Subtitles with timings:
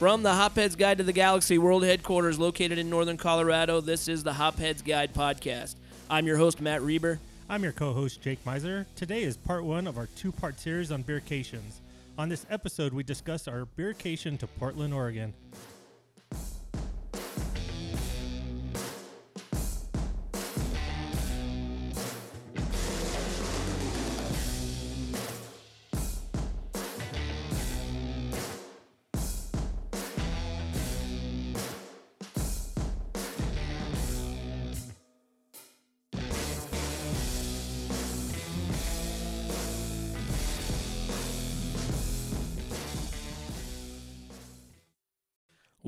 [0.00, 4.22] From the Hopheads Guide to the Galaxy World Headquarters located in northern Colorado, this is
[4.22, 5.74] the Hopheads Guide Podcast.
[6.08, 7.20] I'm your host, Matt Reber.
[7.50, 8.86] I'm your co host, Jake Miser.
[8.96, 11.82] Today is part one of our two part series on beercations.
[12.16, 15.34] On this episode, we discuss our beercation to Portland, Oregon.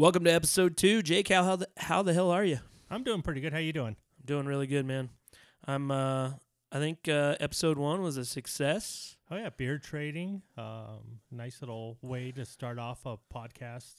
[0.02, 1.00] Welcome to episode two.
[1.00, 2.58] Jake, how, how, the, how the hell are you?
[2.90, 3.52] I'm doing pretty good.
[3.52, 3.94] How you doing?
[4.18, 5.10] I'm doing really good, man.
[5.64, 6.32] I'm, uh,
[6.72, 9.16] I think uh, episode one was a success.
[9.30, 10.42] Oh yeah, beer trading.
[10.58, 13.94] Um, nice little way to start off a podcast.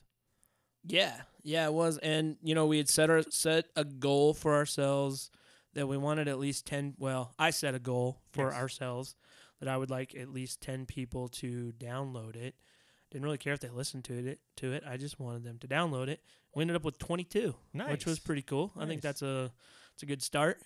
[0.85, 4.55] Yeah, yeah, it was, and you know we had set our set a goal for
[4.55, 5.31] ourselves
[5.73, 6.95] that we wanted at least ten.
[6.97, 8.59] Well, I set a goal for Yes.
[8.59, 9.15] ourselves
[9.61, 12.55] that I would like at least ten people to download it.
[13.13, 14.39] Didn't really care if they listened to it.
[14.57, 16.19] To it, I just wanted them to download it.
[16.53, 17.55] We ended up with twenty two,
[17.89, 18.71] which was pretty cool.
[18.77, 19.51] I think that's a
[19.93, 20.61] it's a good start.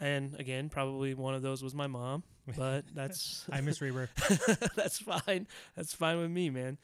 [0.00, 2.22] And again, probably one of those was my mom,
[2.56, 4.08] but that's I miss Reber.
[4.76, 5.48] that's fine.
[5.76, 6.78] That's fine with me, man.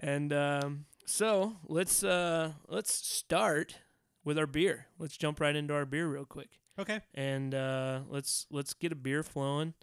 [0.00, 3.76] And um, so let's uh, let's start
[4.24, 4.86] with our beer.
[4.98, 7.00] Let's jump right into our beer real quick, Okay.
[7.14, 9.74] and uh, let's let's get a beer flowing.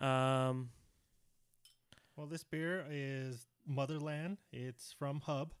[0.00, 0.70] Um,
[2.16, 4.38] Well, this beer is Motherland.
[4.52, 5.52] It's from Hub,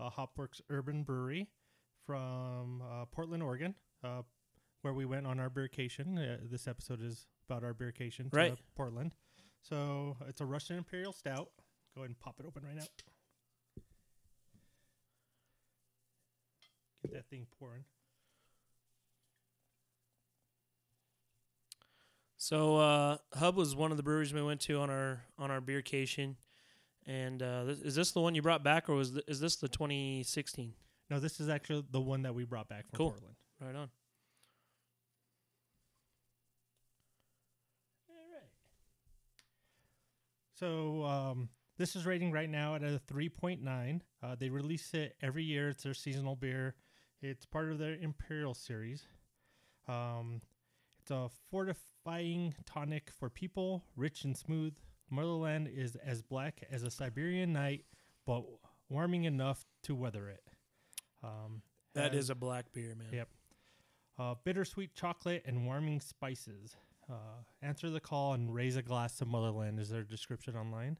[0.00, 1.48] uh, Hopworks Urban Brewery
[2.06, 4.22] from uh, Portland, Oregon, uh,
[4.82, 6.18] where we went on our beercation.
[6.18, 8.58] Uh, this episode is about our beercation to Right.
[8.74, 9.14] Portland.
[9.62, 11.48] So it's a Russian Imperial Stout.
[11.94, 12.82] Go ahead and pop it open right now.
[17.04, 17.84] Get that thing pouring.
[22.36, 25.60] so uh, Hub was one of the breweries we went to on our on our
[25.60, 26.34] beercation.
[27.06, 29.56] And uh, this, is this the one you brought back, or was th- is this
[29.56, 30.72] the 2016?
[31.10, 33.10] No, this is actually the one that we brought back from Cool.
[33.10, 33.34] Portland.
[33.60, 33.90] Right on.
[38.08, 38.48] All right.
[40.54, 44.00] So um, this is rating right now at a 3.9.
[44.22, 45.70] Uh, they release it every year.
[45.70, 46.74] It's their seasonal beer.
[47.20, 49.04] It's part of their Imperial series.
[49.88, 50.40] Um,
[51.00, 54.74] it's a fortifying tonic for people, rich and smooth.
[55.12, 57.84] Motherland is as black as a Siberian night,
[58.26, 58.44] but
[58.88, 60.42] warming enough to weather it.
[61.22, 61.62] Um,
[61.94, 63.08] That is a black beer, man.
[63.12, 63.28] Yep.
[64.18, 66.76] Uh, bittersweet chocolate and warming spices.
[67.10, 70.98] Uh, answer the call and raise a glass to Motherland is their description online.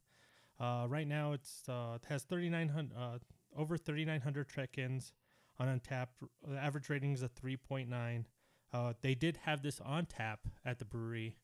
[0.61, 3.19] Uh, right now, it's uh, it has 3,900 uh,
[3.57, 5.13] over 3,900 check-ins
[5.59, 6.09] on Untappd.
[6.47, 8.25] The average rating is a 3.9.
[8.73, 11.37] Uh, they did have this on tap at the brewery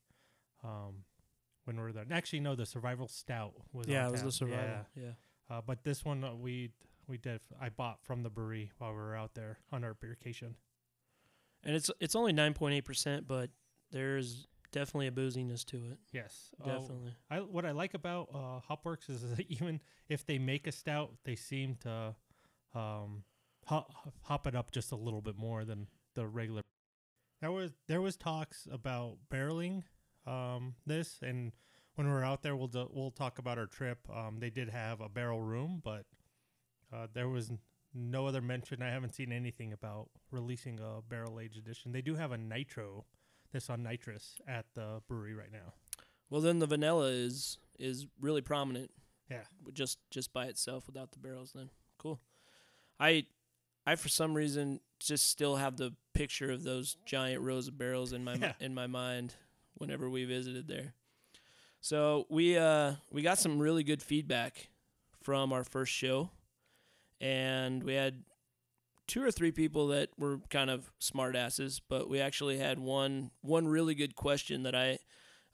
[0.64, 1.04] um,
[1.68, 2.06] when we were there.
[2.10, 3.86] Actually, no, the Survival Stout was.
[3.86, 4.32] Yeah, it was the tap.
[4.32, 4.86] survival.
[4.96, 5.02] Yeah.
[5.02, 5.10] yeah.
[5.56, 6.70] Uh, but this one uh, we
[7.06, 7.40] we did.
[7.60, 10.54] I bought from the brewery while we were out there on our beercation.
[11.62, 13.50] and it's it's only nine point eight percent, but
[13.92, 15.98] there's definitely a booziness to it.
[16.10, 17.12] Yes, uh, Definitely.
[17.30, 21.12] I what I like about uh, Hopworks is that even if they make a stout,
[21.24, 22.14] they seem to
[22.74, 23.24] um,
[23.66, 23.92] hop,
[24.22, 26.62] hop it up just a little bit more than the regular.
[27.42, 29.82] There was there was talks about barreling
[30.28, 31.52] um, this, and
[31.94, 33.98] when we're out there, we'll do, we'll talk about our trip.
[34.14, 36.04] Um, they did have a barrel room, but
[36.92, 37.50] uh, there was
[37.94, 38.82] no other mention.
[38.82, 41.92] I haven't seen anything about releasing a barrel aged edition.
[41.92, 43.04] They do have a nitro,
[43.52, 45.72] this on nitrous at the brewery right now.
[46.30, 48.90] Well, then the vanilla is is really prominent.
[49.30, 49.42] Yeah.
[49.72, 51.52] Just just by itself without the barrels.
[51.54, 52.20] Then cool.
[53.00, 53.24] I
[53.86, 58.12] I for some reason just still have the picture of those giant rows of barrels
[58.12, 58.52] in my Yeah.
[58.60, 59.34] in my mind
[59.78, 60.94] whenever we visited there.
[61.80, 64.68] So we uh we got some really good feedback
[65.22, 66.30] from our first show,
[67.20, 68.24] and we had
[69.06, 73.30] two or three people that were kind of smart asses, but we actually had one
[73.40, 74.98] one really good question that I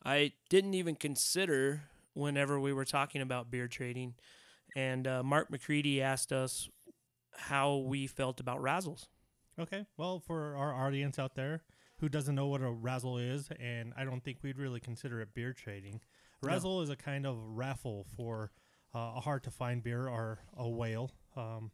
[0.04, 1.82] I didn't even consider
[2.14, 4.14] whenever we were talking about beer trading.
[4.76, 6.68] And uh, Mark McCready asked us
[7.36, 9.06] how we felt about razzles.
[9.58, 9.86] Okay.
[9.96, 11.62] Well, for our audience out there
[12.04, 15.32] who doesn't know what a razzle is, and I don't think we'd really consider it
[15.32, 16.02] beer trading.
[16.42, 16.50] No.
[16.50, 18.50] Razzle is a kind of raffle for
[18.94, 21.12] uh, a hard to find beer or a whale.
[21.34, 21.70] Um,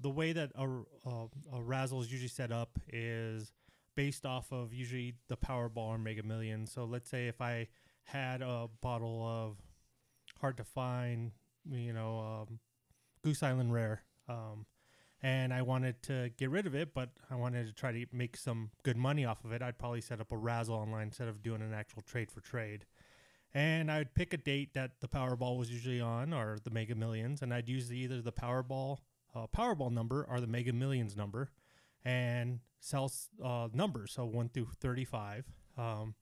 [0.00, 0.66] the way that a,
[1.04, 3.52] a, a razzle is usually set up is
[3.94, 6.72] based off of usually the Powerball or Mega Millions.
[6.72, 7.68] So let's say if I
[8.04, 9.58] had a bottle of
[10.40, 11.32] hard to find,
[11.70, 12.58] you know, um,
[13.22, 14.64] Goose Island Rare, Um,
[15.22, 18.36] and I wanted to get rid of it, but I wanted to try to make
[18.36, 19.62] some good money off of it.
[19.62, 22.84] I'd probably set up a razzle online instead of doing an actual trade for trade.
[23.54, 27.42] And I'd pick a date that the Powerball was usually on, or the Mega Millions,
[27.42, 28.98] and I'd use either the Powerball
[29.34, 31.50] uh, Powerball number or the Mega Millions number,
[32.04, 33.10] and sell
[33.42, 36.14] uh, numbers, so one through thirty-five, um,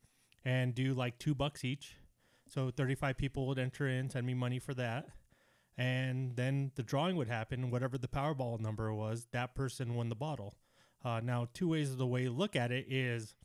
[0.44, 1.96] and do like two bucks each.
[2.48, 5.08] So thirty-five people would enter in, send me money for that,
[5.78, 7.70] and then the drawing would happen.
[7.70, 10.54] Whatever the Powerball number was, that person won the bottle.
[11.04, 13.36] Uh, now, two ways of the way look at it is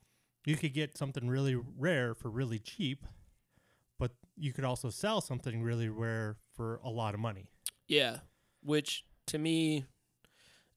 [0.46, 3.06] you could get something really rare for really cheap,
[4.00, 7.52] but you could also sell something really rare for a lot of money.
[7.88, 8.18] Yeah,
[8.64, 9.86] which to me,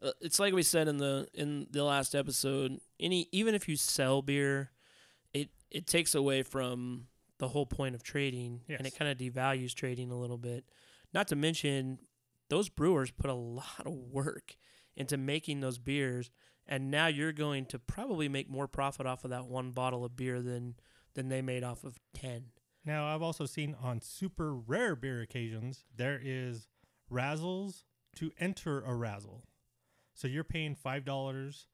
[0.02, 2.80] uh, it's like we said in the in the last episode.
[3.00, 4.70] Any even if you sell beer,
[5.32, 7.06] it it takes away from
[7.38, 10.64] the whole point of trading, and it kind of devalues trading a little bit.
[11.14, 12.00] Not to mention,
[12.50, 14.56] those brewers put a lot of work
[14.96, 16.30] into making those beers,
[16.66, 20.16] and now you're going to probably make more profit off of that one bottle of
[20.16, 20.74] beer than
[21.14, 22.46] than they made off of ten.
[22.84, 26.66] Now, I've also seen on super rare beer occasions, there is
[27.10, 27.84] razzles
[28.16, 29.44] to enter a razzle.
[30.14, 31.66] So you're paying $5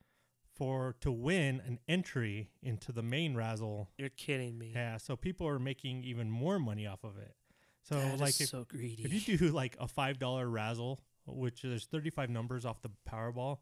[0.55, 3.91] for to win an entry into the main razzle.
[3.99, 4.73] You're kidding me.
[4.75, 7.35] Yeah, so people are making even more money off of it.
[7.83, 9.05] So That like if, so greedy.
[9.05, 13.59] if you do like a $5 razzle, which there's 35 numbers off the Powerball,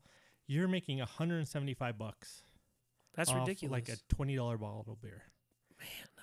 [0.46, 2.42] you're making 175 bucks.
[3.14, 3.72] That's ridiculous.
[3.72, 5.22] Like a $20 bottle of beer.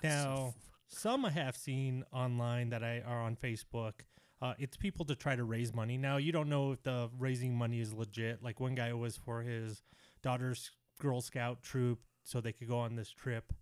[0.02, 0.54] That's so Now,
[0.88, 3.92] some I have seen online that I are on Facebook.
[4.40, 5.96] Uh, it's people to try to raise money.
[5.96, 8.42] Now you don't know if the raising money is legit.
[8.42, 9.82] Like one guy was for his
[10.22, 10.70] daughter's
[11.00, 13.52] Girl Scout troop, so they could go on this trip,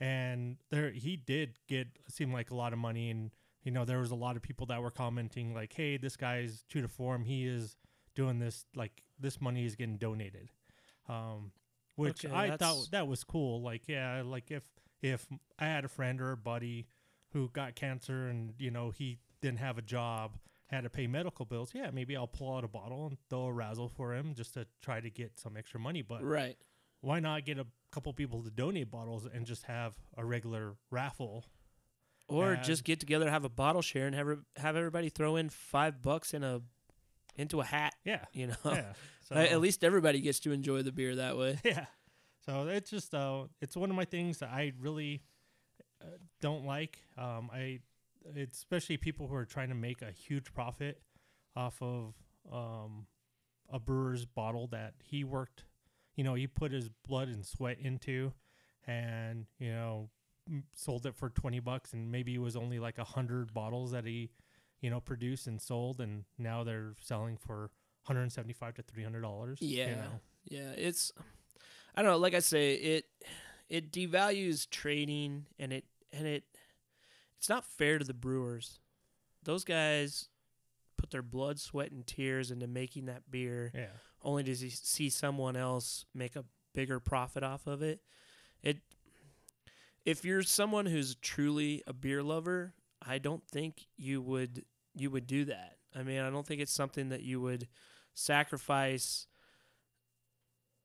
[0.00, 3.10] and there he did get seemed like a lot of money.
[3.10, 3.30] And
[3.66, 6.64] you know there was a lot of people that were commenting like, "Hey, this guy's
[6.70, 7.24] true to form.
[7.24, 7.76] He is
[8.14, 8.64] doing this.
[8.76, 10.50] Like this money is getting donated."
[11.08, 11.50] Um,
[11.96, 13.60] which Okay, I that's- thought that was cool.
[13.60, 14.62] Like yeah, like if
[15.02, 15.26] if
[15.58, 16.86] I had a friend or a buddy
[17.32, 20.38] who got cancer and you know he didn't have a job,
[20.68, 23.52] had to pay medical bills, yeah, maybe I'll pull out a bottle and throw a
[23.52, 26.02] razzle for him just to try to get some extra money.
[26.02, 26.56] But right.
[27.00, 31.44] why not get a couple people to donate bottles and just have a regular raffle?
[32.28, 35.48] Or And- just get together, have a bottle share, and have have everybody throw in
[35.48, 36.60] five bucks in a
[37.36, 37.94] into a hat.
[38.04, 38.92] Yeah, You know, yeah.
[39.24, 41.58] So, at least everybody gets to enjoy the beer that way.
[41.64, 41.86] yeah.
[42.44, 45.22] So it's just uh, it's one of my things that I really
[46.00, 46.06] uh,
[46.40, 46.98] don't like.
[47.18, 47.80] Um, I
[48.34, 51.00] it's especially people who are trying to make a huge profit
[51.56, 52.14] off of
[52.52, 53.06] um,
[53.68, 55.64] a brewer's bottle that he worked,
[56.14, 58.32] you know, he put his blood and sweat into,
[58.86, 60.08] and you know,
[60.74, 64.04] sold it for twenty bucks, and maybe it was only like a hundred bottles that
[64.04, 64.30] he,
[64.80, 67.70] you know, produced and sold, and now they're selling for.
[68.06, 69.88] 175 to 300 dollars Yeah.
[69.90, 70.20] you know?
[70.44, 71.10] Yeah, it's
[71.96, 72.18] I don't know.
[72.18, 73.04] Like I say, it
[73.68, 76.44] it devalues trading, and it and it
[77.36, 78.78] it's not fair to the brewers.
[79.42, 80.28] Those guys
[80.96, 83.72] put their blood, sweat, and tears into making that beer.
[83.74, 83.86] yeah
[84.22, 88.02] only to see someone else make a bigger profit off of it.
[88.62, 88.78] It
[90.06, 92.72] if you're someone who's truly a beer lover,
[93.06, 95.76] I don't think you would you would do that.
[95.94, 97.68] I mean, I don't think it's something that you would
[98.14, 99.26] sacrifice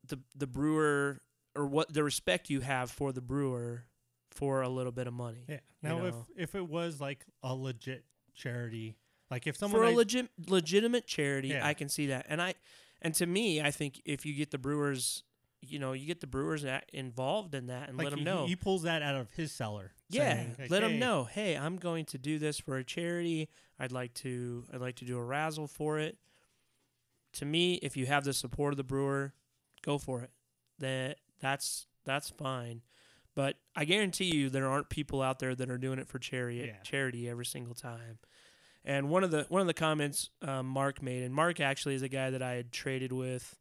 [0.08, 1.22] the the brewer
[1.56, 3.86] or what the respect you have for the brewer
[4.32, 5.46] for a little bit of money.
[5.48, 5.56] Yeah.
[5.82, 6.26] you Now, if know.
[6.38, 8.98] if it was like a legit charity,
[9.30, 11.66] like if someone for a legit legitimate charity, Yeah.
[11.68, 12.26] I can see that.
[12.30, 12.56] And I
[13.02, 15.24] and to me, I think if you get the brewers,
[15.62, 18.46] you know, you get the brewers involved in that and like let them he, know.
[18.48, 19.92] he pulls that out of his cellar.
[20.10, 21.24] yeah, saying, like, let them know.
[21.26, 23.50] Hey, I'm going to do this for a charity.
[23.80, 24.64] I'd like to.
[24.74, 26.18] I'd like to do a razzle for it.
[27.34, 29.34] To me, if you have the support of the brewer,
[29.84, 30.32] go for it.
[30.80, 32.82] That that's that's fine.
[33.34, 36.58] But I guarantee you, there aren't people out there that are doing it for charity
[36.58, 36.82] Yeah.
[36.84, 38.20] charity every single time.
[38.84, 42.02] And one of the one of the comments um, Mark made, and Mark actually is
[42.02, 43.58] a guy that I had traded with.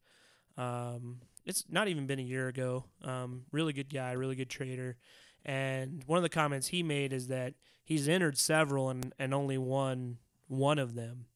[0.57, 2.85] Um, it's not even been a year ago.
[3.04, 4.97] Um, really good guy, really good trader.
[5.45, 7.54] And one of the comments he made is that
[7.85, 11.26] he's entered several and, and only won one of them.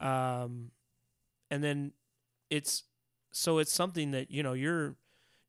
[0.00, 0.70] Um,
[1.50, 1.92] and then
[2.50, 2.84] it's
[3.32, 4.96] so it's something that you know you're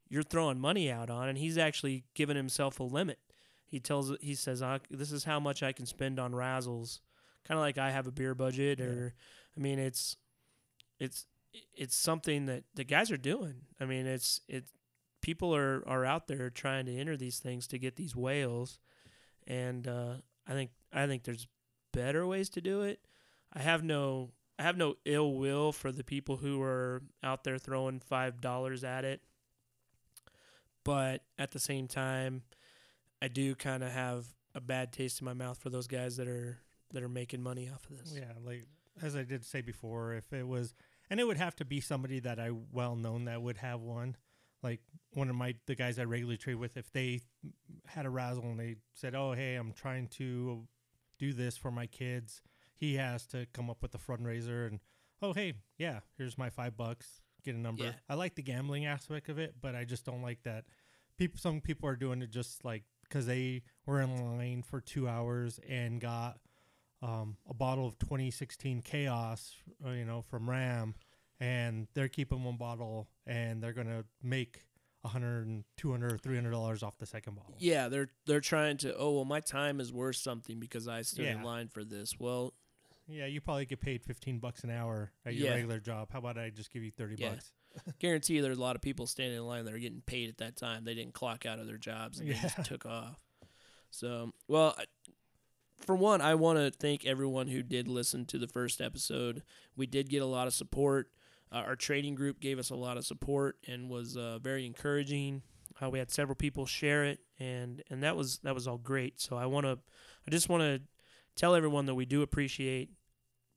[0.10, 3.20] you're throwing money out on, and he's actually given himself a limit.
[3.66, 7.00] He tells he says "I- this is how much I can spend on razzles,
[7.46, 8.86] kind of like I have a beer budget, Yeah.
[8.86, 9.13] or
[9.56, 10.16] I mean it's
[11.00, 11.25] it's
[11.76, 13.62] it's something that the guys are doing.
[13.80, 14.72] I mean it's it's
[15.22, 18.80] people are are out there trying to enter these things to get these whales,
[19.46, 20.14] and uh,
[20.48, 21.48] I think I think there's
[21.94, 23.00] better ways to do it.
[23.54, 27.58] I have no I have no ill will for the people who are out there
[27.58, 29.22] throwing five dollars at it,
[30.84, 32.44] but at the same time,
[33.22, 36.28] I do kind of have a bad taste in my mouth for those guys that
[36.28, 36.60] are
[36.94, 38.14] that are making money off of this.
[38.16, 38.68] Yeah, like
[39.02, 40.74] as I did say before, if it was,
[41.10, 44.16] and it would have to be somebody that I well known that would have one.
[44.64, 44.82] Like
[45.14, 47.22] one of my the guys I regularly trade with, if they
[47.86, 50.68] had a razzle and they said, "Oh, hey, I'm trying to
[51.20, 52.42] do this for my kids,"
[52.76, 54.80] he has to come up with a fundraiser and,
[55.22, 57.92] "Oh, hey, yeah, here's my five bucks, get a number." Yeah.
[58.10, 60.66] I like the gambling aspect of it, but I just don't like that.
[61.18, 65.08] People, some people are doing it just like because they were in line for two
[65.08, 66.40] hours and got
[67.01, 70.96] um, a bottle of 2016 Chaos, uh, you know, from Ram,
[71.39, 74.63] and they're keeping one bottle and they're gonna make
[75.04, 77.56] a hundred and two hundred or three hundred dollars off the second bottle.
[77.60, 78.96] Yeah, they're they're trying to.
[78.96, 82.16] Oh well, my time is worth something because I stood in line for this.
[82.20, 82.54] Well,
[83.08, 85.54] Yeah, you probably get paid 15 bucks an hour at your Yeah.
[85.54, 86.10] regular job.
[86.12, 87.30] How about I just give you 30 Yeah.
[87.30, 87.51] bucks?
[88.00, 90.38] guarantee you there's a lot of people standing in line that are getting paid at
[90.39, 90.84] that time.
[90.84, 93.22] They didn't clock out of their jobs and they just took off.
[93.92, 94.86] So, well, I,
[95.79, 99.43] for one, I want to thank everyone who did listen to the first episode.
[99.75, 101.12] We did get a lot of support.
[101.51, 105.41] Uh, our trading group gave us a lot of support and was uh, very encouraging.
[105.81, 109.22] Uh, we had several people share it, and and that was that was all great.
[109.22, 109.77] So I want to,
[110.27, 110.81] I just want to
[111.36, 112.89] tell everyone that we do appreciate.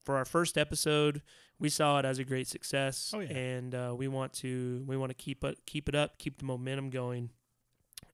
[0.04, 1.20] For our first episode,
[1.58, 3.28] we saw it as a great success, Oh, yeah.
[3.36, 6.44] and uh, we want to we want to keep it keep it up, keep the
[6.46, 7.30] momentum going,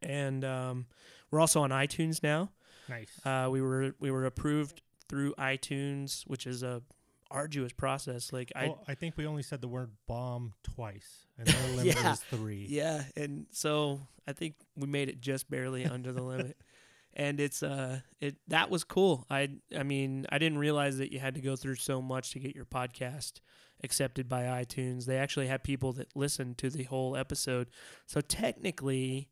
[0.02, 0.86] and um,
[1.30, 2.50] we're also on iTunes now.
[2.88, 3.20] Nice.
[3.24, 6.82] Uh, we were we were approved through iTunes, which is a
[7.30, 8.32] arduous process.
[8.32, 11.96] Like I well, I think we only said the word bomb twice, and their limit
[11.96, 12.12] Yeah.
[12.12, 12.66] is three.
[12.68, 16.56] yeah, and so I think we made it just barely under the limit.
[17.18, 19.24] And it's uh it that was cool.
[19.30, 22.38] I I mean, I didn't realize that you had to go through so much to
[22.38, 23.40] get your podcast
[23.82, 25.06] accepted by iTunes.
[25.06, 27.68] They actually had people that listened to the whole episode.
[28.04, 29.30] So technically,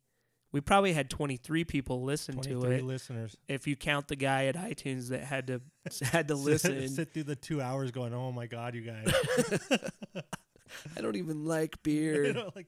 [0.55, 3.35] we probably had 23 people listen to 23 it listeners.
[3.49, 5.61] if you count the guy at iTunes that had to
[6.01, 6.87] had to listen.
[6.87, 9.13] Sit through the two hours going, oh my God, you guys.
[10.97, 12.33] I don't even like beer.
[12.55, 12.67] like,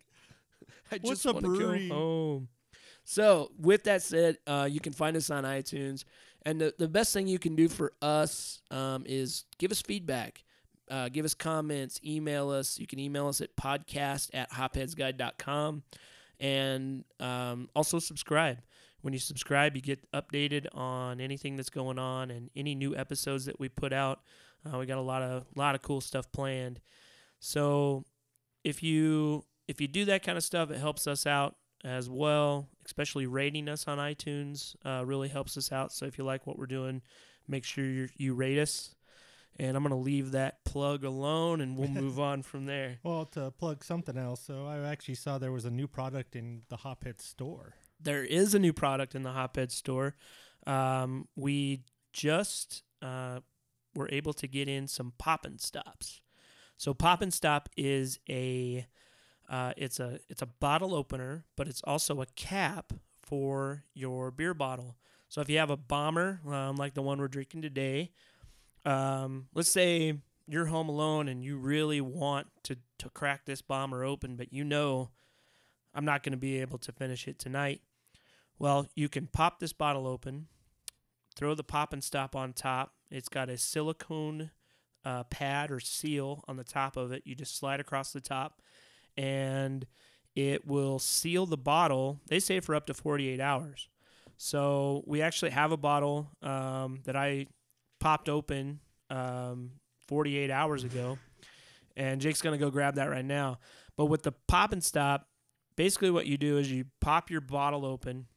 [0.92, 1.88] I What's a to brewery?
[1.88, 2.50] home.
[3.06, 6.04] So, with that said, uh, you can find us on iTunes,
[6.46, 10.44] and the the best thing you can do for us um, is give us feedback,
[10.92, 12.78] uh, give us comments, email us.
[12.78, 15.84] You can email us at podcast at hopheadsguide.com,
[16.40, 18.60] and um, also subscribe.
[19.02, 23.46] When you subscribe, you get updated on anything that's going on and any new episodes
[23.46, 24.22] that we put out.
[24.66, 26.80] Uh, we got a lot of lot of cool stuff planned.
[27.40, 28.04] So
[28.64, 32.70] if you if you do that kind of stuff, it helps us out as well.
[32.86, 35.92] Especially rating us on iTunes uh, really helps us out.
[35.92, 37.02] So if you like what we're doing,
[37.48, 38.96] make sure you you rate us.
[39.60, 43.00] And I'm gonna leave that plug alone, and we'll move on from there.
[43.04, 46.62] well, to plug something else, so I actually saw there was a new product in
[46.70, 47.74] the Hophead store.
[48.00, 50.16] There is a new product in the Hophead store.
[50.68, 51.82] Um, we
[52.14, 53.40] just uh,
[53.96, 56.22] were able to get in some pop and stops.
[56.78, 58.86] So pop and stop is a
[59.50, 64.54] uh, it's a it's a bottle opener, but it's also a cap for your beer
[64.54, 64.96] bottle.
[65.30, 68.12] So if you have a bomber um, like the one we're drinking today,
[68.88, 70.14] um, let's say
[70.48, 74.64] you're home alone and you really want to to crack this bomber open, but you
[74.64, 75.10] know
[75.94, 77.82] I'm not going to be able to finish it tonight.
[78.58, 80.48] Well, you can pop this bottle open,
[81.36, 82.94] throw the pop and stop on top.
[83.12, 84.52] It's got a silicone
[85.06, 87.24] uh, pad or seal on the top of it.
[87.26, 88.62] You just slide across the top,
[89.18, 89.86] and
[90.34, 92.20] it will seal the bottle.
[92.28, 93.90] They say for up to 48 hours.
[94.38, 97.48] So we actually have a bottle um, that I
[98.00, 99.72] popped open um,
[100.08, 101.18] 48 hours ago,
[101.96, 103.60] and Jake's gonna go grab that right now.
[103.96, 105.28] But with the pop and stop,
[105.76, 108.28] basically what you do is you pop your bottle open,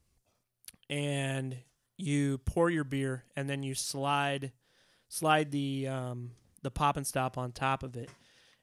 [0.88, 1.56] and
[1.96, 4.52] you pour your beer, and then you slide
[5.08, 6.30] slide the um,
[6.62, 8.10] the pop and stop on top of it,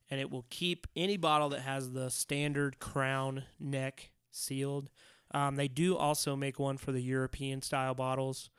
[0.09, 4.89] and it will keep any bottle that has the standard crown neck sealed.
[5.31, 8.49] Um, they do also make one for the European style bottles.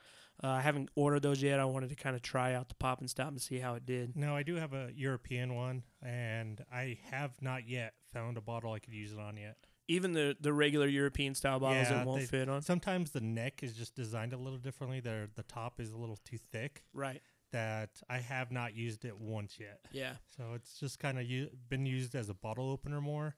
[0.42, 1.58] Uh, I haven't ordered those yet.
[1.58, 3.84] I wanted to kind of try out the pop and stop and see how it
[3.84, 4.16] did.
[4.16, 8.72] No, I do have a European one, and I have not yet found a bottle
[8.72, 9.56] I could use it on yet.
[9.88, 12.62] Even the the regular European style bottles Yeah, it won't they- fit on.
[12.62, 15.00] Sometimes the neck is just designed a little differently.
[15.00, 16.84] There, the top is a little too thick.
[16.92, 17.20] Right.
[17.52, 19.80] That I have not used it once yet.
[19.90, 20.12] Yeah.
[20.36, 23.34] So it's just kind of u- been used as a bottle opener more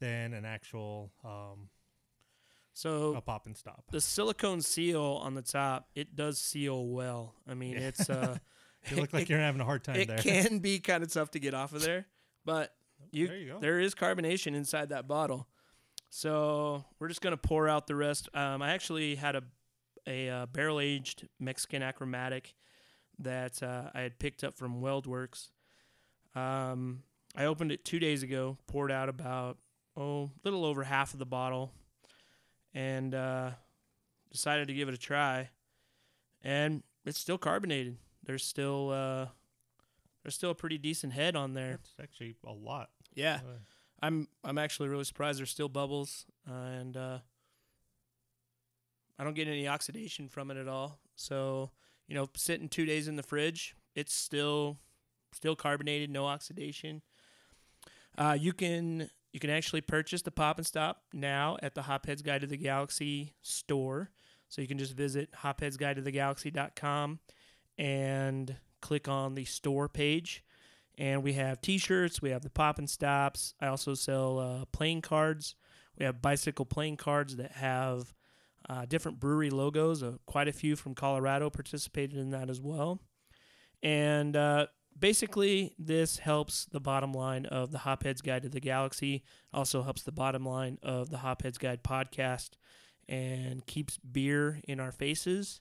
[0.00, 1.70] than an actual um,
[2.72, 3.84] So a pop and stop.
[3.90, 7.34] the silicone seal on the top, it does seal well.
[7.48, 7.88] I mean, Yeah.
[7.88, 8.38] it's uh
[8.90, 10.18] You look like It- you're having a hard time it there.
[10.18, 12.06] It can be kind of tough to get off of there,
[12.46, 12.74] but
[13.12, 13.58] you, there you go.
[13.58, 15.46] there is carbonation inside that bottle.
[16.08, 18.28] So we're just gonna pour out the rest.
[18.34, 19.42] Um, I actually had a
[20.06, 22.54] a uh, barrel aged Mexican achromatic
[23.18, 25.50] that uh, I had picked up from WeldWerks.
[26.34, 27.02] Um,
[27.36, 29.58] I opened it two days ago, poured out about
[29.96, 31.72] oh a little over half of the bottle,
[32.74, 33.50] and uh,
[34.30, 35.50] decided to give it a try.
[36.42, 37.96] And it's still carbonated.
[38.24, 39.26] There's still uh,
[40.22, 41.80] there's still a pretty decent head on there.
[41.82, 42.90] It's actually a lot.
[43.14, 43.36] Yeah.
[43.36, 43.58] Uh,
[44.02, 47.18] I'm I'm actually really surprised there's still bubbles uh, and uh,
[49.18, 50.98] I don't get any oxidation from it at all.
[51.16, 51.70] So
[52.08, 54.78] you know, sitting two days in the fridge, it's still
[55.32, 57.02] still carbonated, no oxidation.
[58.18, 62.22] Uh, you can you can actually purchase the Pop and Stop now at the Hopheads
[62.22, 64.10] Guide to the Galaxy store.
[64.48, 67.20] So you can just visit hopheadsguidetothegalaxy.com
[67.78, 70.44] and click on the store page.
[70.98, 73.54] And we have t-shirts we have the pop and stops.
[73.60, 75.54] I also sell uh, playing cards.
[75.98, 78.12] We have bicycle playing cards that have
[78.68, 80.02] uh, different brewery logos.
[80.02, 83.00] Uh, quite a few from colorado participated in that as well.
[83.82, 84.66] And uh,
[85.00, 90.02] basically this helps the bottom line of the hopheads guide to the galaxy also helps
[90.02, 92.50] the bottom line of the hopheads guide podcast
[93.08, 95.60] and keeps beer in our faces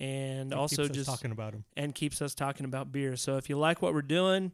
[0.00, 1.64] and it also just talking about them.
[1.76, 3.16] and keeps us talking about beer.
[3.16, 4.52] So if you like what we're doing,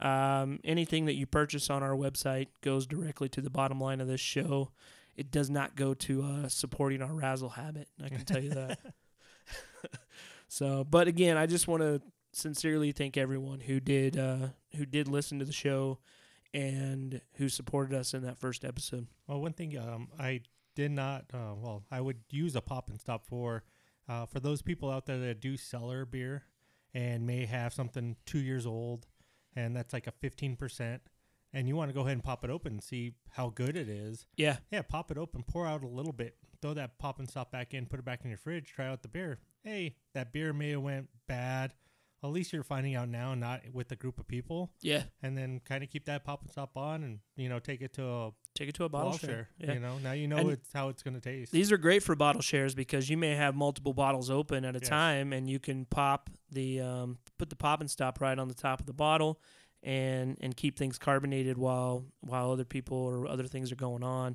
[0.00, 4.08] um, anything that you purchase on our website goes directly to the bottom line of
[4.08, 4.70] this show.
[5.16, 7.88] It does not go to uh, supporting our razzle habit.
[8.02, 8.78] I can tell you that.
[10.48, 12.00] so, but again, I just want to
[12.38, 15.98] sincerely thank everyone who did uh, who did listen to the show
[16.54, 19.06] and who supported us in that first episode.
[19.26, 20.40] Well, one thing um, I
[20.74, 21.26] did not.
[21.32, 23.64] Uh, well, I would use a pop and stop for
[24.08, 26.44] uh, for those people out there that do cellar beer
[26.94, 29.06] and may have something two years old,
[29.54, 31.02] and that's like a fifteen percent,
[31.52, 33.88] and you want to go ahead and pop it open and see how good it
[33.88, 34.26] is.
[34.36, 37.50] Yeah, Yeah, pop it open, pour out a little bit, throw that pop and stop
[37.52, 39.40] back in, put it back in your fridge, try out the beer.
[39.62, 41.74] Hey, that beer may have went bad.
[42.22, 45.04] At least you're finding out now, not with a group of people, yeah.
[45.22, 47.92] and then kind of keep that pop and stop on, and you know take it
[47.94, 49.28] to a Take it to a bottle, share.
[49.30, 49.48] share.
[49.58, 49.72] Yeah.
[49.74, 51.52] You know, now you know And it's how it's going to taste.
[51.52, 54.80] These are great for bottle shares because you may have multiple bottles open at a
[54.80, 54.88] Yes.
[54.88, 58.54] time, and you can pop the um, put the pop and stop right on the
[58.54, 59.40] top of the bottle,
[59.84, 64.34] and and keep things carbonated while while other people or other things are going on.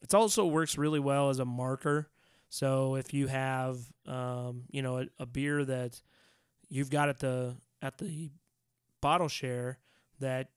[0.00, 2.08] It also works really well as a marker.
[2.50, 6.00] So if you have um, you know a, a beer that
[6.68, 8.30] you've got at the at the
[9.00, 9.78] bottle share
[10.20, 10.48] that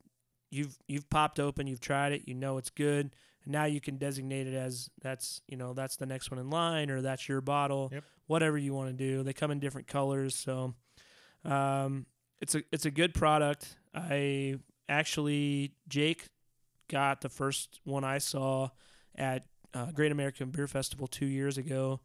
[0.52, 3.98] you've you've popped open, you've tried it, you know it's good, and now you can
[3.98, 7.42] designate it as that's you know that's the next one in line or that's your
[7.42, 8.04] bottle, Yep.
[8.28, 9.24] whatever you want to do.
[9.24, 10.74] They come in different colors, so
[11.46, 12.06] um,
[12.42, 13.76] it's a it's a good product.
[13.94, 14.56] I
[14.88, 16.28] actually Jake
[16.88, 18.70] got the first one I saw
[19.16, 22.00] at uh, Great American Beer Festival two years ago,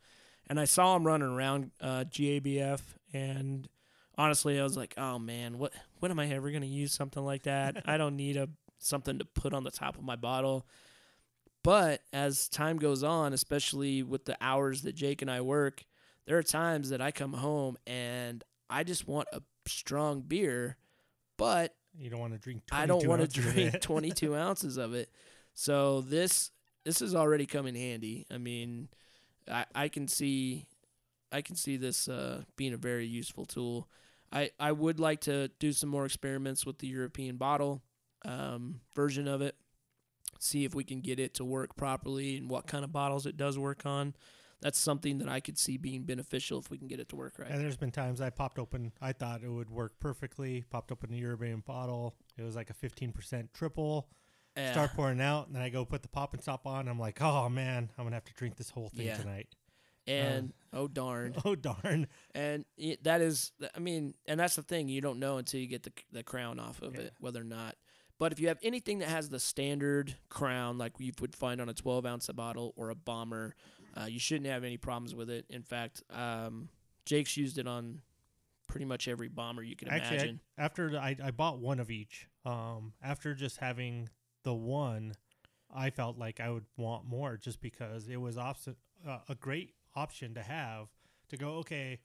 [0.48, 2.80] and I saw him running around uh, GABF,
[3.12, 3.68] and
[4.16, 7.44] honestly, I was like, oh man, what when am I ever gonna use something like
[7.44, 7.82] that?
[7.86, 8.48] I don't need a
[8.78, 10.66] something to put on the top of my bottle.
[11.62, 15.84] But as time goes on, especially with the hours that Jake and I work,
[16.26, 20.76] there are times that I come home and I just want a strong beer,
[21.38, 22.62] but you don't want to drink.
[22.70, 23.82] I don't want to 22 ounces of drink it.
[23.82, 25.10] 22 ounces of it.
[25.54, 26.50] So this
[26.84, 28.26] this has already come in handy.
[28.30, 28.88] I mean,
[29.50, 30.66] I I can see
[31.32, 33.88] I can see this uh, being a very useful tool.
[34.34, 37.82] I I would like to do some more experiments with the European bottle
[38.24, 39.54] um, version of it.
[40.40, 43.36] See if we can get it to work properly and what kind of bottles it
[43.36, 44.14] does work on.
[44.60, 47.34] That's something that I could see being beneficial if we can get it to work
[47.38, 47.50] right.
[47.50, 48.92] And there's been times I popped open.
[49.00, 50.64] I thought it would work perfectly.
[50.70, 52.14] Popped open a European bottle.
[52.38, 54.08] It was like a 15% triple.
[54.56, 54.72] Yeah.
[54.72, 56.86] Start pouring out, and then I go put the pop and stop on.
[56.88, 59.16] I'm like, oh man, I'm gonna have to drink this whole thing Yeah.
[59.16, 59.48] tonight.
[60.06, 61.34] And oh darn.
[61.44, 62.06] Oh darn.
[62.34, 62.64] and
[63.02, 65.92] that is i mean and that's the thing you don't know until you get the
[66.12, 67.02] the crown off of Yeah.
[67.02, 67.76] it whether or not
[68.18, 71.68] but if you have anything that has the standard crown like you would find on
[71.68, 73.54] a 12 ounce bottle or a bomber
[73.96, 76.68] uh, you shouldn't have any problems with it in fact um,
[77.06, 78.00] jake's used it on
[78.66, 81.78] pretty much every bomber you can Actually, I- imagine after the- I, I bought one
[81.80, 82.26] of each.
[82.46, 84.08] Um, after just having
[84.42, 85.14] the one,
[85.74, 89.74] I felt like I would want more just because it was opposite, uh, a great
[89.94, 90.88] option to have
[91.28, 91.56] to go.
[91.56, 92.00] Okay,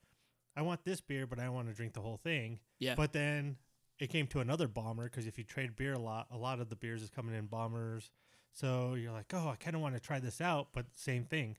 [0.56, 2.60] I want this beer, but I want to drink the whole thing.
[2.80, 3.58] yeah But then
[4.00, 6.70] it came to another bomber because if you trade beer a lot, a lot of
[6.70, 8.12] the beers is coming in bombers.
[8.54, 11.58] So you're like, oh, I kind of want to try this out, but same thing.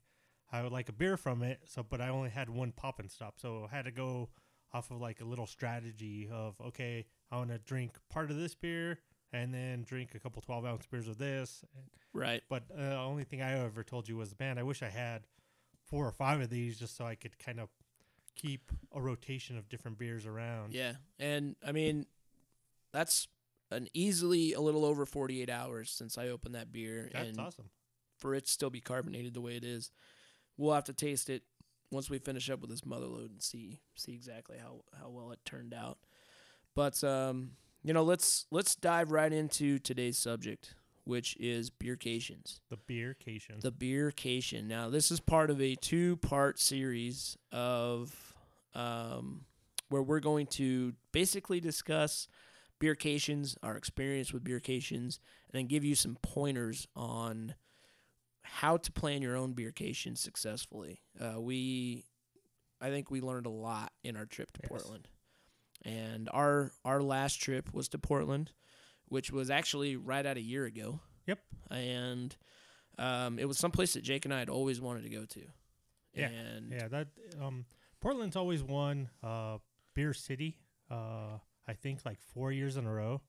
[0.53, 1.61] I would like a beer from it.
[1.67, 4.31] So, but I only had one pop and stop, so I had to go
[4.73, 8.55] off of like a little strategy of okay, I want to drink part of this
[8.55, 8.99] beer
[9.33, 11.65] and then drink a couple 12 ounce beers of this.
[12.13, 12.43] Right.
[12.49, 15.23] But uh, the only thing I ever told you was, man, I wish I had
[15.91, 17.69] four or five of these just so I could kind of
[18.37, 20.73] keep a rotation of different beers around.
[20.73, 20.93] Yeah.
[21.19, 22.07] And I mean,
[22.93, 23.29] that's
[23.71, 27.11] an easily a little over 48 hours since I opened that beer.
[27.13, 27.71] That's and awesome.
[28.19, 29.91] for it to still be carbonated the way it is,
[30.57, 31.43] we'll have to taste it
[31.91, 35.33] once we finish up with this mother load and see see exactly how, how well
[35.33, 35.99] it turned out.
[36.75, 42.61] But um, you know, let's let's dive right into today's subject, which is beercations.
[42.71, 43.61] The beercation.
[43.61, 44.65] The beercation.
[44.65, 48.35] Now, this is part of a two-part series of
[48.75, 49.45] um,
[49.89, 52.29] where we're going to basically discuss
[52.79, 55.21] beercations, our experience with beercations,
[55.53, 57.55] and then give you some pointers on
[58.43, 61.03] how to plan your own beercation successfully.
[61.21, 62.05] Uh, we,
[62.81, 64.71] I think, we learned a lot in our trip to Yes.
[64.71, 65.09] Portland,
[65.85, 68.53] and our our last trip was to Portland,
[69.11, 71.01] which was actually right at a year ago.
[71.27, 71.39] Yep.
[71.71, 72.35] And
[72.99, 75.41] um, it was someplace that Jake and I had always wanted to go to.
[76.15, 77.09] Yeah, And yeah, that
[77.41, 77.67] um,
[78.01, 79.59] Portland's always won uh,
[79.95, 80.57] Beer City.
[80.91, 83.21] Uh, I think like four years in a row,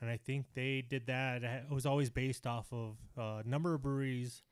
[0.00, 1.44] and I think they did that.
[1.44, 4.42] It was always based off of uh, number of breweries,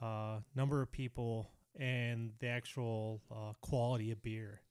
[0.00, 4.62] uh, number of people, and the actual uh, quality of beer.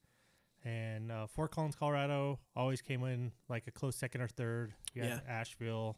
[0.64, 4.74] And uh, Fort Collins, Colorado, always came in like a close second or third.
[4.94, 5.98] You had Asheville,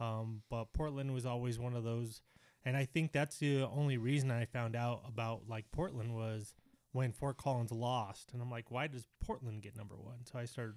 [0.00, 2.20] um, but Portland was always one of those
[2.64, 6.54] and I think that's the only reason I found out about like Portland was
[6.92, 8.32] when Fort Collins lost.
[8.32, 10.24] And I'm like, why does Portland get number one?
[10.30, 10.76] So I started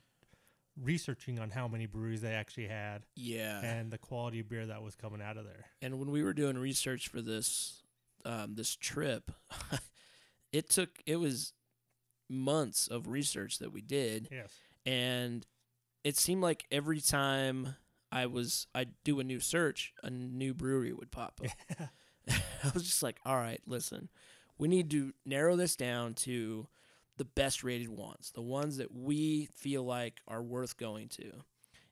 [0.81, 3.61] researching on how many breweries they actually had yeah.
[3.63, 5.65] and the quality of beer that was coming out of there.
[5.81, 7.83] And when we were doing research for this
[8.25, 9.31] um, this trip,
[10.51, 11.53] it took it was
[12.29, 14.51] months of research that we did, Yes.
[14.85, 15.45] and
[16.03, 17.75] it seemed like every time
[18.11, 21.89] I was I'd do a new search, a new brewery would pop up.
[22.29, 24.09] I was just like, all right, listen,
[24.57, 26.67] we need to narrow this down to
[27.17, 31.31] the best rated ones, the ones that we feel like are worth going to.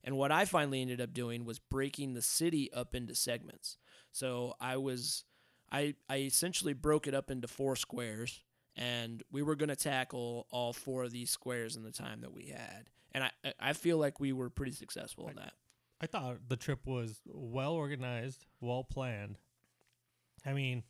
[0.03, 3.77] And what I finally ended up doing was breaking the city up into segments.
[4.11, 5.23] So I was,
[5.71, 8.41] I, I essentially broke it up into four squares,
[8.75, 12.33] and we were going to tackle all four of these squares in the time that
[12.33, 12.89] we had.
[13.11, 15.53] And I, I- I feel like we were pretty successful in that.
[16.01, 19.37] I thought the trip was well organized, well planned.
[20.45, 20.83] I mean,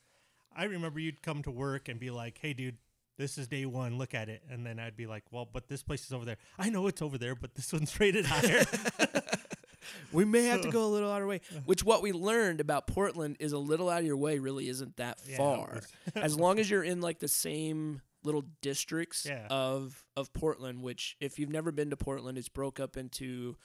[0.56, 2.78] I remember you'd come to work and be like, "Hey, dude,
[3.18, 3.98] this is day one.
[4.00, 6.38] Look at it," and then I'd be like, "Well, but this place is over there.
[6.58, 8.64] I know it's over there, but this one's rated higher."
[10.12, 11.42] we may have to go a little out of our way.
[11.66, 14.98] Which what we learned about Portland is a little out of your way really isn't
[14.98, 15.72] that Yeah, it far.
[15.76, 19.48] was- as long as you're in like the same little districts Yeah.
[19.50, 23.58] of of Portland, which if you've never been to Portland, it's broke up into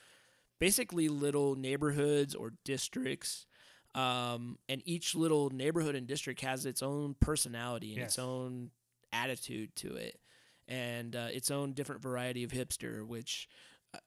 [0.58, 3.46] basically little neighborhoods or districts.
[3.94, 8.70] Um, and each little neighborhood and district has its own personality and its own
[9.12, 10.20] attitude to it,
[10.68, 13.04] and uh, its own different variety of hipster.
[13.04, 13.48] Which
[13.94, 13.98] uh,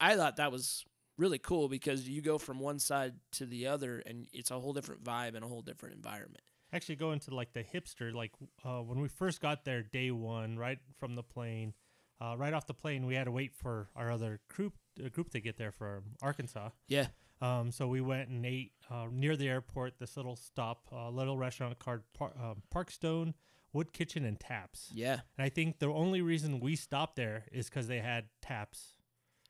[0.00, 0.84] I thought that was
[1.18, 4.72] really cool because you go from one side to the other, and it's a whole
[4.72, 6.42] different vibe and a whole different environment.
[6.72, 8.32] actually go into like the hipster like
[8.64, 11.72] uh, when we first got there day one right from the plane
[12.20, 15.30] uh, right off the plane we had to wait for our other group uh, group
[15.30, 17.06] to get there from arkansas Yeah,
[17.40, 21.38] um, so we went and ate uh, near the airport this little stop uh, little
[21.38, 23.32] restaurant called Par- um, parkstone
[23.72, 25.20] wood kitchen and taps yeah.
[25.38, 28.97] and i think the only reason we stopped there is because they had taps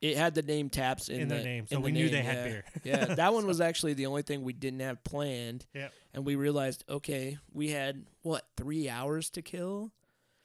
[0.00, 2.22] It had the name Taps in, in, the, their name so the we knew they
[2.22, 2.44] had yeah.
[2.44, 5.66] beer yeah, that one was actually the only thing we didn't have planned.
[5.74, 5.92] Yep.
[6.14, 9.92] And we realized, okay, we had what three hours to kill.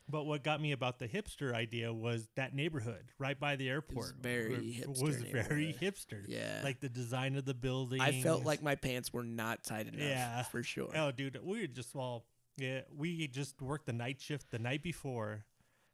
[0.10, 4.16] But what got me about the hipster idea was that neighborhood right by the airport.
[4.22, 6.26] very hipster Was very hipster.
[6.28, 8.02] Yeah, Like the design of the building.
[8.02, 10.02] I felt like my pants were not tight enough.
[10.02, 10.44] Yeah.
[10.44, 10.90] for sure.
[10.96, 12.26] Oh, dude, we were just well,
[12.58, 15.46] yeah, we just worked the night shift the night before,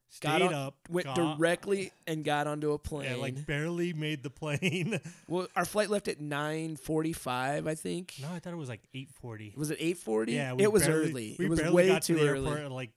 [0.09, 3.09] stayed on- up, Went got- directly and got onto a plane.
[3.11, 4.99] yeah, like barely made the plane.
[5.27, 8.15] well, our flight left at nine forty-five, I think.
[8.21, 9.53] no, I thought it was like eight forty.
[9.55, 10.33] Was it eight forty?
[10.33, 11.35] Yeah, we it was barely- early.
[11.39, 12.47] We it was barely way got too to the early.
[12.49, 12.91] airport at like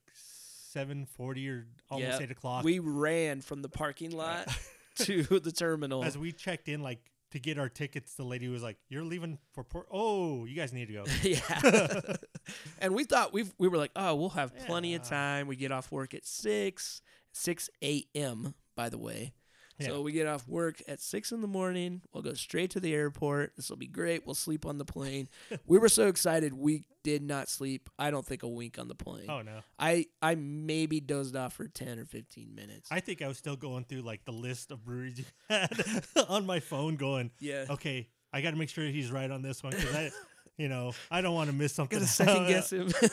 [0.73, 2.65] seven forty or almost Yeah, eight o'clock.
[2.65, 4.49] We ran from the parking lot
[5.01, 6.03] to the terminal.
[6.05, 6.99] As we checked in, like
[7.33, 9.87] to get our tickets, the lady was like, "You're leaving for Port.
[9.91, 12.17] Oh, you guys need to go." yeah.
[12.79, 15.47] and we thought we we were like, oh, we'll have plenty of time.
[15.47, 18.55] We get off work at six, six a.m.
[18.77, 19.33] By the way,
[19.79, 19.89] Yeah.
[19.89, 22.03] So we get off work at six in the morning.
[22.13, 23.57] We'll go straight to the airport.
[23.57, 24.25] This will be great.
[24.27, 25.29] We'll sleep on the plane.
[25.67, 26.53] we were so excited.
[26.53, 27.89] We did not sleep.
[27.99, 29.27] I don't think a wink on the plane.
[29.29, 29.61] Oh no.
[29.79, 32.91] I I maybe dozed off for ten or fifteen minutes.
[32.93, 35.85] I think I was still going through like the list of breweries you had
[36.29, 37.65] on my phone, going, yeah.
[37.71, 40.11] okay, I got to make sure he's right on this one because I,
[40.57, 41.99] you know, I don't want to miss something.
[41.99, 42.89] Gotta second guess him.
[43.03, 43.11] Yeah.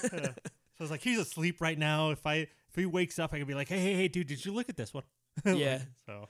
[0.79, 2.11] So I was like, he's asleep right now.
[2.11, 4.45] If I if he wakes up, I can be like, hey, hey, hey, dude, did
[4.45, 5.03] you look at this one?
[5.43, 5.79] Like, Yeah.
[6.05, 6.27] so,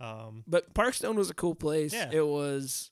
[0.00, 1.92] um, but Parkstone was a cool place.
[1.92, 2.10] Yeah.
[2.12, 2.90] It was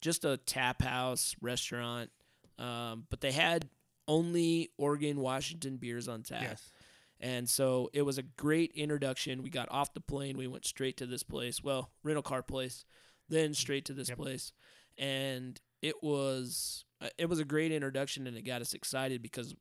[0.00, 2.10] just a tap house restaurant.
[2.58, 3.68] Um, but they had
[4.08, 6.42] only Oregon, Washington beers on tap.
[6.42, 6.70] yes,
[7.20, 9.42] And so it was a great introduction.
[9.42, 11.62] We got off the plane, we went straight to this place.
[11.62, 12.84] Well, rental car place,
[13.28, 14.18] then straight to this Yep.
[14.18, 14.52] place.
[14.96, 19.54] And it was uh, it was a great introduction and it got us excited because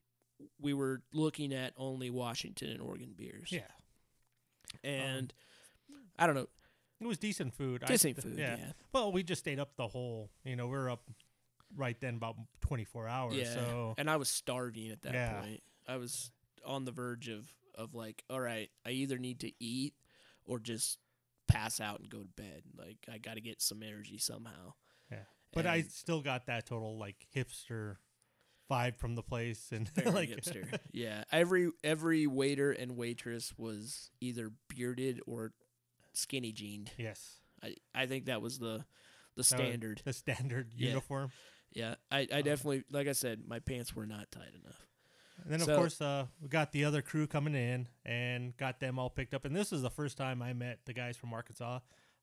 [0.61, 3.51] we were looking at only Washington and Oregon beers.
[3.51, 3.61] yeah,
[4.83, 5.33] And
[6.17, 6.47] I don't know,
[7.01, 7.83] it was decent food.
[7.83, 8.57] I decent th- food, Yeah.
[8.57, 8.71] yeah.
[8.93, 10.29] Well, we just stayed up the whole.
[10.43, 11.09] You know, we were up
[11.75, 13.35] right then about twenty four hours.
[13.35, 13.53] Yeah.
[13.53, 15.41] So And I was starving at that Yeah.
[15.41, 15.63] point.
[15.87, 16.31] I was
[16.65, 19.93] on the verge of of like, all right, I either need to eat
[20.45, 20.97] or just
[21.47, 22.63] pass out and go to bed.
[22.77, 24.73] Like I got to get some energy somehow.
[25.11, 25.23] Yeah.
[25.53, 27.97] But I still got that total like hipster
[28.71, 30.79] vibe from the place and like hipster.
[30.91, 35.51] Yeah, every every waiter and waitress was either bearded or
[36.17, 36.91] skinny jeaned.
[36.97, 38.85] yes, I I think that was the
[39.35, 40.01] the standard.
[40.05, 40.89] the standard Yeah.
[40.89, 41.31] uniform.
[41.73, 44.85] Yeah, I, I Um, definitely like I said, my pants were not tight enough.
[45.43, 48.79] And then of So- course uh, we got the other crew coming in and got
[48.79, 49.43] them all picked up.
[49.43, 51.79] And this is the first time I met the guys from Arkansas.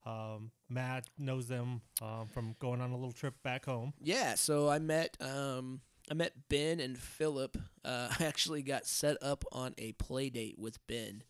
[0.06, 3.92] Um, Matt knows them um, from going on a little trip back home.
[4.00, 7.56] Yeah, so I met um I met Ben and Philip.
[7.84, 11.22] Uh, I actually got set up on a play date with Ben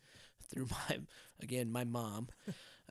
[0.53, 0.99] through my
[1.41, 2.29] again my mom.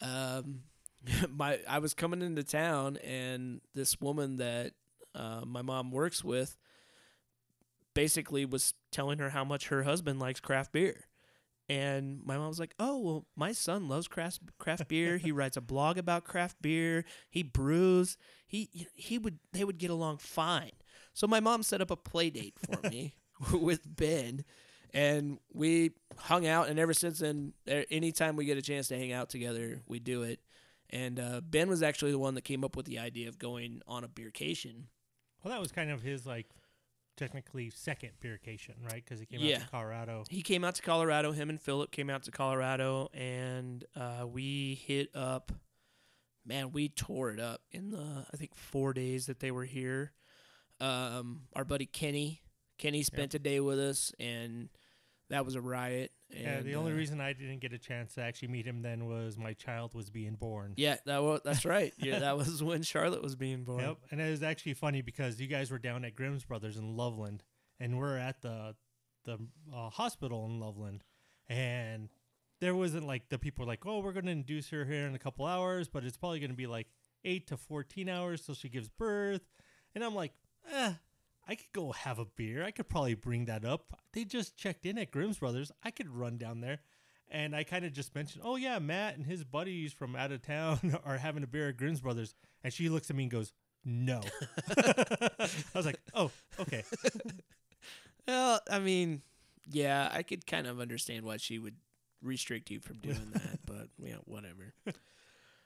[0.02, 0.62] Um,
[1.30, 4.74] my I was coming into town and this woman that
[5.16, 6.58] uh, my mom works with
[7.94, 11.08] basically was telling her how much her husband likes craft beer.
[11.70, 15.18] And my mom was like, "Oh, well, my son loves craft craft beer.
[15.18, 17.06] He writes a blog about craft beer.
[17.30, 18.18] He brews.
[18.46, 20.72] He he would they would get along fine."
[21.14, 23.16] So my mom set up a play date for me
[23.54, 24.44] with Ben,
[24.94, 26.70] and we hung out.
[26.70, 30.24] And ever since then, anytime we get a chance to hang out together, we do
[30.24, 30.40] it.
[30.90, 33.82] And uh, Ben was actually the one that came up with the idea of going
[33.88, 34.84] on a beercation.
[35.44, 36.48] Well, that was kind of his like
[37.18, 39.04] technically second beercation, right?
[39.04, 39.56] Because he came Yeah.
[39.58, 40.24] out to Colorado.
[40.30, 41.32] He came out to Colorado.
[41.32, 45.52] Him and Philip came out to Colorado, and uh, we hit up.
[46.46, 50.12] Man, we tore it up in the I think four days that they were here.
[50.80, 52.42] Um, our buddy Kenny,
[52.80, 54.70] Kenny spent a day with us, and
[55.32, 56.12] that was a riot.
[56.30, 58.82] And, yeah, the only uh, reason I didn't get a chance to actually meet him
[58.82, 60.74] then was my child was being born.
[60.78, 61.94] Yeah, that was that's right.
[61.98, 63.80] Yeah, that was when Charlotte was being born.
[63.80, 66.96] Yep, and it was actually funny because you guys were down at Grimm's Brothers in
[66.96, 67.44] Loveland,
[67.80, 68.76] and we're at the
[69.26, 69.38] the
[69.74, 71.04] uh, hospital in Loveland,
[71.50, 72.10] and
[72.60, 75.16] there wasn't like the people were like, oh, we're going to induce her here in
[75.16, 76.88] a couple hours, but it's probably going to be like
[77.26, 79.42] eight to fourteen hours till she gives birth,
[79.96, 80.34] and I'm like,
[80.72, 80.94] eh.
[81.48, 82.64] I could go have a beer.
[82.64, 84.00] I could probably bring that up.
[84.14, 85.72] They just checked in at Grimm's Brothers.
[85.84, 86.80] I could run down there.
[87.30, 90.42] And I kind of just mentioned, oh, yeah, Matt and his buddies from out of
[90.42, 92.36] town are having a beer at Grimm's Brothers.
[92.64, 93.54] And she looks at me and goes,
[93.86, 94.22] no.
[94.78, 96.84] I was like, oh, okay.
[98.28, 99.24] Well, I mean,
[99.70, 101.76] yeah, I could kind of understand why she would
[102.22, 104.74] restrict you from doing that, but yeah, whatever.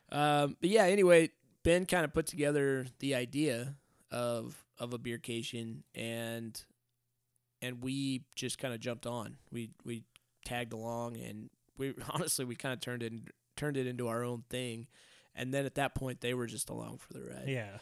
[0.09, 1.31] Um, but yeah, anyway,
[1.63, 3.75] Ben kind of put together the idea
[4.09, 6.61] of of a beercation, and
[7.61, 9.37] and we just kind of jumped on.
[9.51, 10.03] We we
[10.45, 13.13] tagged along, and we honestly we kind of turned it
[13.55, 14.87] turned it into our own thing.
[15.37, 17.43] And then at that point, they were just along for the ride.
[17.47, 17.79] Yeah.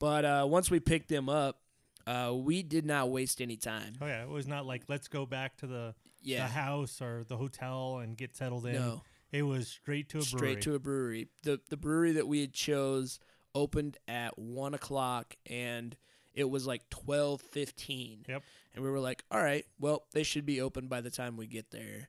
[0.00, 1.60] But uh, once we picked them up,
[2.04, 3.92] uh, we did not waste any time.
[4.00, 4.22] Oh, yeah.
[4.24, 6.46] It was not like, let's go back to the, Yeah.
[6.46, 8.72] the house or the hotel and get settled in.
[8.74, 10.26] No, It was straight to a brewery.
[10.38, 11.28] straight to a brewery.
[11.44, 13.20] the The brewery that we had chose
[13.54, 15.96] opened at one o'clock, and
[16.34, 18.24] it was like twelve fifteen.
[18.28, 18.42] Yep.
[18.74, 21.46] And we were like, "All right, well, they should be open by the time we
[21.46, 22.08] get there."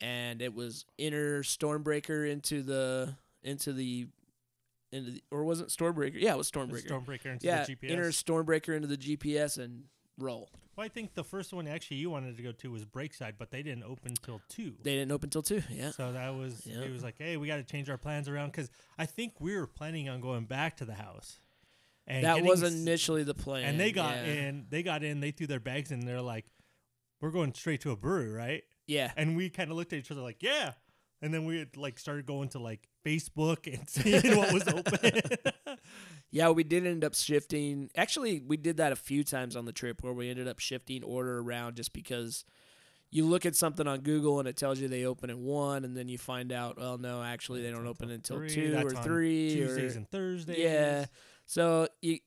[0.00, 4.06] And it was inner Stormbreaker into the into the
[4.92, 6.14] into the, or was it Stormbreaker?
[6.18, 6.88] Yeah, it was Stormbreaker.
[6.88, 7.90] Stormbreaker into yeah, the GPS.
[7.90, 9.84] inner Stormbreaker into the GPS and
[10.16, 10.48] roll.
[10.76, 13.50] well, I think the first one actually you wanted to go to was Breakside, but
[13.50, 14.76] they didn't open till 2.
[14.82, 15.62] They didn't open till two.
[15.70, 15.90] Yeah.
[15.90, 16.82] So that was Yeah.
[16.82, 19.56] it was like, hey, we got to change our plans around because I think we
[19.56, 21.38] were planning on going back to the house.
[22.08, 23.64] And that was initially the plan.
[23.64, 24.32] and they got yeah.
[24.32, 24.66] in.
[24.68, 25.20] They got in.
[25.20, 26.00] They threw their bags in.
[26.00, 26.46] They're like,
[27.20, 29.12] "We're going straight to a brewery, right?" Yeah.
[29.16, 30.72] And we kind of looked at each other like, "Yeah,
[31.20, 35.20] and then we had, like started going to like Facebook and seeing what was open.
[36.30, 37.90] Yeah, we did end up shifting.
[37.96, 41.02] Actually, we did that a few times on the trip where we ended up shifting
[41.02, 42.44] order around just because
[43.10, 45.96] you look at something on Google and it tells you they open at one, and
[45.96, 48.50] then you find out, well, no, actually they don't open until three.
[48.50, 49.54] two or three.
[49.54, 50.58] Tuesdays or, and Thursdays.
[50.58, 51.06] Yeah.
[51.50, 52.18] So you,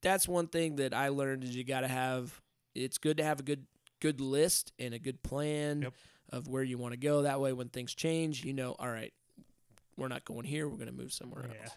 [0.00, 2.40] that's one thing that I learned is you got to have.
[2.74, 3.66] It's good to have a good
[4.00, 5.94] good list and a good plan Yep.
[6.32, 7.22] of where you want to go.
[7.22, 9.12] That way, when things change, you know, all right,
[9.96, 10.66] we're not going here.
[10.68, 11.60] We're going to move somewhere Yeah.
[11.62, 11.72] else.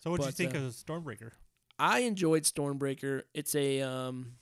[0.00, 1.30] So what would you think uh, of Stormbreaker?
[1.78, 3.22] I enjoyed Stormbreaker.
[3.34, 4.32] It's a um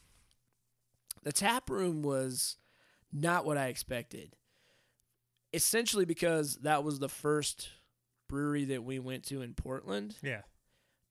[1.22, 2.56] the tap room was
[3.12, 4.35] not what I expected.
[5.52, 7.68] Essentially because that was the first
[8.28, 10.42] brewery that we went to in Portland, Yeah.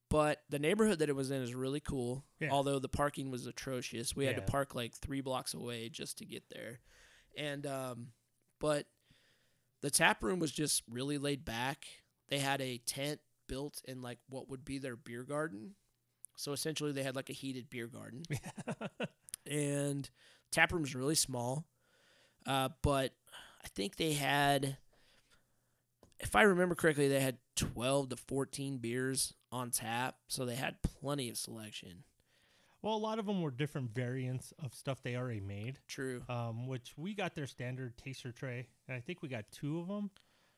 [0.10, 2.26] But the neighborhood that it was in is really cool.
[2.40, 2.50] Yeah.
[2.52, 4.16] Although the parking was atrocious.
[4.16, 6.80] We had to park like 3 blocks away just to get there.
[7.38, 8.08] And um
[8.60, 8.88] but
[9.82, 11.86] the tap room was just really laid back.
[12.28, 15.76] They had a tent built in like what would be their beer garden.
[16.36, 18.24] So essentially, they had like a heated beer garden,
[19.46, 20.10] and
[20.52, 21.66] tap room's really small.
[22.46, 23.12] Uh, but
[23.62, 24.78] I think they had,
[26.20, 30.82] if I remember correctly, they had twelve to fourteen beers on tap, so they had
[30.82, 32.04] plenty of selection.
[32.82, 35.80] well, a lot of them were different variants of stuff they already made.
[35.88, 36.22] True.
[36.30, 39.88] Um, which we got their standard taster tray, and I think we got two of
[39.88, 40.12] them,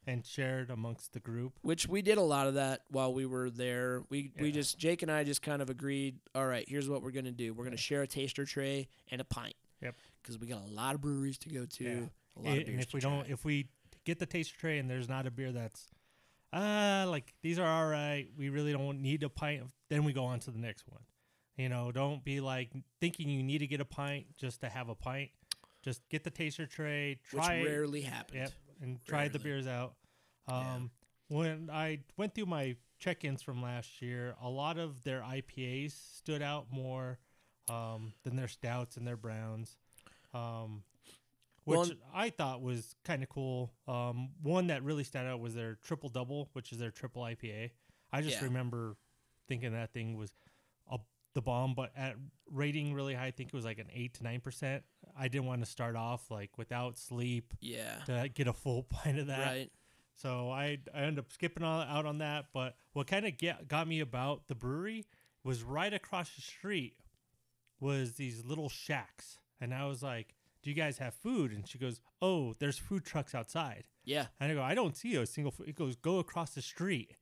[0.06, 1.54] and shared amongst the group.
[1.62, 4.04] Which we did a lot of that while we were there.
[4.10, 6.18] We we just Jake and I just kind of agreed.
[6.36, 7.54] All right, here's what we're gonna do.
[7.54, 9.56] We're gonna share a taster tray and a pint.
[9.82, 9.96] Yep.
[10.22, 11.84] Because we got a lot of breweries to go to.
[11.84, 12.00] Yeah.
[12.38, 13.68] A lot I- of beers and if we don't, if we
[14.06, 15.90] get the taster tray and there's not a beer that's,
[16.54, 19.64] uh, like these are all right, we really don't need a pint.
[19.90, 21.02] Then we go on to the next one.
[21.58, 24.90] You know, don't be like thinking you need to get a pint just to have
[24.90, 25.30] a pint.
[25.84, 28.36] Just get the taster tray, which try it, rarely happens.
[28.40, 29.94] Yep, and try the beers out.
[30.48, 30.58] Yeah.
[30.76, 30.92] Um,
[31.28, 36.42] When I went through my check-ins from last year, a lot of their IPAs stood
[36.42, 37.20] out more
[37.70, 39.78] um, than their stouts and their browns,
[40.34, 40.84] um,
[41.72, 43.72] which Well, I thought was kind of cool.
[43.88, 47.72] Um, one that really stood out was their triple double, which is their triple IPA.
[48.12, 48.46] I just Yeah.
[48.46, 48.98] remember
[49.48, 50.32] thinking that thing was
[50.92, 51.00] a,
[51.34, 52.16] the bomb, but at
[52.50, 54.84] rating really high, I think it was like an eight to nine percent.
[55.18, 58.00] I didn't want to start off like without sleep Yeah.
[58.06, 59.46] to get a full pint of that.
[59.48, 59.72] Right.
[60.16, 62.48] So I I ended up skipping all, out on that.
[62.54, 65.06] But what kind of get got me about the brewery
[65.44, 66.96] was right across the street
[67.80, 71.78] was these little shacks, and I was like, "Do you guys have food?" And she
[71.78, 74.28] goes, "Oh, there's food trucks outside." Yeah.
[74.40, 75.70] And I go, "I don't see a single." Food.
[75.70, 77.16] It goes, "Go across the street."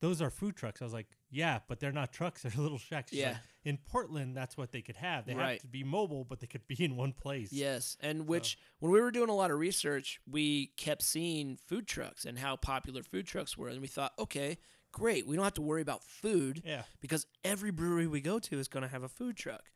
[0.00, 0.82] Those are food trucks.
[0.82, 2.42] I was like, "Yeah, but they're not trucks.
[2.44, 3.38] They're little shacks." She's like, Yeah.
[3.70, 5.24] in Portland, that's what they could have.
[5.24, 5.60] They have Right.
[5.60, 7.52] to be mobile, but they could be in one place.
[7.52, 11.86] Yes, and which when we were doing a lot of research, we kept seeing food
[11.86, 14.58] trucks and how popular food trucks were, and we thought, okay,
[14.92, 16.82] great, we don't have to worry about food Yeah.
[17.00, 19.70] because every brewery we go to is going to have a food truck.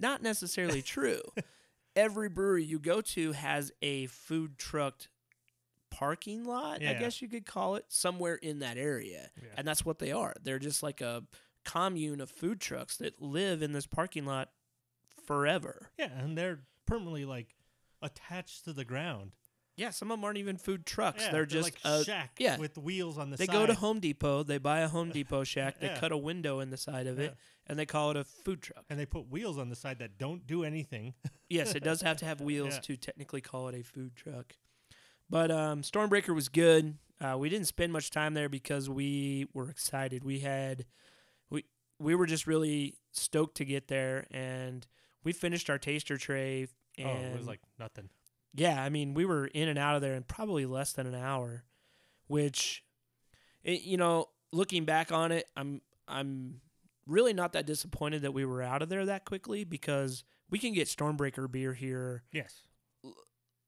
[0.00, 1.22] Not necessarily true.
[1.96, 5.08] Every brewery you go to has a food truck
[5.90, 9.30] parking lot, I guess you could call it, somewhere in that area.
[9.36, 9.48] Yeah.
[9.56, 10.34] And that's what they are.
[10.42, 11.22] They're just like a
[11.64, 14.50] commune of food trucks that live in this parking lot
[15.26, 15.90] forever.
[15.98, 17.54] Yeah, and they're permanently like
[18.00, 19.32] attached to the ground.
[19.76, 21.22] Yeah, some of them aren't even food trucks.
[21.24, 22.58] Yeah, they're just like a, shack yeah.
[22.58, 23.52] with wheels on the they side.
[23.52, 25.98] go to Home Depot, they buy a Home Depot shack, they Yeah.
[25.98, 27.34] cut a window in the side of it,
[27.66, 28.84] and they call it a food truck.
[28.90, 31.14] and they put wheels on the side that don't do anything.
[31.48, 34.56] yes, it does have to have wheels to technically call it a food truck.
[35.30, 36.98] But um, Stormbreaker was good.
[37.18, 40.24] Uh, we didn't spend much time there because we were excited.
[40.24, 40.84] We had
[41.48, 41.64] we
[41.98, 44.86] we were just really stoked to get there, and
[45.24, 46.66] we finished our taster tray.
[46.98, 48.10] And oh, it was like nothing.
[48.54, 51.14] Yeah, I mean, we were in and out of there in probably less than an
[51.14, 51.64] hour,
[52.26, 52.84] which,
[53.64, 56.60] it, you know, looking back on it, I'm I'm
[57.06, 60.72] really not that disappointed that we were out of there that quickly because we can
[60.74, 62.60] get Stormbreaker beer here Yes.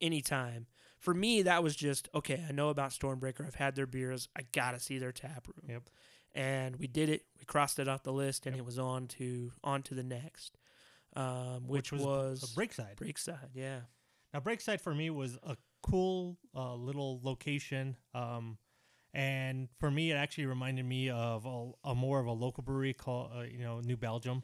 [0.01, 0.67] anytime.
[0.99, 2.45] For me, that was just okay.
[2.49, 3.47] I know about Stormbreaker.
[3.47, 4.29] I've had their beers.
[4.37, 5.67] I gotta see their tap room.
[5.69, 5.83] Yep.
[6.35, 7.25] And we did it.
[7.39, 8.63] We crossed it off the list, and Yep.
[8.63, 10.59] it was on to on to the next,
[11.15, 12.97] um, which, was, was, a Breakside.
[12.97, 13.51] Breakside.
[13.55, 13.81] Yeah.
[14.35, 17.97] Now, Breakside for me was a cool uh, little location.
[18.15, 18.59] Um,
[19.15, 22.93] and for me, it actually reminded me of a, a more of a local brewery
[22.95, 24.43] called, uh, you know, New Belgium.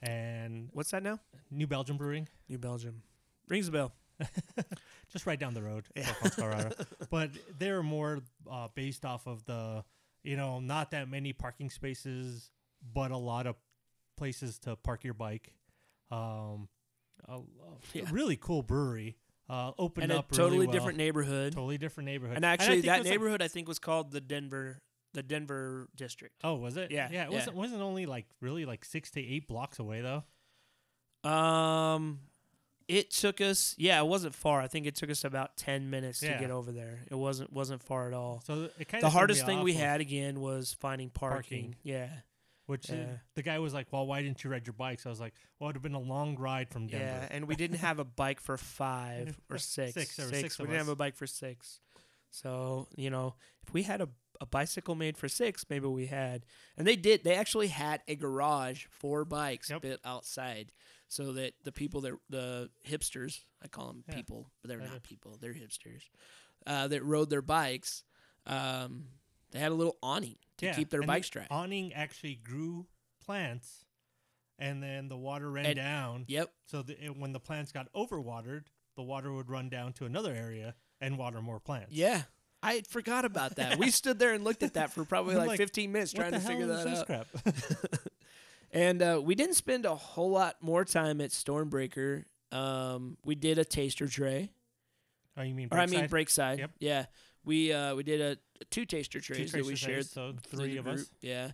[0.00, 1.18] And What's that now?
[1.50, 3.02] New Belgium Brewing, New Belgium.
[3.48, 3.92] Rings a bell.
[5.12, 6.12] just right down the road, Yeah.
[6.36, 6.70] Colorado.
[7.10, 9.82] but they're more uh, based off of the,
[10.22, 12.50] you know, not that many parking spaces,
[12.94, 13.56] but a lot of
[14.16, 15.52] places to park your bike.
[16.12, 16.68] Um,
[17.28, 17.42] a, a
[17.92, 18.04] Yeah.
[18.12, 19.16] really cool brewery.
[19.48, 20.72] Uh, opened and a up really totally well.
[20.72, 21.52] different neighborhood.
[21.52, 22.36] totally different neighborhood.
[22.36, 24.80] And actually, it that was, like- neighborhood I think was called the Denver,
[25.12, 26.36] the Denver district.
[26.44, 26.90] oh, was it?
[26.90, 27.24] Yeah, yeah.
[27.24, 27.36] It yeah.
[27.36, 30.24] wasn't wasn't only like really like six to eight blocks away though.
[31.28, 32.20] Um,
[32.88, 33.74] it took us.
[33.78, 34.60] Yeah, it wasn't far.
[34.60, 36.34] I think it took us about ten minutes Yeah.
[36.34, 37.00] to get over there.
[37.10, 38.42] It wasn't wasn't far at all.
[38.46, 41.62] So it kind The hardest thing we had again was finding parking.
[41.62, 41.76] Parking.
[41.82, 42.08] Yeah,
[42.66, 45.20] which uh, the guy was like, "Well, why didn't you ride your bikes?" I was
[45.20, 47.98] like, "Well, it'd have been a long ride from Denver." yeah, and we didn't have
[47.98, 49.92] a bike for five or six.
[49.94, 51.80] Six, were six We didn't have a bike for six.
[52.30, 53.34] So you know,
[53.66, 54.08] if we had a
[54.40, 56.44] a bicycle made for six, maybe we had.
[56.76, 57.22] And they did.
[57.22, 59.82] They actually had a garage for bikes Yep.
[59.82, 60.72] built outside,
[61.06, 64.16] so that the people that the hipsters, I call them Yeah.
[64.16, 65.08] people, but they're I not do.
[65.08, 65.38] people.
[65.40, 66.02] They're hipsters.
[66.66, 68.02] Uh, that rode their bikes.
[68.46, 69.08] Um,
[69.54, 71.46] they had a little awning to Yeah, keep their bikes the dry.
[71.50, 72.86] Awning actually grew
[73.24, 73.86] plants,
[74.58, 76.24] and then the water ran And- down.
[76.28, 76.52] Yep.
[76.66, 78.64] So the, it, when the plants got overwatered,
[78.96, 81.92] the water would run down to another area and water more plants.
[81.92, 82.22] Yeah.
[82.62, 83.78] I forgot about that.
[83.78, 86.40] we stood there and looked at that for probably like, like, 15 minutes trying to
[86.40, 87.06] figure that out.
[87.06, 87.26] crap?
[88.72, 92.24] And uh, we didn't spend a whole lot more time at Stormbreaker.
[92.50, 94.50] Um, we did a taster tray,
[95.36, 95.68] oh, you mean?
[95.70, 96.10] or I mean Breakside?
[96.10, 96.58] Breakside.
[96.58, 96.70] Yep.
[96.80, 97.06] Yeah,
[97.44, 100.06] we uh, we did a two taster trays that we shared.
[100.06, 101.10] so three of us.
[101.20, 101.50] Yeah,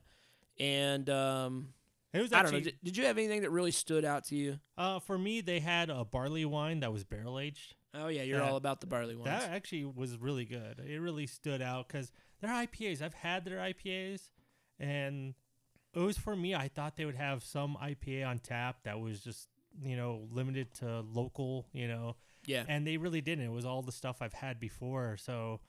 [0.58, 1.68] and um,
[2.12, 2.60] It was I don't know.
[2.60, 4.58] Did, did you have anything that really stood out to you?
[4.78, 5.40] uh, for me.
[5.40, 7.74] They had a barley wine that was barrel aged.
[7.94, 9.26] Oh yeah, you're That- all about the barley ones.
[9.26, 10.78] That actually was really good.
[10.86, 13.02] It really stood out because their IPAs.
[13.02, 14.30] I've had their IPAs,
[14.78, 15.34] and
[15.94, 16.54] it was for me.
[16.54, 19.48] I thought they would have some IPA on tap that was just
[19.82, 21.66] you know limited to local.
[21.72, 22.16] You know,
[22.46, 23.44] yeah, and they really didn't.
[23.44, 25.16] It was all the stuff I've had before.
[25.16, 25.60] So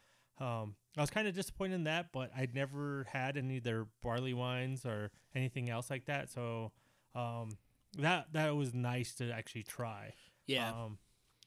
[0.41, 3.85] um, I was kind of disappointed in that, but I'd never had any of their
[4.01, 6.29] barley wines or anything else like that.
[6.29, 6.71] So
[7.15, 7.57] um,
[7.97, 10.13] that that was nice to actually try.
[10.47, 10.97] yeah, Um,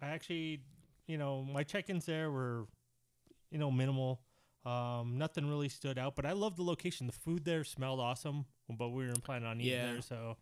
[0.00, 0.60] I actually,
[1.06, 2.66] you know, my check-ins there were,
[3.50, 4.20] you know, minimal.
[4.64, 7.06] Um, nothing really stood out, but I love the location.
[7.06, 9.92] The food there smelled awesome, but we weren't planning on eating Yeah.
[9.92, 10.00] there.
[10.02, 10.36] So,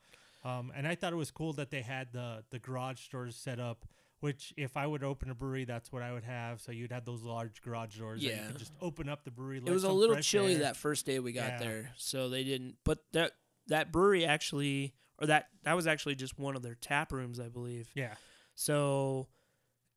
[0.45, 3.59] um, and I thought it was cool that they had the the garage stores set
[3.59, 3.85] up.
[4.23, 6.61] Which, if I would open a brewery, that's what I would have.
[6.61, 8.21] So you'd have those large garage doors.
[8.23, 8.47] that you Yeah.
[8.47, 9.59] could just open up the brewery.
[9.59, 10.61] it was a little chilly air.
[10.61, 11.59] that first day we got Yeah.
[11.59, 12.77] there, so they didn't.
[12.85, 13.33] But that
[13.67, 17.49] that brewery actually, or that that was actually just one of their tap rooms, I
[17.49, 17.91] believe.
[17.95, 18.15] Yeah,
[18.55, 19.29] So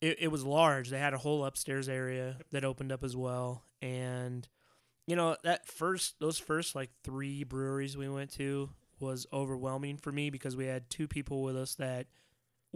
[0.01, 0.89] it, it was large.
[0.89, 3.63] They had a whole upstairs area that opened up as well.
[3.81, 4.47] And
[5.07, 10.11] you know, that first those first like three breweries we went to was overwhelming for
[10.11, 12.07] me because we had two people with us that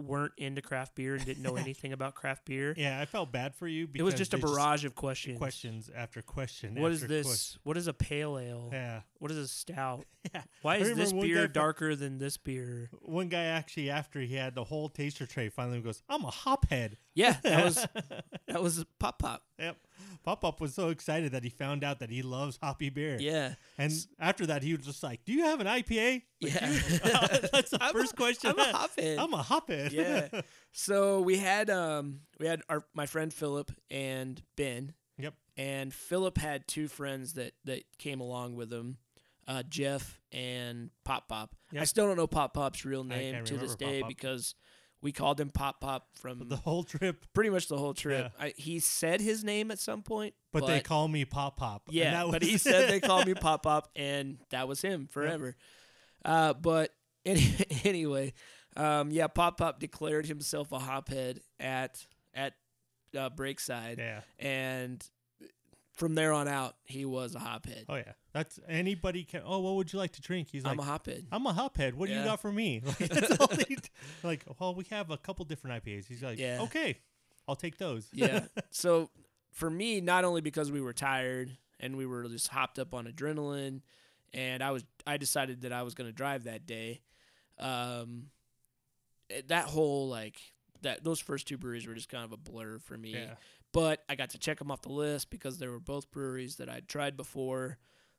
[0.00, 2.74] weren't into craft beer and didn't know anything about craft beer.
[2.76, 3.00] yeah.
[3.00, 3.88] I felt bad for you.
[3.94, 5.38] it was just a barrage of questions.
[5.38, 6.74] questions after question.
[6.74, 7.26] What is after this?
[7.26, 7.60] question.
[7.64, 8.70] What is a pale ale?
[8.72, 10.04] Yeah, What is a stout?
[10.34, 10.42] yeah.
[10.62, 12.90] Why is this remember one guy beer from- darker than this beer?
[13.02, 16.96] one guy actually after he had the whole taster tray finally goes i'm a hophead
[17.14, 17.86] Yeah, that was
[18.48, 19.42] that was pop pop.
[19.58, 19.76] yep
[20.22, 23.54] pop up was so excited that he found out that he loves hoppy beer Yeah,
[23.78, 26.66] and after that he was just like do you have an ipa Like, yeah.
[27.52, 29.18] that's the I'm first a- question I'm a hophead.
[29.18, 30.40] i'm a hophead Yeah.
[30.72, 34.94] So we had um we had our my friend Philip and Ben.
[35.18, 35.34] Yep.
[35.56, 38.98] And Philip had two friends that that came along with him,
[39.48, 41.56] uh, Jeff and Pop Pop.
[41.76, 44.08] I still don't know Pop Pop's real name to this day Pop Pop.
[44.08, 44.54] because
[45.02, 47.24] we called him Pop Pop from the whole trip.
[47.32, 48.32] pretty much the whole trip.
[48.38, 51.82] I, he said his name at some point, but, they call me pop pop.
[51.86, 55.08] And yeah, that but he said they called me Pop Pop, and that was him
[55.10, 55.56] forever.
[56.24, 56.90] Uh, but
[57.24, 58.34] any, anyway,
[58.76, 62.54] um, yeah, Pop Pop declared himself a hophead at at
[63.16, 64.20] uh, Breakside, yeah.
[64.38, 65.04] And
[66.00, 67.84] from there on out, he was a hophead.
[67.88, 70.80] oh yeah that's anybody can oh what would you like to drink he's like I'm
[70.80, 71.26] a hophead.
[71.30, 71.94] I'm a hophead.
[71.94, 72.80] What do you got for me?
[72.84, 73.76] Like, that's all they
[74.24, 74.44] like.
[74.58, 76.06] Well, we have a couple different IPAs.
[76.08, 76.58] He's like, Yeah.
[76.62, 76.98] okay,
[77.46, 78.08] I'll take those.
[78.12, 78.46] yeah.
[78.70, 79.10] So
[79.52, 83.06] for me, not only because we were tired and we were just hopped up on
[83.06, 83.80] adrenaline,
[84.32, 87.02] and I was I decided that I was going to drive that day.
[87.58, 88.26] Um,
[89.48, 90.40] that whole like
[90.82, 93.12] that those first two breweries were just kind of a blur for me.
[93.12, 93.34] yeah.
[93.72, 96.68] But I got to check them off the list because they were both breweries that
[96.68, 97.78] I'd tried before.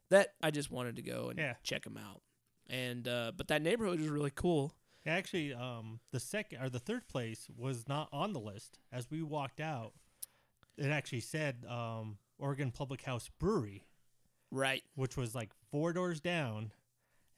[0.10, 1.56] That I just wanted to go and Yeah.
[1.64, 2.22] check them out.
[2.68, 4.74] And uh, but that neighborhood was really cool.
[5.06, 8.80] Actually, um, the second or the third place was not on the list.
[8.92, 9.94] As we walked out,
[10.78, 13.88] it actually said um, Oregon Public House Brewery,
[14.52, 14.84] Right.
[14.96, 16.72] which was like four doors down,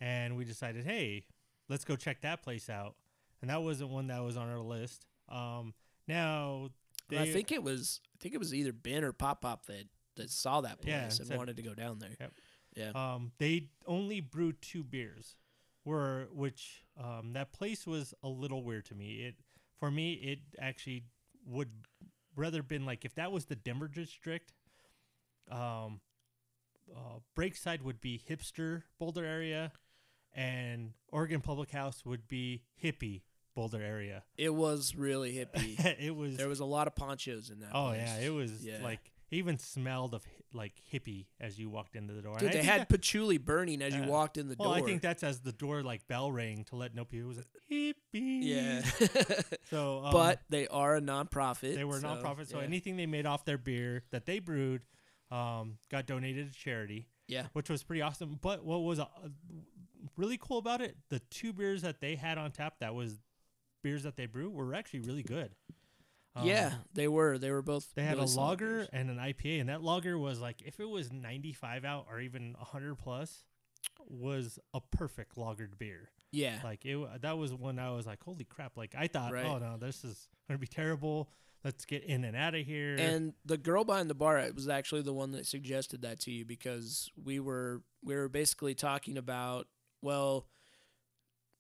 [0.01, 1.26] and we decided, hey,
[1.70, 2.95] let's go check that place out.
[3.41, 5.05] And that wasn't one that was on our list.
[5.30, 5.74] Um,
[6.07, 6.70] now,
[7.16, 9.88] And I think it was I think it was either Ben or Pop Pop that
[10.16, 12.16] that saw that place Yeah, and wanted to go down there.
[12.20, 12.34] Yep.
[12.76, 12.91] Yeah.
[12.95, 15.36] um, they only brewed two beers,
[15.86, 19.26] were which um, that place was a little weird to me.
[19.26, 19.36] It
[19.78, 21.03] for me, it actually
[21.45, 21.70] would
[22.36, 24.53] rather been like if that was the Denver district,
[25.51, 25.99] um,
[26.95, 29.72] uh, Breakside would be hipster Boulder area,
[30.34, 33.22] and Oregon Public House would be hippie
[33.56, 34.24] Boulder area.
[34.38, 35.80] It was really hippie.
[35.99, 36.38] it was.
[36.38, 37.70] there was a lot of ponchos in that.
[37.74, 38.01] oh place.
[38.06, 38.80] yeah, it was Yeah.
[38.84, 38.99] like
[39.32, 40.24] even smelled of
[40.54, 42.38] like hippie as you walked into the door.
[42.38, 44.76] Dude, they had that- patchouli burning as you Uh, walked in the well, door.
[44.76, 47.36] Well, I think that's as the door like bell rang to let know people it
[47.36, 48.39] was like, hippie.
[48.43, 48.82] yeah.
[49.70, 51.74] So, um, but they are a nonprofit.
[51.76, 52.66] They were so, nonprofit, so yeah.
[52.66, 54.82] anything they made off their beer that they brewed
[55.32, 57.08] um, got donated to charity.
[57.28, 57.47] Yeah.
[57.54, 58.38] which was pretty awesome.
[58.39, 59.08] But what was uh,
[60.18, 63.18] really cool about it, the two beers that they had on tap that was
[63.84, 65.52] beers that they brew were actually really good.
[66.36, 67.38] Um, yeah, they were.
[67.38, 67.94] They were both.
[67.94, 68.90] They had really a lager beers.
[68.92, 72.56] and an IPA, and that lager was like if it was 95 out or even
[72.58, 73.44] 100 plus,
[74.10, 76.10] was a perfect lagered beer.
[76.32, 76.60] Yeah.
[76.64, 78.76] Like it, that was when I was like, holy crap!
[78.78, 79.46] Like I thought, Right.
[79.46, 81.30] oh no, this is gonna be terrible.
[81.64, 82.96] Let's get in and out of here.
[83.00, 86.44] And the girl behind the bar was actually the one that suggested that to you
[86.46, 89.68] because we were we were basically talking about
[90.02, 90.48] well,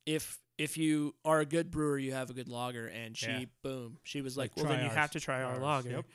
[0.05, 3.45] if if you are a good brewer, you have a good lager, and she Yeah.
[3.63, 5.89] boom, she was Like, like, well, then you have to try our ours, lager.
[5.89, 6.05] yep.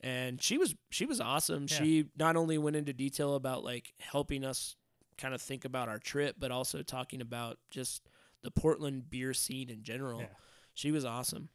[0.00, 1.66] And she was she was awesome.
[1.68, 1.76] Yeah.
[1.78, 4.76] She not only went into detail about like helping us
[5.16, 8.08] kind of think about our trip, but also talking about just
[8.42, 10.20] the Portland beer scene in general.
[10.20, 10.28] Yeah.
[10.74, 11.48] She was awesome.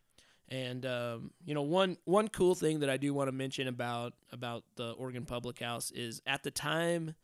[0.50, 4.14] And um, you know, one one cool thing that I do want to mention about
[4.34, 7.16] about the Oregon Public House is at the time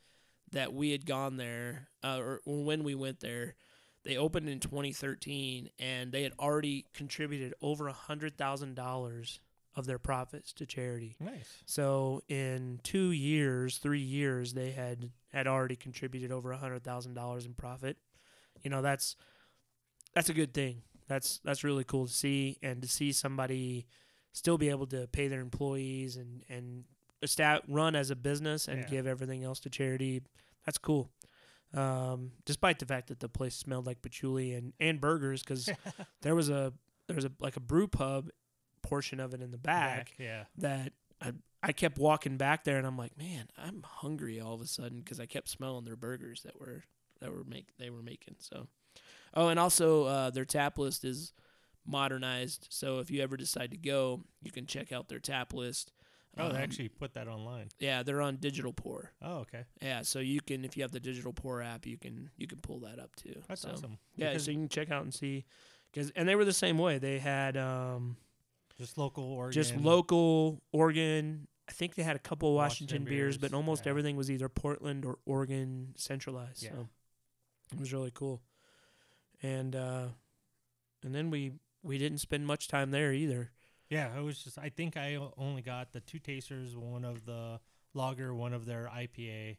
[0.52, 3.56] that we had gone there, uh, or when we went there,
[4.04, 9.40] they opened in 2013, and they had already contributed over a hundred thousand dollars
[9.76, 11.16] of their profits to charity.
[11.20, 11.62] nice.
[11.66, 17.14] So in two years, three years, they had had already contributed over a hundred thousand
[17.14, 17.98] dollars in profit.
[18.64, 19.16] You know, that's
[20.16, 20.82] that's a good thing.
[21.08, 23.86] That's that's really cool to see, and to see somebody
[24.32, 26.84] still be able to pay their employees and and
[27.24, 28.88] estab- run as a business and Yeah.
[28.88, 30.22] give everything else to charity.
[30.66, 31.10] That's cool.
[31.74, 35.70] Um, despite the fact that the place smelled like patchouli and and burgers, because
[36.22, 36.74] there was a
[37.08, 38.30] there was a like a brew pub
[38.82, 40.46] portion of it in the back yeah.
[40.58, 44.62] that I, I kept walking back there and I'm like, man, I'm hungry all of
[44.62, 46.84] a sudden because I kept smelling their burgers that were
[47.20, 48.36] that were make they were making.
[48.40, 48.68] So,
[49.34, 51.34] oh, and also uh, their tap list is
[51.86, 52.68] modernized.
[52.70, 55.92] So if you ever decide to go, you can check out their tap list.
[56.40, 57.70] Oh, Um, they actually put that online.
[57.80, 59.12] yeah, they're on Digital Pour.
[59.22, 59.66] Oh, okay.
[59.82, 62.60] Yeah, so you can if you have the Digital Pour app, you can you can
[62.60, 63.42] pull that up too.
[63.48, 63.98] That's so, awesome.
[64.16, 65.46] Yeah, Because so you can check out and see.
[65.94, 67.00] Cause, and they were the same way.
[67.00, 68.16] They had um,
[68.78, 69.54] just local Oregon.
[69.54, 71.48] just local Oregon.
[71.68, 73.90] I think they had a couple Washington Washington, beers, but almost yeah.
[73.92, 76.64] everything was either Portland or Oregon centralized.
[76.64, 76.72] Yeah.
[76.72, 76.90] So
[77.74, 78.42] it was really cool.
[79.42, 80.08] And uh,
[81.04, 83.52] and then we we didn't spend much time there either.
[83.90, 84.58] Yeah, it was just.
[84.58, 87.60] I think I only got the two tasters, one of the
[87.94, 89.58] lager, one of their IPA,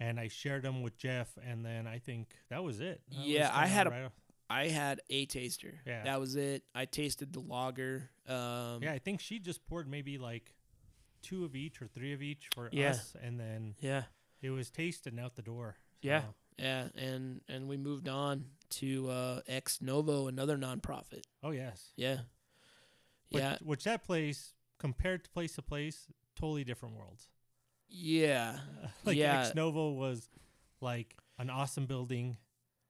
[0.00, 3.02] and I shared them with Jeff, and then I think that was it.
[3.10, 4.12] That was Yeah, I kinda had a- right off-
[4.50, 5.80] I had a taster.
[5.86, 6.04] Yeah.
[6.04, 6.64] That was it.
[6.74, 8.10] I tasted the lager.
[8.26, 10.54] Um, yeah, I think she just poured maybe like
[11.20, 12.90] two of each or three of each for Yeah.
[12.92, 14.04] us, and then Yeah.
[14.40, 15.76] it was tasted and out the door.
[16.00, 16.24] Yeah.
[16.58, 16.88] Yeah.
[16.94, 21.24] And and we moved on to uh, Ex Novo, another nonprofit.
[21.42, 21.92] Oh yes.
[21.96, 22.22] Yeah.
[23.30, 23.56] But, yeah.
[23.62, 26.06] Which that place compared to place to place,
[26.36, 27.28] totally different worlds.
[27.88, 28.58] Yeah.
[29.04, 29.40] like Yeah.
[29.42, 30.28] Ex Novo was
[30.80, 32.36] like an awesome building.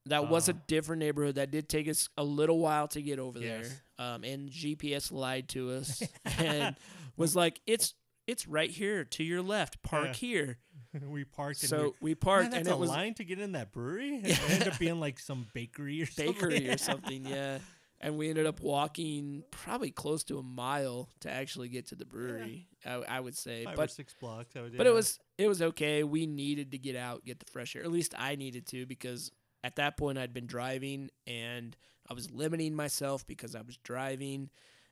[0.07, 1.35] That was a Uh, different neighborhood.
[1.35, 3.69] That did take us a little while to get over Yes.
[3.99, 4.07] there.
[4.07, 6.03] Um, and GPS lied to us
[6.39, 6.77] and
[7.17, 7.95] was like, "It's
[8.27, 9.83] it's right here to your left.
[9.83, 10.13] Park Yeah.
[10.15, 10.59] here."
[11.03, 13.53] we parked and So we we parked, Man, and it was line to get in
[13.53, 14.17] that brewery.
[14.25, 16.71] It ended up being like some bakery or bakery something.
[16.71, 17.27] or something.
[17.27, 17.59] Yeah.
[18.01, 22.05] And we ended up walking probably close to a mile to actually get to the
[22.05, 22.69] brewery.
[22.87, 24.55] I, I would say, Five or but six blocks.
[24.55, 24.93] I would- but yeah.
[24.93, 26.05] it was it was okay.
[26.05, 27.83] We needed to get out, get the fresh air.
[27.83, 29.33] At least I needed to because
[29.65, 31.77] at that point I'd been driving and
[32.09, 34.49] I was limiting myself because I was driving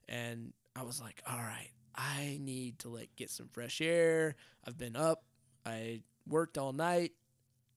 [0.09, 4.35] and I was like, all right, I need to like get some fresh air.
[4.67, 5.23] I've been up.
[5.65, 7.13] I worked all night.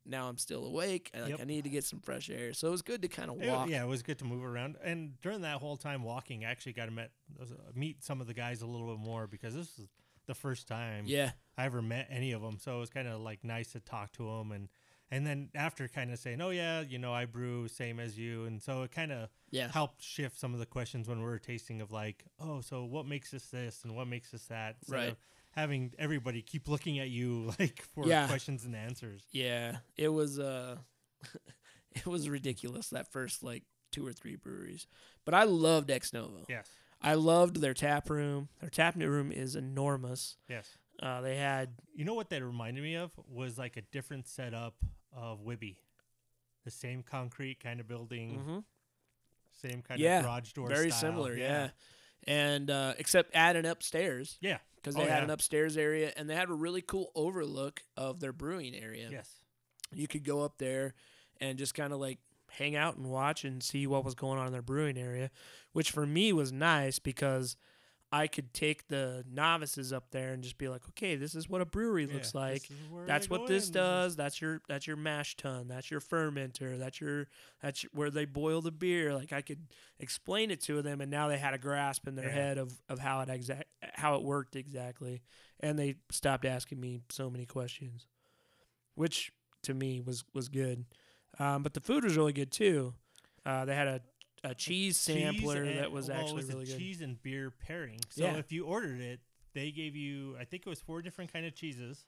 [0.10, 1.10] Now I'm still awake.
[1.14, 1.40] and, Like Yep.
[1.42, 2.54] I need to get some fresh air.
[2.54, 3.70] So it was good to kind of It- walk.
[3.70, 4.78] yeah, it was good to move around.
[4.84, 7.46] And during that whole time walking, I actually got to met uh,
[7.76, 9.88] meet some of the guys a little bit more because this was
[10.26, 11.32] the first time Yeah.
[11.58, 12.58] I ever met any of them.
[12.60, 14.70] So it was kind of like nice to talk to them and
[15.12, 18.46] and then after kind of saying, "Oh yeah, you know, I brew same as you,"
[18.46, 19.72] and so it kind of Yeah.
[19.72, 23.08] helped shift some of the questions when we were tasting of like, "Oh, so what
[23.08, 25.18] makes this this and what makes this that?" Right.
[25.52, 28.28] Having everybody keep looking at you like for Yeah.
[28.28, 29.24] questions and answers.
[29.32, 30.78] Yeah, it was uh
[31.96, 34.88] it was ridiculous that first like two or three breweries.
[35.26, 36.46] But I loved Ex Novo.
[36.48, 36.68] Yes.
[37.02, 38.50] I loved their tap room.
[38.60, 40.38] Their tap room is enormous.
[40.50, 40.68] Yes.
[41.02, 44.76] Uh, they had You know what that reminded me of was like a different setup
[45.14, 45.78] of Wibby.
[46.66, 48.64] The same concrete kind of building, mhm,
[49.62, 50.68] same kind Yeah, of garage door.
[50.68, 51.00] very style.
[51.00, 51.70] similar, yeah.
[52.26, 54.58] And uh, except add an upstairs Yeah.
[54.82, 55.24] Because Oh, they had yeah.
[55.26, 59.10] an upstairs area and they had a really cool overlook of their brewing area.
[59.12, 59.30] Yes.
[59.94, 60.94] you could go up there
[61.42, 62.20] and just kind of like
[62.52, 65.32] hang out and watch and see what was going on in their brewing area,
[65.74, 67.56] which for me was nice because
[68.12, 71.62] I could take the novices up there and just be like, okay, this is what
[71.62, 72.64] a brewery looks like.
[72.68, 74.16] this is where That's what this in, does.
[74.16, 75.68] That's your that's your mash tun.
[75.68, 76.80] That's your fermenter.
[76.80, 77.28] That's your
[77.62, 79.14] that's your- where they boil the beer.
[79.14, 79.68] Like I could
[80.00, 82.34] explain it to them, and now they had a grasp in their Yeah.
[82.34, 83.66] head of, of how it exact
[84.00, 85.22] how it worked exactly,
[85.60, 88.08] and they stopped asking me so many questions,
[88.96, 89.32] which
[89.64, 90.86] to me was was good.
[91.38, 92.94] Um, but the food was really good too.
[93.46, 94.02] Uh, they had a
[94.44, 96.78] a cheese cheese sampler and- that was well, actually was a really good.
[96.78, 98.00] cheese and beer pairing.
[98.10, 98.38] So Yeah.
[98.38, 99.20] if you ordered it,
[99.54, 102.06] they gave you I think it was four different kind of cheeses.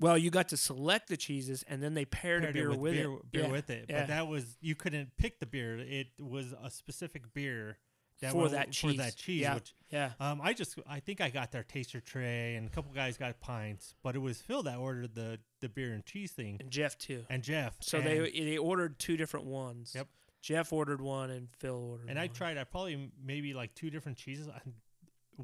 [0.00, 2.78] Well, you got to select the cheeses, and then they paired, paired a beer it
[2.78, 3.30] with, beer, it.
[3.32, 3.50] beer yeah.
[3.50, 3.86] with it.
[3.90, 4.00] yeah.
[4.00, 5.78] But that was you couldn't pick the beer.
[5.78, 7.76] It was a specific beer
[8.20, 8.96] that For that For cheese.
[8.98, 9.40] that cheese.
[9.42, 9.54] Yeah.
[9.54, 10.10] Which yeah.
[10.20, 13.40] um, I just I think I got their taster tray and a couple guys got
[13.40, 16.98] pints, but it was Phil that ordered the the beer and cheese thing and Jeff
[16.98, 17.24] too.
[17.30, 17.76] and Jeff.
[17.80, 19.92] So and, they they ordered two different ones.
[19.94, 20.08] Yep.
[20.42, 22.08] Jeff ordered one and Phil ordered.
[22.08, 24.74] and I tried I probably maybe like two different cheeses and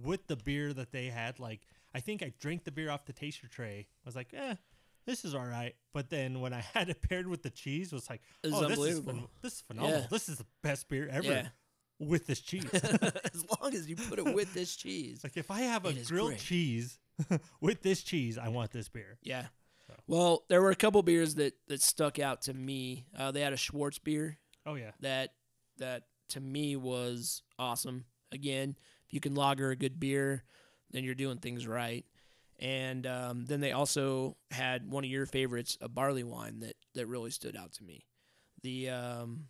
[0.05, 1.39] with the beer that they had.
[1.41, 1.61] Like
[1.95, 3.87] I think I drank the beer off the taster tray.
[3.89, 4.55] I was like, eh.
[5.07, 7.95] This is all right, but then when I had it paired with the cheese, it
[7.95, 9.05] was like, "Oh, this is,
[9.41, 10.01] this is phenomenal!
[10.01, 10.07] Yeah.
[10.11, 11.49] This is the best beer ever Yeah.
[11.99, 15.21] With this cheese." as long as you put it with this cheese.
[15.25, 16.41] Like if I have a grilled great.
[16.41, 16.99] cheese
[17.61, 19.19] with this cheese, I want this beer.
[19.23, 19.47] Yeah.
[19.87, 19.95] So.
[20.07, 23.07] Well, there were a couple beers that that stuck out to me.
[23.17, 25.33] Uh, they had a Schwartz beer Oh yeah, that
[25.79, 28.05] that to me was awesome.
[28.33, 28.77] Again,
[29.07, 30.43] if you can lager a good beer,
[30.91, 32.05] then you're doing things right.
[32.59, 37.07] And um, then they also had one of your favorites, a barley wine that that
[37.07, 38.07] really stood out to me.
[38.63, 39.45] The um,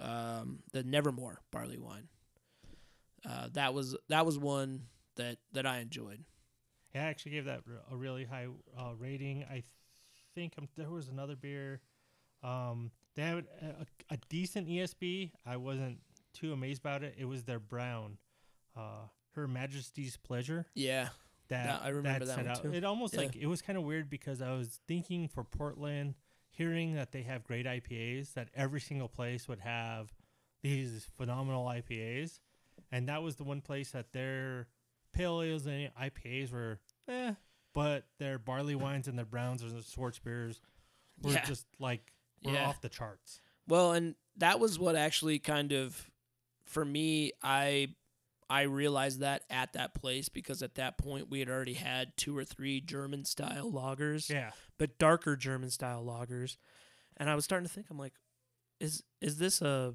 [0.00, 2.08] um, the Nevermore barley wine.
[3.28, 4.82] Uh, that was that was one
[5.16, 6.24] that that I enjoyed.
[6.94, 7.02] yeah.
[7.04, 8.46] I actually gave that a really high
[8.78, 9.44] uh, rating.
[9.44, 9.62] I
[10.34, 11.80] think um, there was another beer.
[12.42, 15.30] Um, they had a, a decent ESB.
[15.46, 15.98] I wasn't
[16.34, 17.14] too amazed about it.
[17.16, 18.18] It was their brown,
[18.76, 20.66] uh, Her Majesty's Pleasure.
[20.74, 21.08] Yeah,
[21.48, 22.62] That That- I remember that set one out.
[22.62, 22.74] too.
[22.74, 23.20] It almost Yeah.
[23.20, 26.14] like it was kind of weird because I was thinking for Portland,
[26.56, 30.12] hearing that they have great IPAs, that every single place would have
[30.62, 32.40] these phenomenal IPAs,
[32.90, 34.66] and that was the one place that their
[35.12, 36.78] pale ales and IPAs were,
[37.08, 37.34] eh,
[37.72, 40.60] but their barley wines and their browns and their Schwartz beers
[41.22, 41.44] were Yeah.
[41.44, 42.66] just like were Yeah.
[42.68, 43.40] off the charts.
[43.66, 46.10] Well, and that was what actually kind of
[46.66, 47.94] for me I
[48.54, 52.38] I realized that at that place because at that point we had already had two
[52.38, 56.56] or three German style lagers, Yeah, but darker German style lagers.
[57.16, 58.12] And I was starting to think I'm like
[58.78, 59.94] is is this a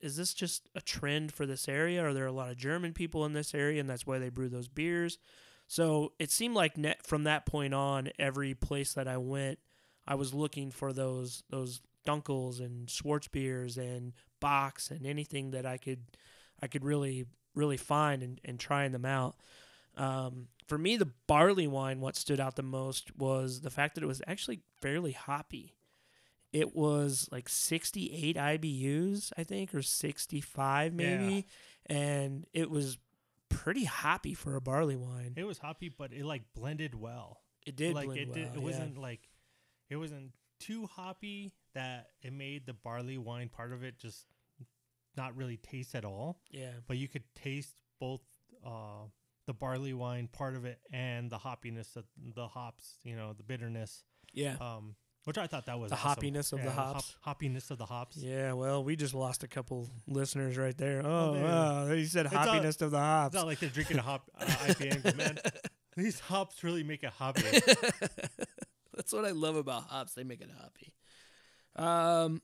[0.00, 2.02] is this just a trend for this area?
[2.02, 4.48] Are there a lot of German people in this area and that's why they brew
[4.48, 5.18] those beers?
[5.66, 9.58] So it seemed like net from that point on, every place that I went,
[10.06, 15.66] I was looking for those those Dunkels and Schwartz beers and Bocks and anything that
[15.66, 16.00] I could
[16.62, 19.36] I could really really find and, and trying them out.
[19.96, 24.04] Um, for me, the barley wine, what stood out the most was the fact that
[24.04, 25.74] it was actually fairly hoppy.
[26.52, 31.46] It was like 68 IBUs, I think, or 65 maybe,
[31.86, 32.98] and it was
[33.48, 35.34] pretty hoppy for a barley wine.
[35.36, 37.40] it was hoppy, but it like blended well.
[37.66, 38.34] It did like blend it well.
[38.34, 38.64] did, it yeah.
[38.64, 39.28] wasn't like
[39.90, 44.26] it wasn't too hoppy that it made the barley wine part of it just
[45.16, 48.20] not really taste at all Yeah, but you could taste both
[48.66, 49.06] uh
[49.46, 52.04] the barley wine part of it and the hoppiness of
[52.36, 54.94] the hops you know the bitterness yeah, um
[55.24, 56.22] which i thought that was The awesome.
[56.22, 57.16] hoppiness of the Yeah, hop- hops.
[57.26, 58.52] hoppiness of the hops yeah.
[58.52, 61.02] Well, we just lost a couple listeners right there.
[61.04, 61.44] Oh, there.
[61.44, 63.34] wow, he said It's all- hoppiness of the hops.
[63.34, 65.38] it's not like they're drinking a hop uh, ipa man
[65.96, 67.42] these hops really make it hoppy
[68.94, 70.12] That's what I love about hops.
[70.14, 70.92] They make it hoppy.
[71.74, 72.42] Um,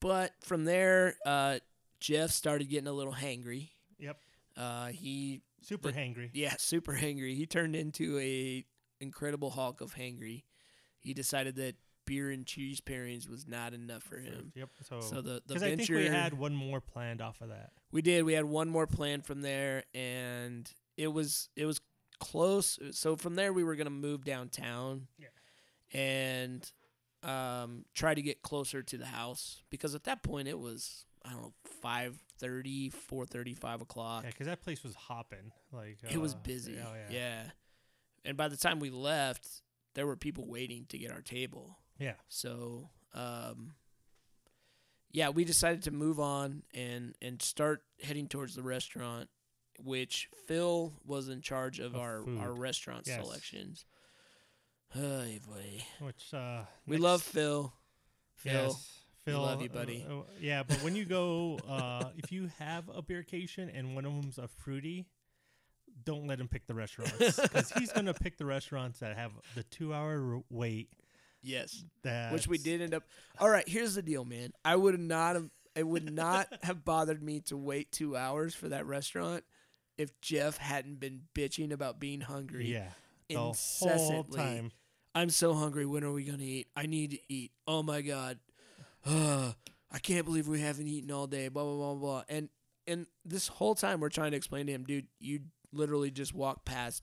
[0.00, 1.58] but from there, uh,
[2.00, 3.70] Jeff started getting a little hangry.
[3.98, 4.20] yep
[4.56, 7.34] Uh, he super The- hangry yeah, super hangry.
[7.36, 8.64] He turned into a
[9.00, 10.44] incredible hulk of hangry.
[10.98, 14.52] He decided that beer and cheese pairings was not enough for him.
[14.56, 17.40] yep so So the the because i venture think we had one more planned off
[17.40, 18.24] of that we did.
[18.24, 21.80] We had one more plan from there, and it was it was
[22.18, 22.78] close.
[22.92, 25.28] So from there, we were gonna move downtown, Yeah.
[25.92, 26.70] and
[27.28, 31.30] um, try to get closer to the house because at that point it was I
[31.32, 31.52] don't know,
[31.84, 34.22] 5.30, 4.30, 5 o'clock.
[34.24, 35.52] Yeah, because that place was hopping.
[35.72, 36.78] Like It was uh, busy.
[36.82, 37.14] Oh yeah.
[37.16, 37.42] yeah.
[38.24, 39.46] And by the time we left,
[39.94, 41.76] there were people waiting to get our table.
[41.98, 42.14] Yeah.
[42.28, 43.74] So, um,
[45.10, 49.28] yeah, we decided to move on and and start heading towards the restaurant,
[49.82, 52.38] which Phil was in charge of, Of our food.
[52.40, 53.22] our restaurant Yes.
[53.24, 53.84] selections.
[54.90, 57.72] Hey boy, Which uh, we next- love Phil.
[58.36, 58.92] Phil, Yes.
[59.24, 60.06] Phil, love you, uh, buddy.
[60.08, 64.12] uh, yeah, but when you go, uh, if you have a beercation and one of
[64.14, 65.06] them's a fruity,
[66.04, 67.12] don't let him pick the restaurants
[67.42, 70.88] because he's gonna pick the restaurants that have the two-hour wait.
[71.42, 73.02] yes, That which we did end up.
[73.38, 74.52] All right, here's the deal, man.
[74.64, 75.50] I would not have.
[75.76, 79.44] It would not have bothered me to wait two hours for that restaurant
[79.98, 82.72] if Jeff hadn't been bitching about being hungry.
[82.72, 82.88] Yeah,
[83.28, 84.70] the whole time.
[85.18, 85.84] I'm so hungry.
[85.84, 86.68] When are we gonna eat?
[86.76, 87.50] I need to eat.
[87.66, 88.38] Oh my god.
[89.04, 89.54] Ugh,
[89.90, 91.48] I can't believe we haven't eaten all day.
[91.48, 92.22] Blah blah blah blah.
[92.28, 92.48] And
[92.86, 95.40] and this whole time we're trying to explain to him, dude, you
[95.72, 97.02] literally just walked past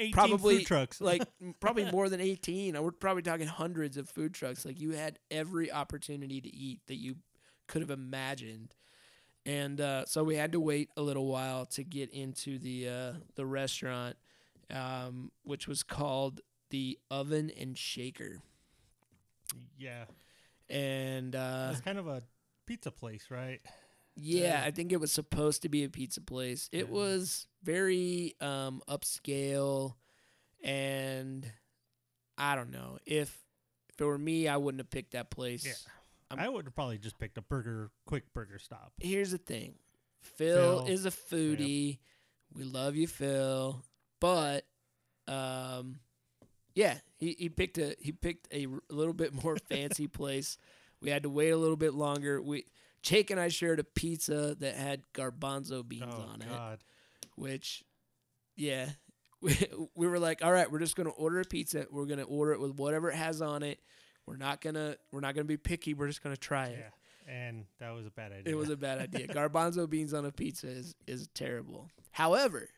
[0.00, 1.00] 18 Probably, food trucks.
[1.00, 1.22] like
[1.60, 2.80] probably more than 18.
[2.82, 4.64] We're probably talking hundreds of food trucks.
[4.64, 7.16] Like you had every opportunity to eat that you
[7.68, 8.74] could have imagined.
[9.46, 13.12] And uh, so we had to wait a little while to get into the uh,
[13.36, 14.16] the restaurant,
[14.74, 16.40] um, which was called
[16.70, 18.38] the Oven and Shaker.
[19.78, 20.04] yeah,
[20.68, 22.22] And uh, it's kind of a
[22.66, 23.60] pizza place, right?
[24.16, 24.62] yeah.
[24.64, 26.68] I think it was supposed to be a pizza place.
[26.72, 26.92] It Yeah.
[26.92, 29.94] was very um, upscale,
[30.62, 31.50] and
[32.36, 33.36] I don't know if
[33.90, 35.64] if it were me, I wouldn't have picked that place.
[35.66, 35.72] Yeah.
[36.30, 38.92] I'm- I would have probably just picked a burger, quick burger stop.
[39.00, 39.74] Here's the thing,
[40.20, 40.86] Phil, Phil.
[40.92, 41.98] is a foodie.
[42.52, 43.82] We love you, Phil,
[44.20, 44.66] but
[45.26, 45.98] um,
[46.78, 50.58] yeah, he, he picked a he picked a r- little bit more fancy place.
[51.00, 52.40] We had to wait a little bit longer.
[52.40, 52.66] We
[53.02, 56.80] Jake and I shared a pizza that had garbanzo beans oh on it.
[57.34, 57.82] Which
[58.54, 58.90] yeah
[59.40, 59.56] we,
[59.96, 62.60] we were like all right we're just gonna order a pizza we're gonna order it
[62.60, 63.78] with whatever it has on it
[64.26, 66.84] we're not gonna we're not gonna be picky we're just gonna try it
[67.28, 68.52] yeah, and that was a bad idea.
[68.52, 72.68] it was a bad idea garbanzo beans on a pizza is is terrible however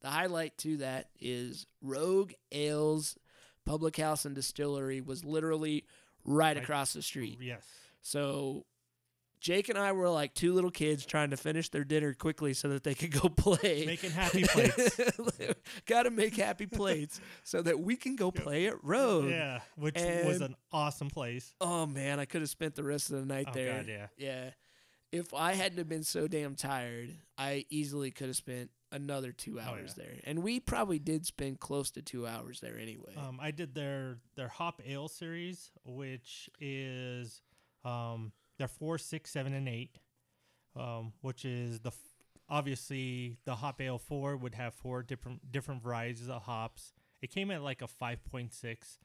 [0.00, 3.16] the highlight to that is rogue ales
[3.68, 5.84] public house and distillery was literally
[6.24, 7.62] right across the street yes.
[8.00, 8.64] so
[9.40, 12.68] Jake and I were like two little kids trying to finish their dinner quickly so
[12.70, 13.84] that they could go play.
[13.86, 15.00] Making happy plates.
[15.86, 19.30] Got to make happy plates so that we can go play at Rogue.
[19.30, 21.54] Yeah, which was an awesome place.
[21.60, 23.76] Oh man, I could have spent the rest of the night Oh there.
[23.76, 24.06] God, yeah.
[24.16, 24.50] Yeah.
[25.10, 29.60] If I hadn't have been so damn tired, I easily could have spent another two
[29.60, 30.04] hours yeah.
[30.04, 30.14] there.
[30.24, 33.14] And we probably did spend close to two hours there anyway.
[33.16, 37.42] Um, I did their their hop ale series, which is
[37.84, 39.98] um, their four, six, seven, and eight,
[40.76, 41.96] um, which is the f-
[42.48, 46.92] obviously the hop ale four would have four different different varieties of hops.
[47.20, 48.98] It came at like a five point six,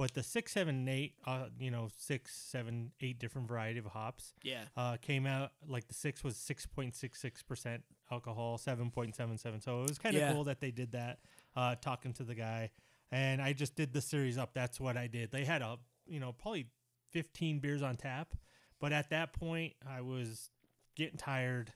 [0.00, 3.84] but the six, seven, and eight, uh, you know, six, seven, eight different variety of
[3.84, 4.62] hops yeah.
[4.74, 9.14] uh, came out like the six was six point six six percent alcohol, seven point
[9.14, 9.60] seven seven.
[9.60, 10.32] So it was kind of Yeah.
[10.32, 11.18] cool that they did that.
[11.54, 12.70] Uh, talking to the guy,
[13.12, 14.54] and I just did the series up.
[14.54, 15.32] That's what I did.
[15.32, 15.76] They had a
[16.06, 16.68] you know probably
[17.10, 18.34] fifteen beers on tap,
[18.80, 20.48] but at that point I was
[20.96, 21.74] getting tired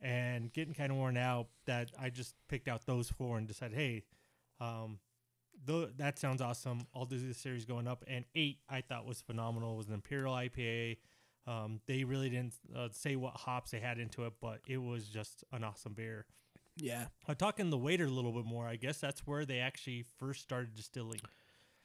[0.00, 1.48] and getting kind of worn out.
[1.66, 4.04] That I just picked out those four and decided, hey,
[4.58, 5.00] um,
[5.66, 6.86] th- that sounds awesome.
[6.94, 8.04] I'll do the series going up.
[8.06, 9.74] And eight I thought was phenomenal.
[9.74, 10.98] It was an Imperial IPA.
[11.46, 15.08] Um, they really didn't uh, say what hops they had into it, but it was
[15.08, 16.26] just an awesome beer.
[16.76, 17.06] Yeah.
[17.28, 20.40] Uh, talking the waiter a little bit more, I guess that's where they actually first
[20.42, 21.20] started distilling.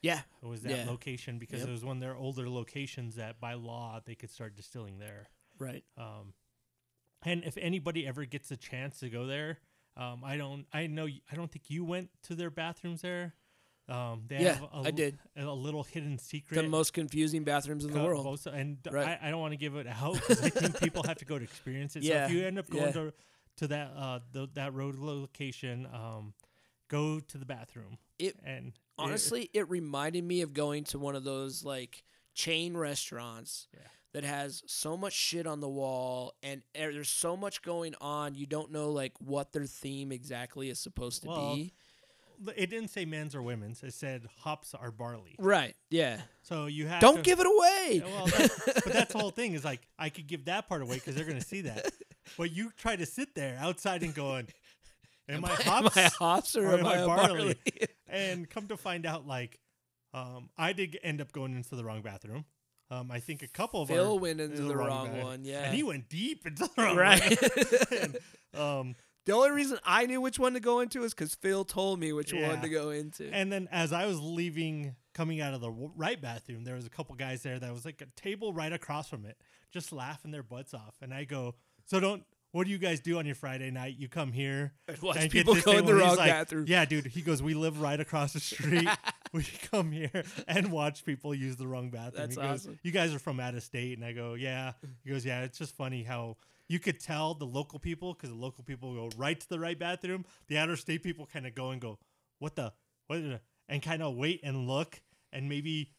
[0.00, 0.20] Yeah.
[0.42, 0.84] It was that Yeah.
[0.90, 1.68] location because Yep.
[1.68, 5.28] it was one of their older locations that by law they could start distilling there.
[5.58, 5.84] Right.
[5.96, 6.34] Um,
[7.22, 9.58] and if anybody ever gets a chance to go there,
[9.96, 13.34] um, I don't, I know, I don't think you went to their bathrooms there.
[13.88, 15.18] Um, they Yeah, have a, I did.
[15.36, 16.60] a little hidden secret.
[16.62, 18.24] The most confusing bathrooms in the world.
[18.24, 19.18] most- and Right.
[19.22, 21.38] I, I don't want to give it out because I think people have to go
[21.38, 22.04] to experience it.
[22.04, 22.92] So if you end up going yeah.
[22.92, 23.12] to
[23.58, 26.34] to that uh the, that road location, um,
[26.88, 27.98] go to the bathroom.
[28.18, 32.76] It- and it- Honestly, it reminded me of going to one of those like chain
[32.76, 33.80] restaurants Yeah.
[34.12, 38.34] that has so much shit on the wall and er- there's so much going on.
[38.34, 41.72] You don't know like what their theme exactly is supposed to Well, be.
[42.56, 43.82] It didn't say men's or women's.
[43.82, 45.34] It said hops are barley.
[45.38, 45.74] Right.
[45.90, 46.20] Yeah.
[46.42, 48.02] So you have Don't to, give it away.
[48.04, 50.96] Well, that, but that's the whole thing is like I could give that part away
[50.96, 51.90] because they're gonna see that.
[52.36, 54.48] But you try to sit there outside and going,
[55.28, 57.56] "Am, I hops?" Am I hops or, am, I, a barley?
[58.08, 59.58] and come to find out, like,
[60.14, 62.44] um, I did end up going into the wrong bathroom.
[62.90, 65.44] Um, I think a couple of Phil went into the the, wrong wrong, one.
[65.44, 65.64] Yeah.
[65.64, 67.38] and he went deep into the wrong right.
[67.90, 68.14] one.
[68.62, 68.94] um,
[69.28, 72.14] the only reason I knew which one to go into is because Phil told me
[72.14, 72.48] which Yeah.
[72.48, 73.28] one to go into.
[73.30, 76.90] and then as I was leaving, coming out of the right bathroom, there was a
[76.90, 79.36] couple guys there that was like a table right across from it,
[79.70, 80.96] just laughing their butts off.
[81.02, 82.24] And I go, so don't.
[82.52, 83.96] What do you guys do on your Friday night?
[83.98, 84.72] You come here
[85.02, 86.64] Watch and get people this go in the wrong like, bathroom.
[86.66, 87.06] Yeah, dude.
[87.06, 88.88] He goes, we live right across the street.
[89.34, 92.14] we come here and watch people use the wrong bathroom.
[92.16, 92.78] That's he goes, awesome.
[92.82, 94.72] You guys are from out of state, and I go, yeah.
[95.04, 95.42] He goes, yeah.
[95.42, 96.38] It's just funny how
[96.68, 99.78] you could tell the local people because the local people go right to the right
[99.78, 100.24] bathroom.
[100.48, 101.98] The outer state people kind of go and go,
[102.38, 102.72] what the
[103.06, 105.00] what, the-" and kind of wait and look
[105.32, 105.92] and maybe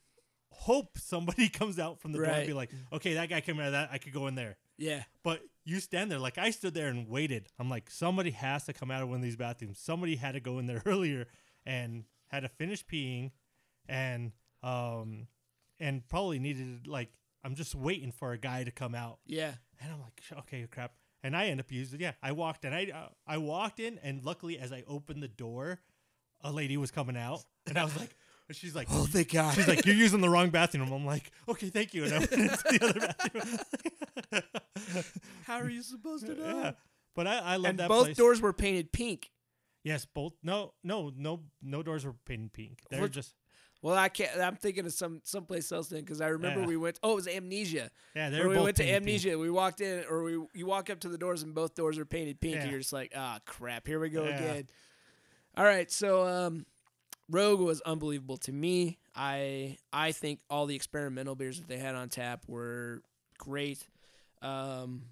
[0.51, 3.67] hope somebody comes out from the door and be like, okay, that guy came out
[3.67, 3.89] of that.
[3.91, 4.57] I could go in there.
[4.78, 5.03] Yeah.
[5.24, 7.47] But you stand there like I stood there and waited.
[7.59, 9.80] I'm like, somebody has to come out of one of these bathrooms.
[9.80, 11.28] Somebody had to go in there earlier
[11.65, 13.32] and had to finish peeing,
[13.88, 14.32] and
[14.63, 15.28] um,
[15.80, 17.09] and probably needed like
[17.44, 19.54] I'm just waiting for a guy to come out, Yeah.
[19.82, 20.92] and I'm like, okay, crap.
[21.24, 22.14] And I end up using yeah.
[22.24, 25.82] I walked and I uh, I walked in and luckily as I opened the door,
[26.42, 28.16] a lady was coming out, and I was like,
[28.52, 29.54] she's like, Oh, thank God.
[29.54, 32.32] She's like, "You're using the wrong bathroom." I'm like, "Okay, thank you." And I went
[32.32, 34.44] into the other bathroom.
[35.46, 36.60] How are you supposed to know?
[36.62, 36.72] yeah,
[37.16, 38.18] but I, I love and that both place.
[38.18, 39.32] doors were painted pink.
[39.84, 40.34] yes, both.
[40.44, 42.80] No, no, no, no doors were painted pink.
[42.90, 43.34] They're just
[43.82, 44.38] Well, I can't.
[44.39, 46.65] I'm thinking of some someplace else then because I remember Yeah.
[46.67, 46.99] we went.
[47.01, 47.89] Oh, it was Amnesia.
[48.15, 48.30] yeah.
[48.30, 49.07] They're we both went to painted pink.
[49.25, 51.97] Amnesia, we walked in, or we you walk up to the doors and both doors
[51.97, 54.38] are painted pink, and you're just like, ah, crap, here we go Yeah.
[54.38, 54.67] again.
[55.55, 56.65] All right, so um,
[57.30, 58.97] Rogue was unbelievable to me.
[59.15, 63.01] I I think all the experimental beers that they had on tap were
[63.38, 63.88] great.
[64.41, 65.03] Um,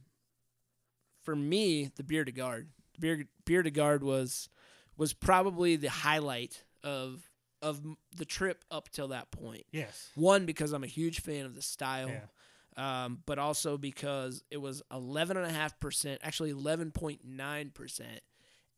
[1.23, 2.67] for me, the bière de garde,
[2.99, 4.49] beer bière de garde was
[4.97, 7.26] was probably the highlight of
[7.61, 7.81] of
[8.15, 9.63] the trip up till that point.
[9.71, 10.09] Yes.
[10.15, 13.03] One because I'm a huge fan of the style, Yeah.
[13.05, 18.01] um, but also because it was 11.5%, actually 11.9%.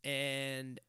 [0.03, 0.79] And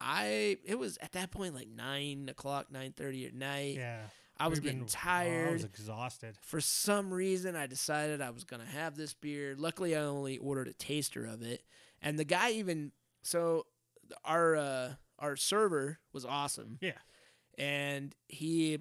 [0.00, 3.76] I, it was at that point like 9 o'clock, 9.30 at night.
[3.76, 4.00] Yeah.
[4.36, 5.48] I was We've getting been- oh, tired.
[5.50, 6.36] I was exhausted.
[6.42, 9.54] For some reason, I decided I was going to have this beer.
[9.56, 11.62] Luckily, I only ordered a taster of it.
[12.02, 12.90] And the guy even,
[13.22, 13.66] so
[14.24, 16.78] our, uh, our server was awesome.
[16.80, 16.98] Yeah.
[17.58, 18.80] And he,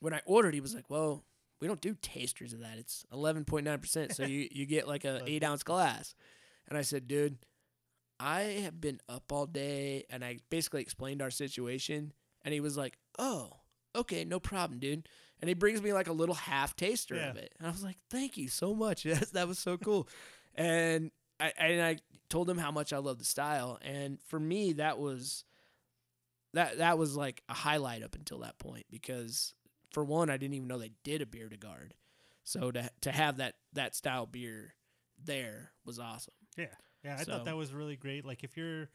[0.00, 1.24] when I ordered, he was like, well,
[1.60, 2.78] we don't do tasters of that.
[2.78, 4.14] It's 11.9%.
[4.14, 6.14] So you, you get like a eight ounce glass.
[6.68, 7.38] And I said, dude,
[8.18, 10.04] I have been up all day.
[10.10, 12.12] And I basically explained our situation.
[12.44, 13.52] And he was like, oh,
[13.94, 15.08] okay, no problem, dude.
[15.40, 17.30] And he brings me like a little half taster Yeah.
[17.30, 17.52] of it.
[17.58, 19.04] And I was like, thank you so much.
[19.32, 20.08] That was so cool.
[20.54, 21.96] and I, and I
[22.28, 23.78] told him how much I love the style.
[23.82, 25.44] And for me, that was
[26.54, 29.54] that that was like a highlight up until that point because
[29.92, 31.94] for one, I didn't even know they did a bière de garde.
[32.44, 34.74] So to to have that that style beer
[35.24, 36.34] there was awesome.
[36.56, 36.66] Yeah,
[37.04, 38.24] Yeah, I So- thought that was really great.
[38.24, 38.90] Like if you're,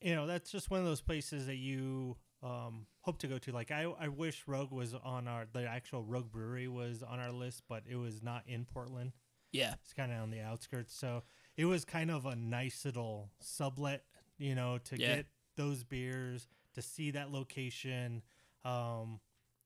[0.00, 3.52] you know, that's just one of those places that you um, hope to go to.
[3.52, 7.30] Like I, I wish Rogue was on our the actual Rogue Brewery was on our
[7.30, 9.12] list, but it was not in Portland.
[9.52, 9.74] Yeah.
[9.84, 11.22] It's kind of on the outskirts, so
[11.56, 14.04] it was kind of a nice little sublet,
[14.38, 15.16] you know, to Yeah.
[15.16, 15.26] get
[15.56, 18.22] those beers, to see that location,
[18.64, 19.20] um,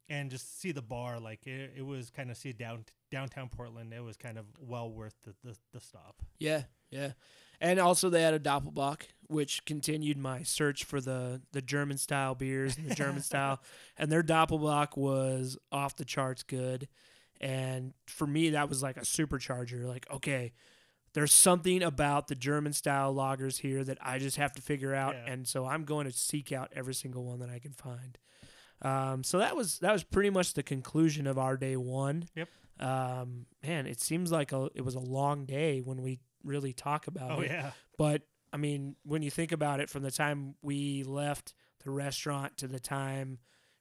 [0.08, 1.18] and just see the bar.
[1.20, 3.92] Like it, it was kind of see down downtown Portland.
[3.92, 6.22] It was kind of well worth the the, the stop.
[6.38, 7.12] Yeah, yeah.
[7.60, 12.34] And also they had a Doppelbock, which continued my search for the the German style
[12.34, 13.60] beers and the German style.
[13.96, 16.88] And their Doppelbock was off the charts good.
[17.40, 19.84] And for me that was like a supercharger.
[19.84, 20.52] Like, okay,
[21.12, 25.14] there's something about the German style lagers here that I just have to figure out.
[25.14, 25.32] Yeah.
[25.32, 28.18] And so I'm going to seek out every single one that I can find.
[28.82, 32.28] Um, so that was that was pretty much the conclusion of our day one.
[32.34, 32.48] Yep.
[32.78, 37.06] Um, man, it seems like a, it was a long day when we really talk
[37.06, 37.50] about Oh it.
[37.50, 37.70] yeah.
[37.96, 38.22] But
[38.52, 42.68] I mean, when you think about it, from the time we left the restaurant to
[42.68, 43.38] the time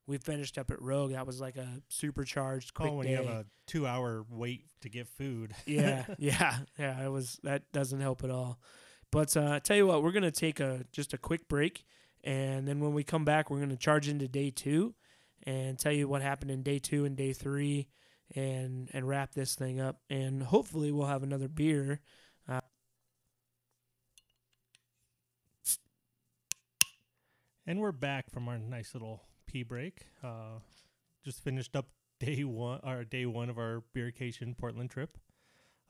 [0.07, 3.11] we finished up at Rogue, that was like a supercharged quick oh, when day.
[3.11, 5.53] you have a two-hour wait to get food.
[5.65, 7.03] yeah, yeah, yeah.
[7.03, 8.59] It was that doesn't help at all.
[9.11, 11.85] But uh, tell you what, we're gonna take a just a quick break,
[12.23, 14.93] and then when we come back, we're gonna charge into day two,
[15.43, 17.87] and tell you what happened in day two and day three,
[18.35, 22.01] and and wrap this thing up, and hopefully we'll have another beer.
[27.67, 29.23] And we're back from our nice little
[29.63, 30.05] break.
[30.23, 30.59] Uh,
[31.23, 31.87] just finished up
[32.19, 35.17] day one, our day one of our beercation Portland trip.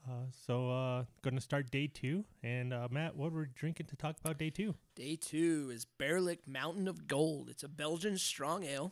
[0.07, 2.25] Uh, so uh, going to start day two.
[2.43, 4.75] And uh, Matt, what were drinking to talk about day two?
[4.95, 7.49] Day two is Baerlic Mountain of Gold.
[7.49, 8.91] It's a Belgian strong ale,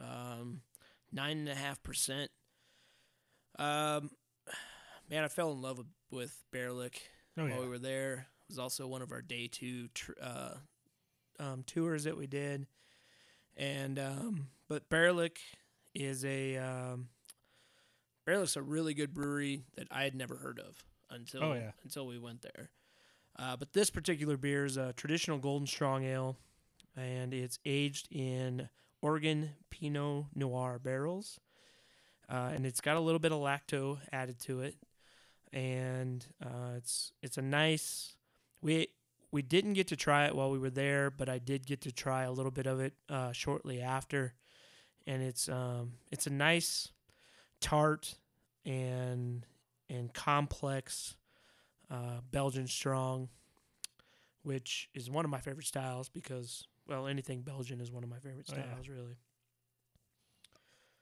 [0.00, 0.62] um,
[1.12, 2.30] nine and a half percent.
[3.58, 4.10] Um,
[5.10, 7.00] man, I fell in love with, with Baerlic
[7.38, 7.60] Oh while yeah.
[7.60, 8.28] we were there.
[8.48, 10.54] It was also one of our day two tr- uh,
[11.38, 12.66] um, tours that we did,
[13.56, 15.38] and um, but Baerlic
[15.94, 17.08] is a um,
[18.26, 21.70] Baerlic's a really good brewery that I had never heard of until Oh, yeah.
[21.84, 22.70] until we went there.
[23.38, 26.36] Uh, but this particular beer is a traditional golden strong ale,
[26.96, 28.68] and it's aged in
[29.02, 31.38] Oregon Pinot Noir barrels,
[32.30, 34.74] uh, and it's got a little bit of lacto added to it,
[35.52, 38.14] and uh, it's it's a nice.
[38.62, 38.88] We
[39.32, 41.92] we didn't get to try it while we were there, but I did get to
[41.92, 44.34] try a little bit of it uh, shortly after,
[45.06, 46.88] and it's um it's a nice
[47.60, 48.14] tart
[48.64, 49.44] and
[49.88, 51.16] and complex
[51.90, 53.28] uh, Belgian strong,
[54.42, 58.18] which is one of my favorite styles because well anything Belgian is one of my
[58.18, 58.62] favorite Oh, yeah.
[58.62, 59.16] styles really.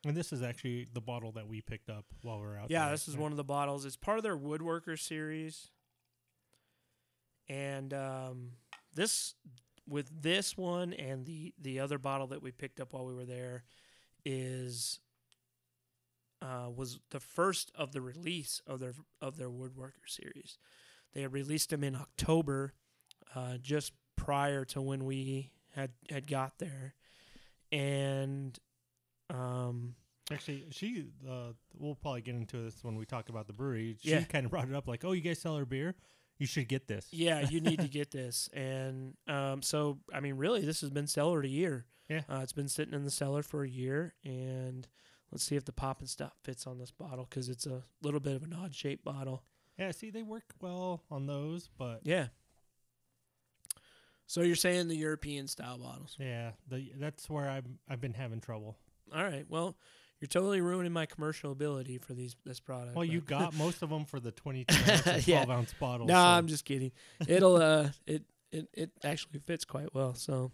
[0.07, 2.71] And this is actually the bottle that we picked up while we are out.
[2.71, 2.91] Yeah, there.
[2.91, 3.87] this is one of the bottles.
[3.87, 5.71] It's part of their Woodworker series.
[7.49, 8.51] And um,
[8.95, 9.35] this,
[9.89, 13.25] with this one and the the other bottle that we picked up while we were
[13.27, 13.65] there,
[14.25, 14.99] is
[16.43, 20.59] uh, was the first of the release of their of their Woodworker series.
[21.13, 22.73] They had released them in October,
[23.35, 26.95] uh, just prior to when we had had got there,
[27.73, 28.59] and
[29.31, 29.95] um,
[30.33, 31.05] Actually, she.
[31.29, 33.97] Uh, we'll probably get into this when we talk about the brewery.
[34.01, 34.23] She Yeah.
[34.25, 35.95] kind of brought it up, like, "Oh, you guys sell our beer?
[36.39, 38.49] You should get this." Yeah, you need to get this.
[38.53, 41.87] And um, so, I mean, really, this has been cellared a year.
[42.09, 42.23] Yeah.
[42.29, 44.15] Uh, it's been sitting in the cellar for a year.
[44.25, 44.87] And
[45.33, 48.21] let's see if the pop and stuff fits on this bottle because it's a little
[48.21, 49.43] bit of an odd shaped bottle.
[49.79, 52.29] Yeah, see, they work well on those, but Yeah.
[54.27, 56.17] So you're saying the European style bottles.
[56.19, 57.79] yeah, the that's where I'm.
[57.89, 58.77] I've been having trouble.
[59.15, 59.45] All right.
[59.49, 59.77] Well,
[60.25, 62.97] you're totally ruining my commercial ability for these this product.
[62.97, 65.45] Well, you got most of them for the 22 ounce and 12 Yeah.
[65.55, 66.09] ounce bottles.
[66.09, 66.93] No, so- I'm just kidding.
[67.29, 70.15] It'll uh it, it it actually fits quite well.
[70.15, 70.51] So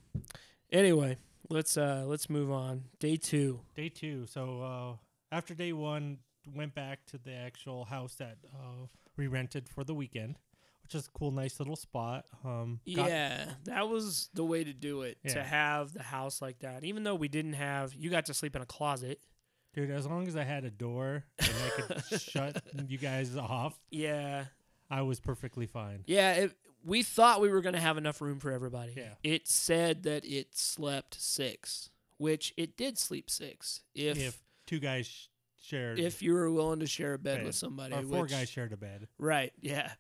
[0.72, 1.18] anyway,
[1.48, 2.82] let's uh let's move on.
[2.98, 3.60] Day 2.
[3.76, 4.26] Day two.
[4.26, 4.96] So uh,
[5.36, 6.18] after day one,
[6.54, 10.36] went back to the actual house that uh, we rented for the weekend,
[10.82, 12.24] which is a cool, nice little spot.
[12.44, 15.18] Um, yeah, that was the way to do it.
[15.28, 16.82] To have the house like that.
[16.82, 19.20] Even though we didn't have you got to sleep in a closet.
[19.74, 23.78] Dude, as long as I had a door and I could shut you guys off,
[23.90, 24.44] Yeah.
[24.92, 26.02] I was perfectly fine.
[26.06, 26.52] Yeah, it,
[26.84, 28.92] we thought we were going to have enough room for everybody.
[28.96, 29.14] Yeah.
[29.22, 33.82] It said that it slept 6, which it did sleep 6.
[33.94, 35.26] If If two guys sh-
[35.62, 37.46] shared, if you were willing to share a bed Bed.
[37.46, 37.94] with somebody.
[37.94, 39.06] or four which- guys shared a bed.
[39.16, 39.52] Right.
[39.60, 39.92] Yeah.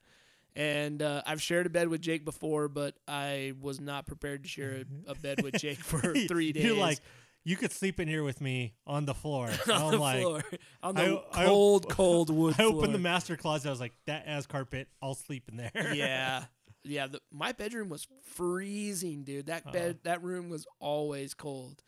[0.56, 4.48] And uh, I've shared a bed with Jake before, but I was not prepared to
[4.48, 6.64] share a, a bed with Jake for three days.
[6.64, 6.98] You're like,
[7.44, 9.48] you could sleep in here with me on the floor.
[9.68, 10.42] On I'm the like, floor,
[10.82, 12.74] on I- the I- cold, cold wood I floor.
[12.76, 13.68] opened the master closet.
[13.68, 15.94] I was like, that as carpet, I'll sleep in there.
[15.94, 16.44] yeah,
[16.84, 17.06] yeah.
[17.06, 19.46] The, my bedroom was freezing, dude.
[19.46, 19.72] That Uh.
[19.72, 21.82] bed, that room was always cold.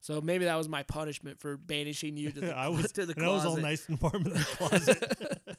[0.00, 3.14] So maybe that was my punishment for banishing you to the, I was, to the
[3.16, 5.58] and I was all nice and warm in the closet.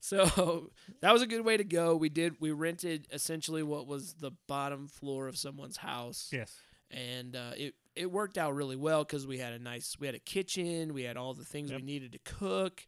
[0.00, 0.70] so
[1.00, 1.94] that was a good way to go.
[1.96, 2.34] We did.
[2.40, 6.28] We rented essentially what was the bottom floor of someone's house.
[6.32, 6.52] yes.
[6.90, 10.14] And uh, it it worked out really well because we had a nice we had
[10.14, 11.80] a kitchen we had all the things Yep.
[11.80, 12.86] we needed to cook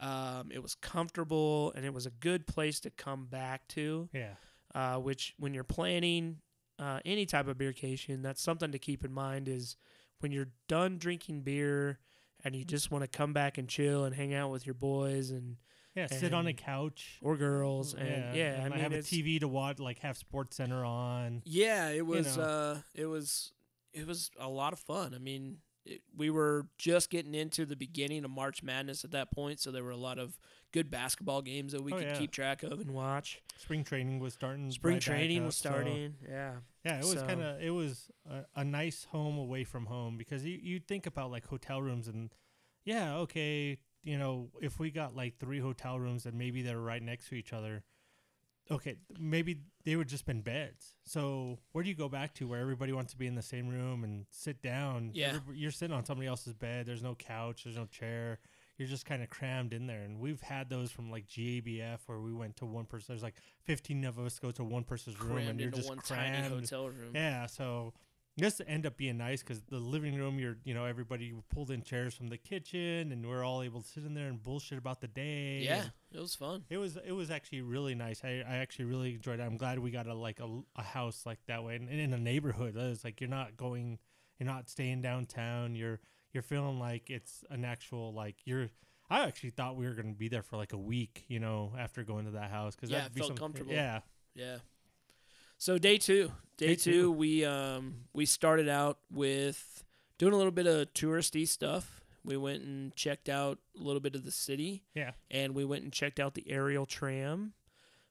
[0.00, 4.34] um, it was comfortable and it was a good place to come back to Yeah.
[4.74, 6.38] uh, which when you're planning
[6.78, 9.76] uh, any type of beercation that's something to keep in mind is
[10.20, 11.98] when you're done drinking beer
[12.44, 15.30] and you just want to come back and chill and hang out with your boys
[15.30, 15.56] and
[15.96, 16.06] Yeah.
[16.08, 17.18] Sit on a couch.
[17.22, 20.56] or girls and yeah, and I mean have a TV to watch, like have Sports
[20.56, 21.42] Center on.
[21.46, 22.36] Yeah, it was.
[22.36, 22.42] know.
[22.42, 23.52] Uh, it was.
[23.94, 25.14] It was a lot of fun.
[25.14, 29.30] I mean, it, we were just getting into the beginning of March Madness at that
[29.32, 30.38] point, so there were a lot of
[30.70, 32.18] good basketball games that we Oh, could yeah.
[32.18, 33.40] keep track of and watch.
[33.56, 34.70] Spring training was starting.
[34.70, 36.16] Spring right training up, was so- starting.
[36.28, 39.86] yeah, Yeah, it was So- kind of it was a, a nice home away from
[39.86, 42.34] home because you you think about like hotel rooms and
[42.84, 47.02] yeah, okay, you know, if we got like three hotel rooms and maybe they're right
[47.02, 47.82] next to each other,
[48.70, 50.94] okay, maybe they would just been beds.
[51.04, 53.68] So where do you go back to where everybody wants to be in the same
[53.68, 55.10] room and sit down?
[55.12, 55.38] Yeah.
[55.52, 56.86] You're sitting on somebody else's bed.
[56.86, 57.64] There's no couch.
[57.64, 58.38] There's no chair.
[58.78, 62.20] You're just kind of crammed in there, and we've had those from like GABF where
[62.20, 63.06] we went to one person.
[63.08, 65.88] There's like 15 of us go to one person's room, crammed and you're into just
[65.88, 66.44] one crammed.
[66.44, 67.12] tiny hotel room.
[67.14, 67.94] Yeah, so
[68.36, 71.82] this end up being nice because the living room, you're, you know, everybody pulled in
[71.82, 75.00] chairs from the kitchen, and we're all able to sit in there and bullshit about
[75.00, 75.60] the day.
[75.62, 76.64] Yeah, it was fun.
[76.68, 78.22] it was it was actually really nice.
[78.24, 79.42] I, I actually really enjoyed it.
[79.42, 82.12] I'm glad we got a like a, a house like that way, and, and in
[82.12, 82.74] a neighborhood.
[82.76, 83.98] It's like you're not going,
[84.38, 85.74] you're not staying downtown.
[85.74, 86.00] You're
[86.32, 88.68] you're feeling like it's an actual like you're.
[89.08, 92.02] I actually thought we were gonna be there for like a week, you know, after
[92.02, 93.72] going to that house because Yeah, that'd be felt some, comfortable.
[93.72, 94.00] Yeah,
[94.34, 94.58] Yeah.
[95.58, 97.12] So day two, day, Day two, two.
[97.12, 99.84] we um we started out with
[100.18, 102.00] doing a little bit of touristy stuff.
[102.24, 105.12] We went and checked out a little bit of the city, yeah.
[105.30, 107.52] and we went and checked out the aerial tram,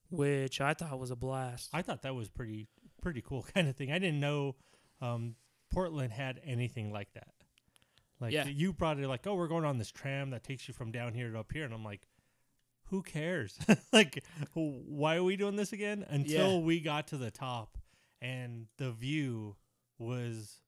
[0.10, 1.70] which I thought was a blast.
[1.74, 2.68] I thought that was pretty
[3.02, 3.92] pretty cool kind of thing.
[3.92, 4.56] I didn't know
[5.02, 5.36] um,
[5.72, 7.28] Portland had anything like that.
[8.22, 8.48] Like Yeah.
[8.48, 11.14] you brought it like, oh, we're going on this tram that takes you from down
[11.14, 12.02] here to up here, and I'm like,
[12.90, 13.58] who cares?
[13.94, 14.24] like,
[14.54, 16.06] why are we doing this again?
[16.10, 16.60] Until Yeah.
[16.60, 17.78] we got to the top,
[18.22, 19.56] and the view
[19.98, 20.60] was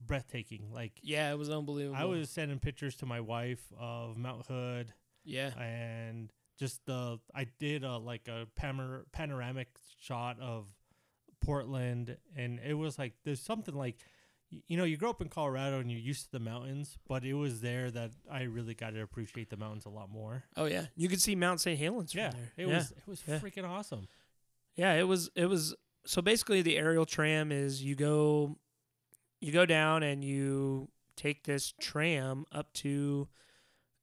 [0.00, 0.70] breathtaking.
[0.72, 1.96] Like yeah, it was unbelievable.
[1.96, 4.92] I was sending pictures to my wife of Mount Hood
[5.24, 9.68] yeah, and just the I did a like a panor- panoramic
[9.98, 10.66] shot of
[11.44, 13.96] Portland, and it was like there's something like
[14.68, 17.34] you know you grow up in Colorado and you're used to the mountains, but it
[17.34, 20.44] was there that I really got to appreciate the mountains a lot more.
[20.56, 21.78] oh yeah, you could see Mount St.
[21.78, 22.52] Helens Yeah, from there.
[22.56, 22.76] it yeah.
[22.76, 23.38] was it was yeah.
[23.38, 24.08] freaking awesome.
[24.76, 25.74] Yeah, it was it was
[26.06, 28.58] so basically the aerial tram is you go
[29.40, 33.28] you go down and you take this tram up to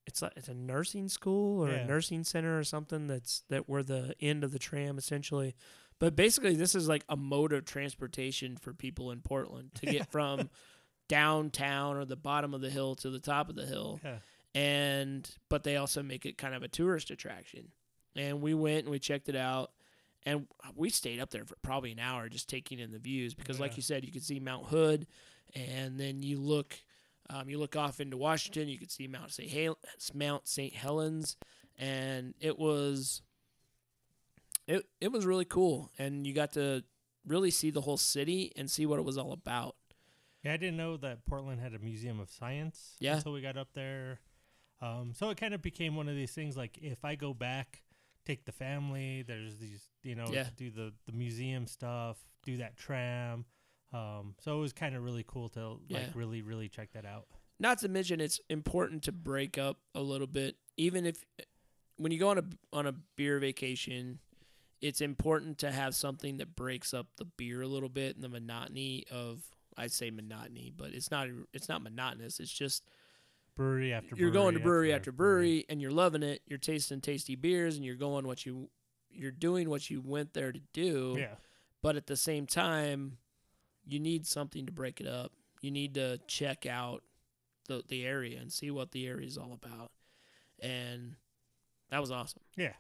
[0.08, 1.80] it's like it's a nursing school or Yeah.
[1.80, 5.56] a nursing center or something that's that we're the end of the tram essentially.
[6.02, 10.12] But basically this is like a mode of transportation for people in Portland to get
[10.12, 10.50] from
[11.08, 14.16] downtown or the bottom of the hill to the top of the hill Yeah,
[14.60, 17.68] and but they also make it kind of a tourist attraction.
[18.16, 19.72] And we went and we checked it out,
[20.26, 23.60] and we stayed up there for probably an hour just taking in the views because,
[23.60, 25.08] like you said, you could see Mount Hood,
[25.56, 26.78] and then you look,
[27.30, 29.50] um, you look off into Washington, you could see Mount St.
[29.50, 29.78] Hel-
[30.14, 30.74] Mount St.
[30.74, 31.38] Helens,
[31.78, 33.22] and it was,
[34.68, 36.84] it it was really cool, and you got to
[37.26, 39.76] really see the whole city and see what it was all about.
[40.44, 40.54] yeah.
[40.54, 42.96] I didn't know that Portland had a museum of science.
[43.00, 43.18] Yeah.
[43.18, 44.20] until we got up there.
[44.82, 47.84] Um, so it kind of became one of these things like if I go back,
[48.26, 50.48] take the family, there's these, you know, Yeah.
[50.58, 53.46] do the, the museum stuff, do that tram.
[53.94, 56.08] Um, so it was kind of really cool to like Yeah.
[56.16, 57.28] really, really check that out.
[57.60, 61.24] not to mention it's important to break up a little bit even if
[61.98, 62.44] when you go on a
[62.74, 64.18] on a beer vacation
[64.82, 68.30] it's important to have something that breaks up the beer a little bit and the
[68.30, 69.42] monotony of
[69.78, 72.84] I'd say monotony but it's not it's not monotonous it's just
[73.56, 74.22] Brewery after brewery.
[74.22, 75.42] you're going to brewery after brewery.
[75.62, 78.70] brewery and you're loving it you're tasting tasty beers and you're going what you
[79.10, 81.36] you're doing what you went there to do Yeah.
[81.82, 83.18] but at the same time
[83.86, 87.04] you need something to break it up you need to check out
[87.68, 89.92] the the area and see what the area is all about
[90.60, 91.16] and
[91.90, 92.74] that was awesome Yeah.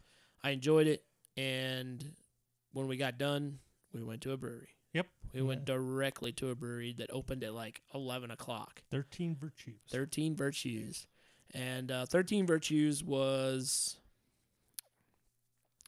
[0.44, 1.04] i enjoyed it
[1.38, 2.14] and
[2.74, 3.60] when we got done
[3.94, 4.70] we went to a brewery.
[4.94, 5.08] Yep.
[5.34, 8.82] we went directly to a brewery that opened at like 11 o'clock.
[8.92, 9.80] 13 virtues.
[9.90, 11.08] 13 virtues.
[11.54, 13.98] And uh, 13 virtues was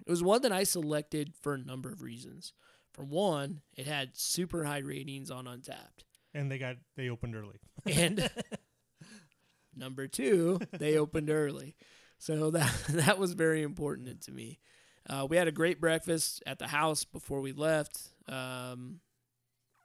[0.06, 2.54] it was one that i selected for a number of reasons.
[2.94, 7.60] For one it had super high ratings on Untappd and they got, they opened early.
[7.86, 8.30] and
[9.76, 11.76] number two they opened early.
[12.18, 14.60] So that that was very important to me
[15.10, 19.00] uh, we had a great breakfast at the house before we left um,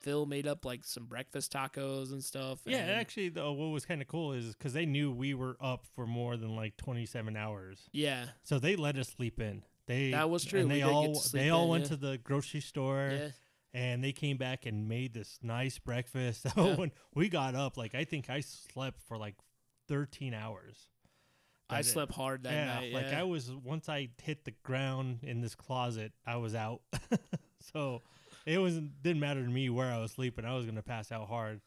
[0.01, 3.85] phil made up like some breakfast tacos and stuff Yeah, and- actually, though, what was
[3.85, 7.37] kind of cool is because they knew we were up for more than like 27
[7.37, 7.89] hours.
[7.93, 9.65] yeah So they let us sleep in.
[9.87, 10.61] They That was true.
[10.61, 11.89] And they all they all in, went yeah.
[11.91, 13.29] to the grocery store yeah
[13.75, 16.47] and they came back and made this nice breakfast.
[16.55, 16.75] So Yeah.
[16.77, 19.35] when we got up, like I think I slept for like
[19.89, 20.87] 13 hours.
[21.71, 22.93] I slept hard that yeah, night.
[22.93, 23.21] like yeah.
[23.21, 26.81] I was once I hit the ground in this closet, I was out.
[27.73, 28.03] so
[28.47, 30.45] it was didn't matter to me where I was sleeping.
[30.45, 31.61] I was gonna pass out hard.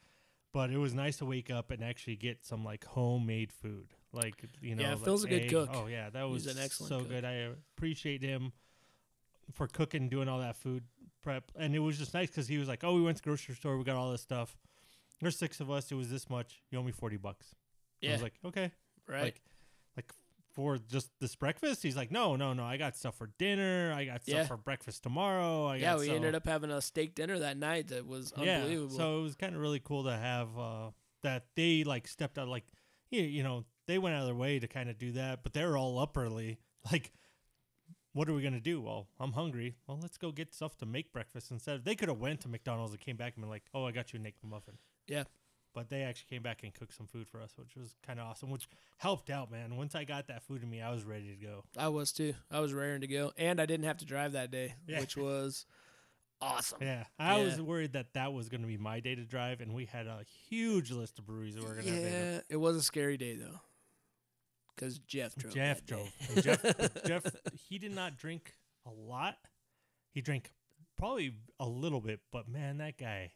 [0.53, 3.93] But it was nice to wake up and actually get some like homemade food.
[4.11, 5.49] Like you know, Yeah, like Phil's a good egg.
[5.49, 5.69] cook.
[5.73, 7.09] Oh yeah, that was He's an excellent so cook.
[7.09, 7.23] good.
[7.25, 8.51] I appreciate him
[9.53, 10.83] for cooking, doing all that food
[11.21, 13.29] prep, and it was just nice because he was like, "Oh, we went to the
[13.29, 14.57] grocery store, we got all this stuff.
[15.21, 15.91] There's six of us.
[15.91, 16.61] It was this much.
[16.69, 17.55] You owe me forty bucks."
[18.03, 18.71] I yeah, was like, "Okay."
[19.07, 19.23] right.
[19.23, 19.41] like
[20.53, 21.83] for just this breakfast?
[21.83, 23.93] He's like no no no i got stuff for dinner.
[23.95, 24.45] I got stuff Yeah.
[24.45, 25.65] for breakfast tomorrow.
[25.67, 28.65] I yeah, we so- ended up having a steak dinner that night that was yeah
[28.89, 30.89] so it was kind of really cool to have uh
[31.23, 32.65] that they like stepped out like
[33.09, 35.53] you, you know they went out of their way to kind of do that but
[35.53, 36.59] they're all up early.
[36.91, 37.11] Like
[38.13, 38.81] what are we gonna do?
[38.81, 39.75] Well i'm hungry.
[39.87, 41.85] Well let's go get stuff to make breakfast instead.
[41.85, 44.13] They could have went to mcdonald's and came back and been like oh i got
[44.13, 44.77] you a naked muffin.
[45.07, 45.23] Yeah.
[45.73, 48.27] But they actually came back and cooked some food for us, which was kind of
[48.27, 48.67] awesome, which
[48.97, 49.75] helped out, man.
[49.77, 51.63] Once I got that food in me, I was ready to go.
[51.77, 52.33] I was too.
[52.49, 54.99] I was raring to go, and I didn't have to drive that day, Yeah.
[54.99, 55.65] which was
[56.41, 56.79] awesome.
[56.81, 57.45] Yeah, I Yeah.
[57.45, 60.07] was worried that that was going to be my day to drive, and we had
[60.07, 62.03] a huge list of breweries that we were going to have.
[62.11, 63.59] Yeah, it was a scary day though,
[64.75, 65.53] because Jeff drove.
[65.53, 66.11] Jeff drove.
[66.41, 66.61] Jeff,
[67.05, 67.23] Jeff,
[67.69, 69.37] he did not drink a lot.
[70.11, 70.51] He drank
[70.97, 73.31] probably a little bit, but man, that guy.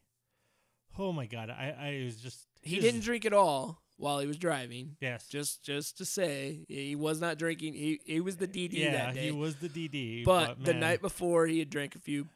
[0.98, 4.28] Oh my god, I I was just He was- didn't drink at all while he
[4.28, 4.98] was driving.
[5.02, 7.74] Yes, Just just to say, he was not drinking.
[7.74, 9.26] He he was the DD yeah, that day.
[9.26, 10.24] he was the DD.
[10.26, 12.28] but, the night before, he had drank a few.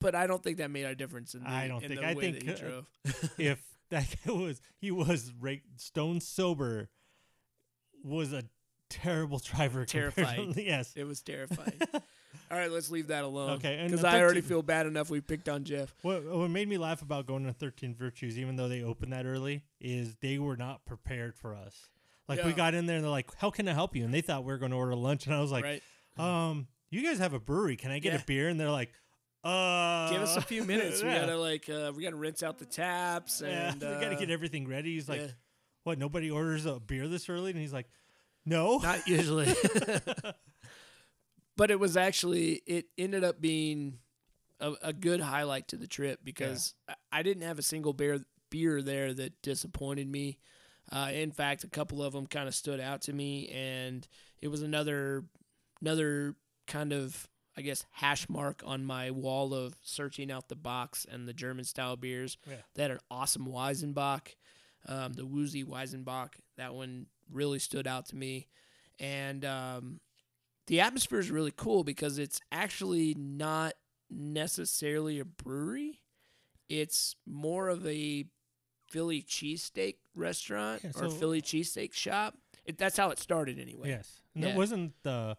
[0.00, 2.14] But I don't think that made a difference in the, I don't in think- I
[2.14, 2.86] way think, that he drove.
[3.38, 5.32] if that guy was he was
[5.76, 6.88] stone sober,
[8.04, 8.44] was a
[8.88, 9.84] terrible driver.
[9.84, 10.92] compared to- yes.
[10.96, 11.72] It was terrifying.
[12.50, 13.50] All right, let's leave that alone.
[13.52, 15.94] Okay, because I already feel bad enough we picked on Jeff.
[16.02, 19.26] What what made me laugh about going to 13 Virtues, even though they opened that
[19.26, 21.88] early, is they were not prepared for us.
[22.28, 24.20] Like we got in there and they're like, "How can I help you?" And they
[24.20, 25.82] thought we were going to order lunch, and I was like, right?
[26.18, 27.76] "Um, you guys have a brewery?
[27.76, 28.20] Can I get Yeah.
[28.20, 28.92] a beer?" And they're like,
[29.42, 31.02] "Uh, Give us a few minutes.
[31.02, 31.20] We yeah.
[31.20, 34.30] gotta like uh, we gotta rinse out the taps yeah, and we uh, gotta get
[34.30, 35.28] everything ready." He's like, yeah.
[35.84, 35.98] "What?
[35.98, 37.88] Nobody orders a beer this early?" And he's like,
[38.44, 39.46] "No." Not usually.
[41.58, 43.98] but it was actually it ended up being
[44.60, 48.20] a, a good highlight to the trip because I, I didn't have a single beer
[48.48, 50.38] beer there that disappointed me.
[50.90, 54.06] Uh, in fact, a couple of them kind of stood out to me, and
[54.40, 55.24] it was another
[55.82, 56.36] another
[56.66, 61.26] kind of I guess hash mark on my wall of searching out the Bocks and
[61.26, 62.38] the German style beers.
[62.48, 62.54] Yeah.
[62.74, 64.28] They had an awesome Weizenbock,
[64.86, 66.34] um, the Woozy Weizenbock.
[66.56, 68.46] That one really stood out to me,
[69.00, 70.00] and um,
[70.68, 73.74] the atmosphere is really cool because it's actually not
[74.10, 76.00] necessarily a brewery.
[76.68, 78.24] It's more of a
[78.90, 82.34] Philly cheesesteak restaurant Yeah, or so- Philly cheesesteak shop.
[82.64, 83.88] It, that's how it started anyway.
[83.88, 84.50] Yes, and Yeah.
[84.50, 85.36] it wasn't the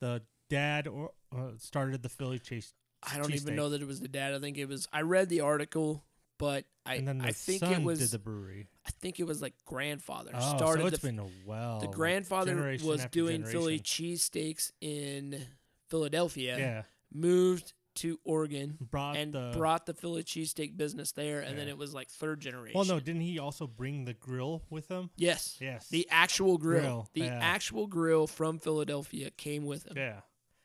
[0.00, 2.74] the dad or uh, started the Philly chase.
[3.02, 3.56] I don't even cheesesteak.
[3.56, 4.34] know that it was the dad.
[4.34, 4.88] I think it was.
[4.92, 6.04] I read the article,
[6.40, 7.98] but I and then the I think it was.
[8.00, 8.66] did the brewery.
[8.86, 11.78] I think it was like grandfather Oh, started so it's the been a well.
[11.80, 14.16] the grandfather was doing Philly generation.
[14.16, 15.46] cheesesteaks in
[15.88, 16.58] Philadelphia.
[16.58, 19.52] Yeah, Moved to Oregon brought and the.
[19.54, 22.72] brought the Philly cheesesteak business there, and then it was like third generation.
[22.78, 25.10] well, no, didn't he also bring the grill with him?
[25.16, 25.58] Yes.
[25.60, 25.88] Yes.
[25.88, 26.80] The actual grill.
[26.80, 27.38] Grill, The yeah.
[27.42, 29.94] actual grill from Philadelphia came with him.
[29.96, 30.20] yeah,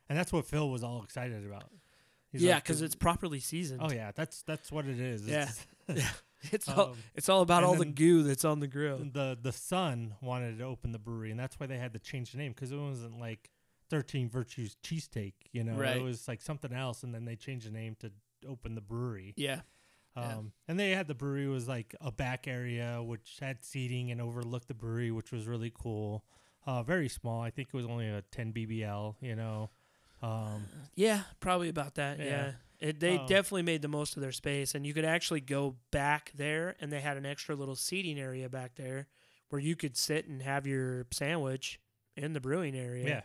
[0.08, 1.70] and that's what Phil was all excited about.
[2.36, 3.82] He's yeah, like, because it's properly seasoned.
[3.84, 5.28] Oh yeah, that's that's what it is.
[5.28, 5.48] Yeah.
[5.90, 6.16] It's-
[6.52, 8.98] It's all Um, it's all about all the goo that's on the grill.
[9.00, 12.34] the the son wanted to open the brewery, and that's why they had to change
[12.34, 13.50] the name because it wasn't like
[13.90, 15.34] Thirteen Virtues Cheesesteak.
[15.54, 15.98] You know, Right.
[15.98, 18.12] it was like something else, and then they changed the name to
[18.48, 19.34] open the brewery.
[19.38, 19.62] Yeah.
[20.16, 20.38] Yeah.
[20.38, 24.22] Um, and they had the brewery was like a back area which had seating and
[24.22, 26.24] overlooked the brewery, which was really cool.
[26.66, 27.42] Uh, very small.
[27.42, 29.16] I think it was only a 10 BBL.
[29.20, 29.72] You know,
[30.26, 30.66] um,
[30.96, 32.20] Yeah, probably about that.
[32.20, 32.26] Yeah.
[32.26, 32.52] Yeah.
[32.80, 35.76] It, they Um, definitely made the most of their space, and you could actually go
[35.92, 39.08] back there, and they had an extra little seating area back there
[39.50, 41.80] where you could sit and have your sandwich
[42.18, 43.08] in the brewing area.
[43.08, 43.22] yeah.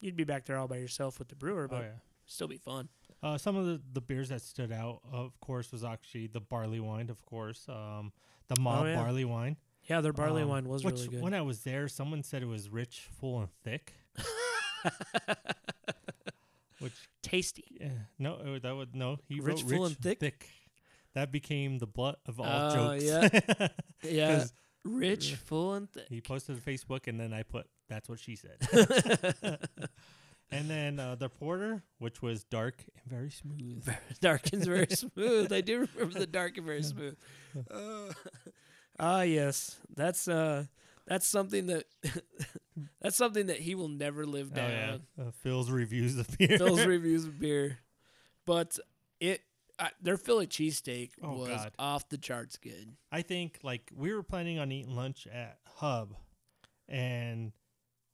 [0.00, 1.90] You'd be back there all by yourself with the brewer, Oh but yeah.
[2.26, 2.88] still be fun.
[3.22, 6.80] Uh, some of the, the beers that stood out, of course, was actually the barley
[6.80, 7.66] wine, of course.
[7.68, 8.12] Um,
[8.48, 8.96] the mob Oh, yeah.
[8.96, 9.56] barley wine.
[9.88, 11.22] Yeah, their barley Um, wine was which, really good.
[11.22, 13.94] When I was there, someone said it was rich, full, and thick.
[16.82, 16.92] Which
[17.22, 17.64] Tasty.
[17.80, 17.88] yeah,
[18.18, 19.16] no, uh, that would no.
[19.28, 20.48] He Rich, wrote full, rich, and thick?
[21.14, 23.04] That became the butt of all Oh, jokes.
[23.04, 23.68] yeah.
[24.02, 24.44] Yeah.
[24.84, 26.06] Rich, full, and thick.
[26.08, 28.56] he posted to Facebook, and then I put that's what she said.
[30.50, 33.86] and then uh, the porter, which was dark and very smooth.
[34.20, 35.52] dark and very smooth.
[35.52, 37.16] I do remember the dark and very smooth.
[37.70, 38.12] Uh,
[38.98, 40.64] Ah, yes, that's uh,
[41.06, 41.84] that's something that
[43.00, 45.02] that's something that he will never live Oh yeah, down.
[45.20, 46.58] uh, Phil's reviews of beer.
[46.58, 47.78] Phil's reviews of beer,
[48.46, 48.78] but
[49.20, 49.40] it
[49.78, 51.72] uh, their Philly cheesesteak Oh, was God.
[51.78, 52.94] off the charts good.
[53.10, 56.14] I think like we were planning on eating lunch at Hub,
[56.88, 57.52] and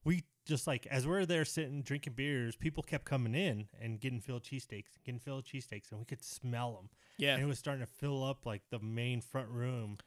[0.05, 4.01] we just like as we are there sitting drinking beers, people kept coming in and
[4.01, 6.89] getting Philly cheesesteaks, getting Philly cheesesteaks, and we could smell them.
[7.19, 9.99] Yeah, And it was starting to fill up like the main front room.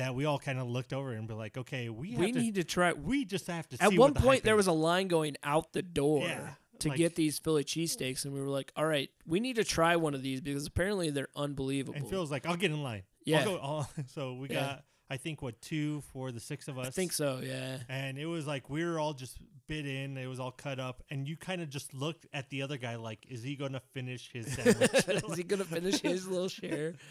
[0.00, 2.38] That we all kind of looked over and be like, okay, we have we to,
[2.40, 2.92] need to try.
[2.94, 3.82] we just have to.
[3.82, 4.58] At one the point, there is.
[4.58, 6.22] was a line going out the door.
[6.24, 6.50] Yeah,
[6.80, 9.64] to like- get these Philly cheesesteaks, and we were like, "All right, we need to
[9.64, 13.02] try one of these because apparently they're unbelievable." and Phil's like, I'll get in line.
[13.24, 13.40] Yeah.
[13.46, 14.02] I'll go.
[14.14, 14.60] So we Yeah.
[14.60, 16.86] got, I think, what two for the six of us.
[16.86, 17.40] I think so.
[17.42, 17.78] Yeah.
[17.88, 19.36] and it was like we were all just
[19.66, 20.16] bit in.
[20.16, 22.96] It was all cut up, and you kind of just looked at the other guy
[22.96, 24.90] like, is he going to finish his sandwich?
[25.08, 26.94] Is he gonna finish his little share?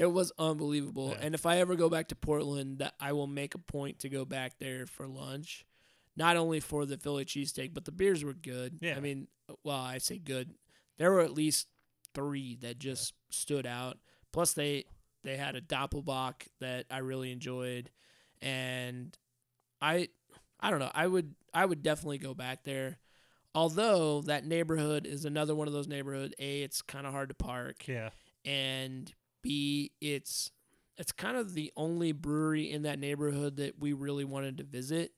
[0.00, 1.10] It was unbelievable.
[1.10, 1.18] Yeah.
[1.26, 4.08] And if I ever go back to Portland, that I will make a point to
[4.08, 5.66] go back there for lunch.
[6.16, 8.78] Not only for the Philly cheesesteak, but the beers were good.
[8.80, 8.96] Yeah.
[8.96, 9.28] I mean,
[9.62, 10.54] well, I say good.
[10.98, 11.68] There were at least
[12.14, 13.98] three that just stood out.
[14.32, 14.84] Plus they
[15.22, 17.90] they had a Doppelbock that I really enjoyed,
[18.40, 19.16] and
[19.82, 20.08] I
[20.60, 22.98] I don't know I would I would definitely go back there.
[23.54, 26.34] Although that neighborhood is another one of those neighborhoods.
[26.38, 28.10] A, it's kind of hard to park, Yeah.
[28.44, 30.50] and B, it's
[30.98, 35.12] it's kind of the only brewery in that neighborhood that we really wanted to visit.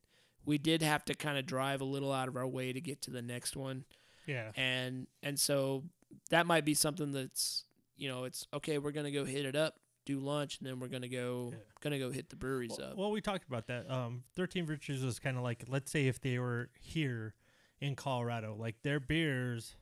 [0.44, 3.02] We did have to kind of drive a little out of our way to get
[3.02, 3.84] to the next one,
[4.26, 4.52] Yeah.
[4.56, 5.84] and and so
[6.30, 7.64] that might be something that's
[7.96, 8.78] you know it's okay.
[8.78, 11.58] We're gonna go hit it up, do lunch, and then we're gonna go Yeah.
[11.80, 12.96] gonna go hit the breweries Well, up.
[12.96, 13.90] well, we talked about that.
[13.90, 17.34] Um, Thirteen Virtues was kind of like, let's say if they were here
[17.80, 19.76] in Colorado, like their beers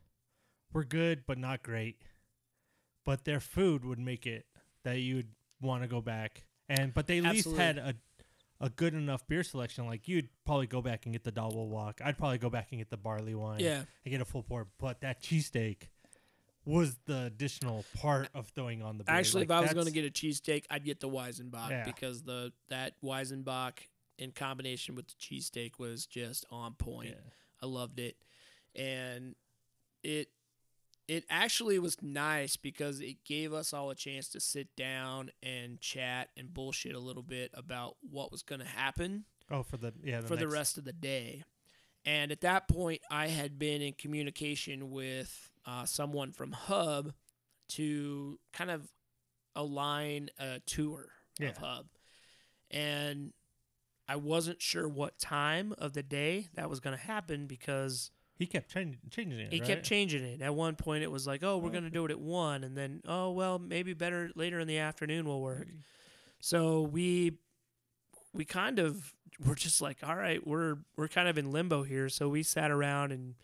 [0.72, 2.00] were good but not great,
[3.04, 4.46] but their food would make it
[4.84, 5.28] that you'd
[5.60, 6.44] want to go back.
[6.68, 7.94] And but they at least had a
[8.62, 9.86] a good enough beer selection.
[9.86, 12.00] Like you'd probably go back and get the Doppelbock.
[12.04, 13.60] I'd probably go back and get the barley wine.
[13.60, 14.66] yeah, and get a full pour.
[14.78, 15.88] But that cheesesteak
[16.66, 19.14] was the additional part of throwing on the beer.
[19.16, 21.84] actually, Like, if I was gonna get a cheesesteak, I'd get the Weizenbock Yeah.
[21.84, 23.78] because the that Weizenbock
[24.18, 27.10] in combination with the cheesesteak was just on point.
[27.10, 27.30] Yeah.
[27.62, 28.16] I loved it,
[28.74, 29.34] and
[30.02, 30.28] it
[31.10, 35.80] it actually was nice because it gave us all a chance to sit down and
[35.80, 39.92] chat and bullshit a little bit about what was going to happen Oh, for the
[40.04, 41.42] yeah for the rest of the day.
[42.04, 47.12] And at that point, I had been in communication with uh, someone from Hub
[47.70, 48.88] to kind of
[49.56, 51.08] align a tour
[51.40, 51.48] Yeah.
[51.48, 51.86] of Hub.
[52.70, 53.32] And
[54.08, 58.46] I wasn't sure what time of the day that was going to happen because He
[58.46, 59.52] kept changing changing it.
[59.52, 59.68] he right?
[59.68, 60.40] kept changing it.
[60.40, 62.74] At one point, it was like, "Oh, we're going to do it at one," and
[62.74, 65.68] then, "Oh, well, maybe better later in the afternoon will work."
[66.40, 67.32] So we
[68.32, 69.12] we kind of
[69.44, 72.70] were just like, "All right, we're we're kind of in limbo here." So we sat
[72.70, 73.34] around and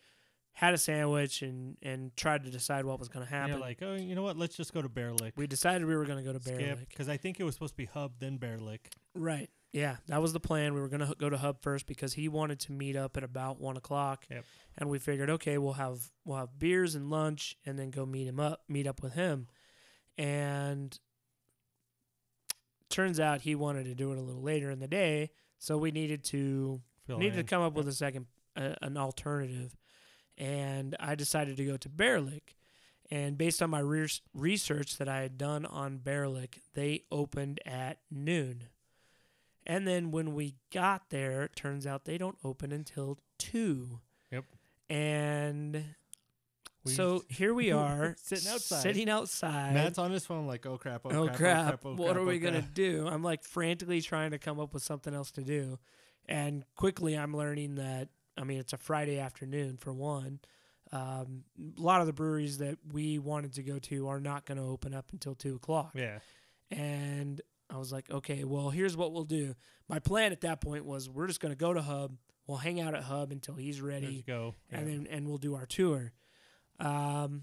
[0.55, 3.61] had a sandwich and and tried to decide what was going to happen.
[3.61, 4.39] like, oh, you know what?
[4.39, 5.33] Let's just go to Baerlic.
[5.37, 6.89] we decided we were going to go to Bear Skip Lake.
[6.89, 8.79] because I think it was supposed to be Hub then Baerlic.
[9.15, 9.51] Right.
[9.77, 10.73] Yeah, that was the plan.
[10.73, 13.23] We were going to go to Hub first because he wanted to meet up at
[13.23, 14.25] about one o'clock.
[14.31, 14.45] Yep.
[14.79, 18.27] And we figured, okay, we'll have we'll have beers and lunch, and then go meet
[18.27, 19.49] him up, meet up with him.
[20.17, 20.99] And
[22.89, 25.29] turns out he wanted to do it a little later in the day,
[25.59, 28.25] so we needed to Fill needed to come up with a second
[28.57, 29.77] uh, an alternative.
[30.39, 32.55] And I decided to go to Baerlic.
[33.11, 37.99] And based on my re- research that I had done on Baerlic, they opened at
[38.11, 38.65] noon.
[39.67, 44.01] And then when we got there, it turns out they don't open until 2.
[44.31, 44.45] Yep.
[44.89, 45.85] And
[46.85, 48.83] We so here we are Sitting outside.
[48.83, 49.75] Sitting outside.
[49.75, 51.81] Matt's on his phone like, oh crap, oh, oh, crap, crap.
[51.85, 53.09] oh, What crap, are oh, we going to crap." do?
[53.09, 55.79] I'm like frantically trying to come up with something else to do.
[56.27, 60.41] And quickly I'm learning that, I mean, it's a Friday afternoon for one.
[60.93, 61.43] Um,
[61.77, 64.65] a lot of the breweries that we wanted to go to are not going to
[64.65, 65.91] open up until two o'clock.
[65.97, 66.19] Yeah.
[66.71, 67.41] And
[67.71, 69.55] I was like, okay, well, here's what we'll do.
[69.89, 72.17] My plan at that point was we're just going to go to Hub.
[72.47, 74.55] We'll hang out at Hub until he's Let's ready go.
[74.71, 76.13] and then and we'll do our tour.
[76.79, 77.43] Um,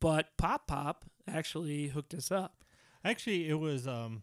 [0.00, 2.64] but Pop Pop actually hooked us up.
[3.04, 4.22] Actually, it was um,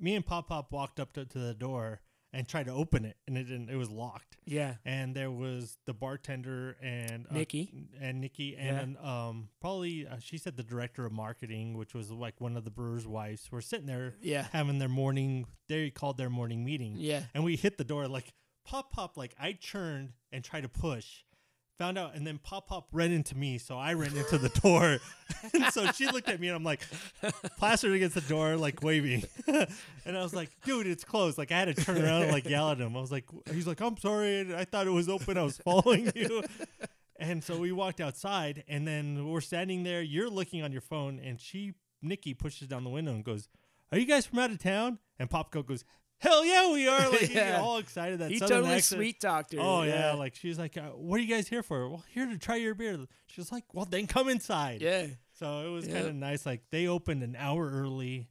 [0.00, 2.00] me and Pop Pop walked up to, to the door
[2.32, 3.70] and tried to open it, and it didn't.
[3.70, 4.36] It was locked.
[4.44, 7.88] Yeah, And there was the bartender and uh, Nikki.
[8.00, 12.40] and Nikki and um probably uh, she said the director of marketing, which was like
[12.40, 15.46] one of the brewer's wives, were sitting there yeah, having their morning.
[15.68, 17.22] They called their morning meeting, yeah.
[17.34, 18.32] and we hit the door like
[18.64, 19.16] pop pop.
[19.16, 21.24] Like I turned and tried to push.
[21.78, 24.98] Found out, and then Pop Pop ran into me, so I ran into the door.
[25.54, 26.80] and so she looked at me, and I'm like,
[27.56, 29.22] plastered against the door, like waving.
[29.46, 31.38] and I was like, dude, it's closed.
[31.38, 32.96] Like I had to turn around and like yell at him.
[32.96, 35.38] I was like, he's like, I'm sorry, I thought it was open.
[35.38, 36.42] I was following you.
[37.20, 40.00] And so we walked outside, and then we're standing there.
[40.00, 43.48] You're looking on your phone, and she, Nikki, pushes down the window and goes,
[43.90, 45.84] "Are you guys from out of town?" And Pop Pop goes,
[46.18, 47.50] "Hell yeah, we are!" Like Yeah.
[47.56, 47.60] yeah.
[47.60, 48.98] all excited that He southern totally accent.
[48.98, 49.60] sweet talked her.
[49.60, 50.12] Oh yeah.
[50.14, 52.74] like she's like, uh, "What are you guys here for?" Well, here to try your
[52.74, 52.98] beer.
[53.26, 55.06] She's like, "Well, then come inside." yeah.
[55.38, 56.44] So it was kind of nice.
[56.44, 58.28] Like they opened an hour early,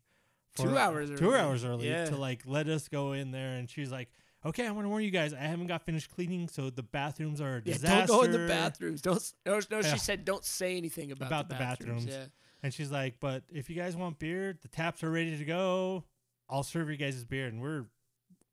[0.55, 1.19] Two hours early.
[1.19, 2.05] two hours early Yeah.
[2.05, 3.51] to like let us go in there.
[3.53, 4.09] And she's like,
[4.45, 5.33] "Okay, I want to warn you guys.
[5.33, 8.31] I haven't got finished cleaning, so the bathrooms are a Yeah, disaster." don't go in
[8.33, 9.01] the bathrooms.
[9.01, 9.33] Don't.
[9.45, 9.93] No, no Yeah.
[9.93, 12.05] she said don't say anything about, About the the bathrooms.
[12.05, 12.29] bathrooms.
[12.63, 16.03] And she's like, "But if you guys want beer, the taps are ready to go.
[16.49, 17.85] I'll serve you guys beer, and we're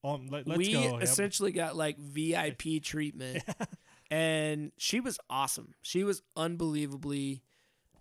[0.03, 0.29] on.
[0.31, 1.03] Let, us we go." Yep.
[1.03, 3.43] essentially got like VIP treatment,
[4.11, 5.75] and she was awesome.
[5.83, 7.43] She was unbelievably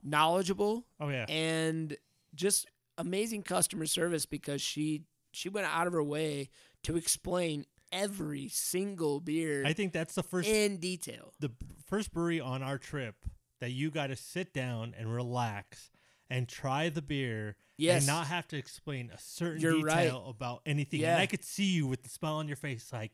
[0.04, 1.26] knowledgeable Oh yeah.
[1.30, 1.96] and
[2.36, 2.68] just
[2.98, 6.50] amazing customer service because she she went out of her way
[6.84, 11.34] to explain every single beer I think that's the first in detail.
[11.40, 11.52] the
[11.88, 13.16] first brewery on our trip
[13.62, 15.90] that you got to sit down and relax
[16.30, 18.02] and try the beer Yes.
[18.04, 20.04] and not have to explain a certain You're right.
[20.04, 21.00] detail about anything.
[21.02, 21.14] Yeah.
[21.14, 23.14] And I could see you with the smile on your face, like,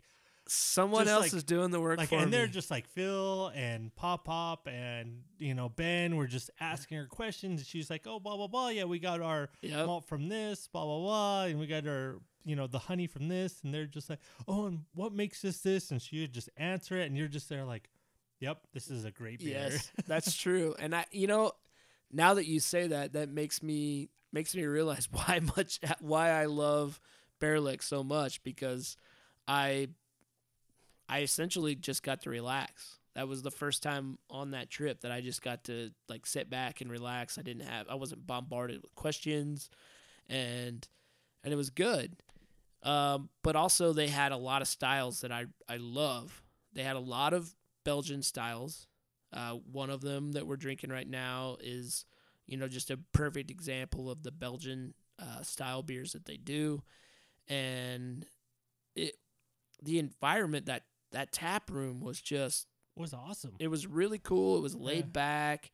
[0.51, 2.31] Someone else like- is doing the work like, for and me.
[2.31, 7.05] they're just like Phil and Pop Pop and you know Ben were just asking her
[7.05, 7.61] questions.
[7.61, 8.69] And she's like, "Oh, blah blah blah.
[8.69, 9.85] Yeah, we got our Yep.
[9.85, 13.27] malt from this, blah blah blah, and we got our you know the honey from
[13.27, 16.49] this." And they're just like, "Oh, and what makes this this?" And she would just
[16.57, 17.87] answer it, and you're just there like,
[18.39, 20.73] "Yep, this is a great beer." Yes, that's true.
[20.79, 21.51] And I, you know,
[22.11, 26.45] now that you say that, that makes me makes me realize why much why I
[26.45, 26.99] love
[27.39, 28.97] Baerlic so much because
[29.47, 29.89] I
[31.07, 32.99] I essentially just got to relax.
[33.15, 36.49] That was the first time on that trip that I just got to like sit
[36.49, 37.37] back and relax.
[37.37, 39.69] I didn't have I wasn't bombarded with questions
[40.27, 40.87] and
[41.43, 42.17] and it was good.
[42.81, 46.43] Um, but also they had a lot of styles that I I love.
[46.73, 47.53] They had a lot of
[47.83, 48.87] Belgian styles.
[49.31, 52.05] Uh, one of them that we're drinking right now is,
[52.49, 56.81] you know, just a perfect example of the Belgian uh, style beers that they do,
[57.47, 58.25] and
[58.95, 59.15] it,
[59.83, 63.55] the environment that that tap room was just It was awesome.
[63.59, 64.57] it was really cool.
[64.57, 65.11] It was laid Yeah.
[65.11, 65.65] back.
[65.65, 65.71] It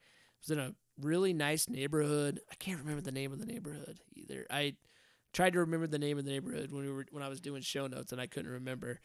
[0.49, 2.39] was in a really nice neighborhood.
[2.51, 4.45] I can't remember the name of the neighborhood either.
[4.49, 4.75] I
[5.33, 7.61] tried to remember the name of the neighborhood when we were when I was doing
[7.61, 8.99] show notes and I couldn't remember.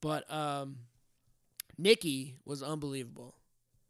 [0.00, 0.78] But um
[1.78, 3.36] Nikki was unbelievable.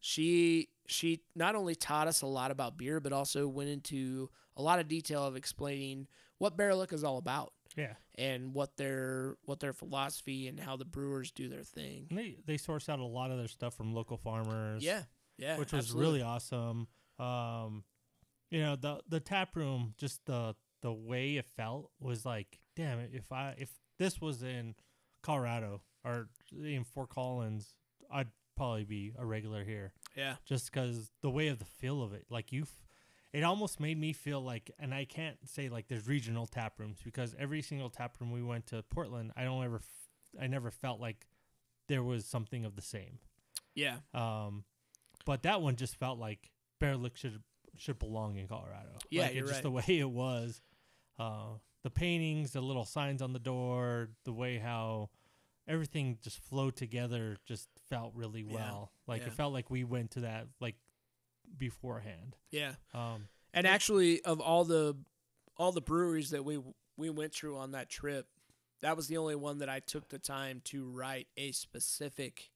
[0.00, 4.62] She she not only taught us a lot about beer but also went into a
[4.62, 6.06] lot of detail of explaining
[6.38, 10.84] what Baerlic is all about yeah, and what their what their philosophy and how the
[10.84, 12.06] brewers do their thing.
[12.10, 14.82] and they they source out a lot of their stuff from local farmers.
[14.82, 15.02] Yeah.
[15.38, 15.58] Yeah.
[15.58, 16.20] which was absolutely.
[16.20, 16.88] really awesome.
[17.18, 17.84] Um,
[18.50, 22.98] you know the the tap room, just the the way it felt was like, damn
[22.98, 23.10] it!
[23.12, 24.74] If I if this was in
[25.22, 27.74] Colorado or in Fort Collins,
[28.10, 30.36] I'd probably be a regular here, Yeah.
[30.44, 32.62] just because the way of the feel of it, like you.
[32.62, 32.82] F-
[33.32, 36.98] it almost made me feel like, and I can't say like there's regional tap rooms
[37.04, 40.70] because every single tap room we went to Portland, I don't ever, f- I never
[40.70, 41.26] felt like
[41.88, 43.18] there was something of the same.
[43.74, 43.96] Yeah.
[44.14, 44.64] Um,
[45.26, 47.42] but that one just felt like Baerlic should
[47.76, 48.96] should belong in Colorado.
[49.10, 49.62] Yeah, like, you're just right.
[49.62, 50.62] the way it was.
[51.18, 55.10] Uh, the paintings, the little signs on the door, the way how
[55.68, 58.92] everything just flowed together just felt really Yeah, well.
[59.06, 59.28] Like yeah.
[59.28, 60.76] it felt like we went to that like
[61.56, 62.36] beforehand.
[62.50, 62.72] Yeah.
[62.94, 64.96] Um, And actually, of all the
[65.56, 66.60] all the breweries that we
[66.96, 68.26] we went through on that trip,
[68.80, 72.50] that was the only one that I took the time to write a specific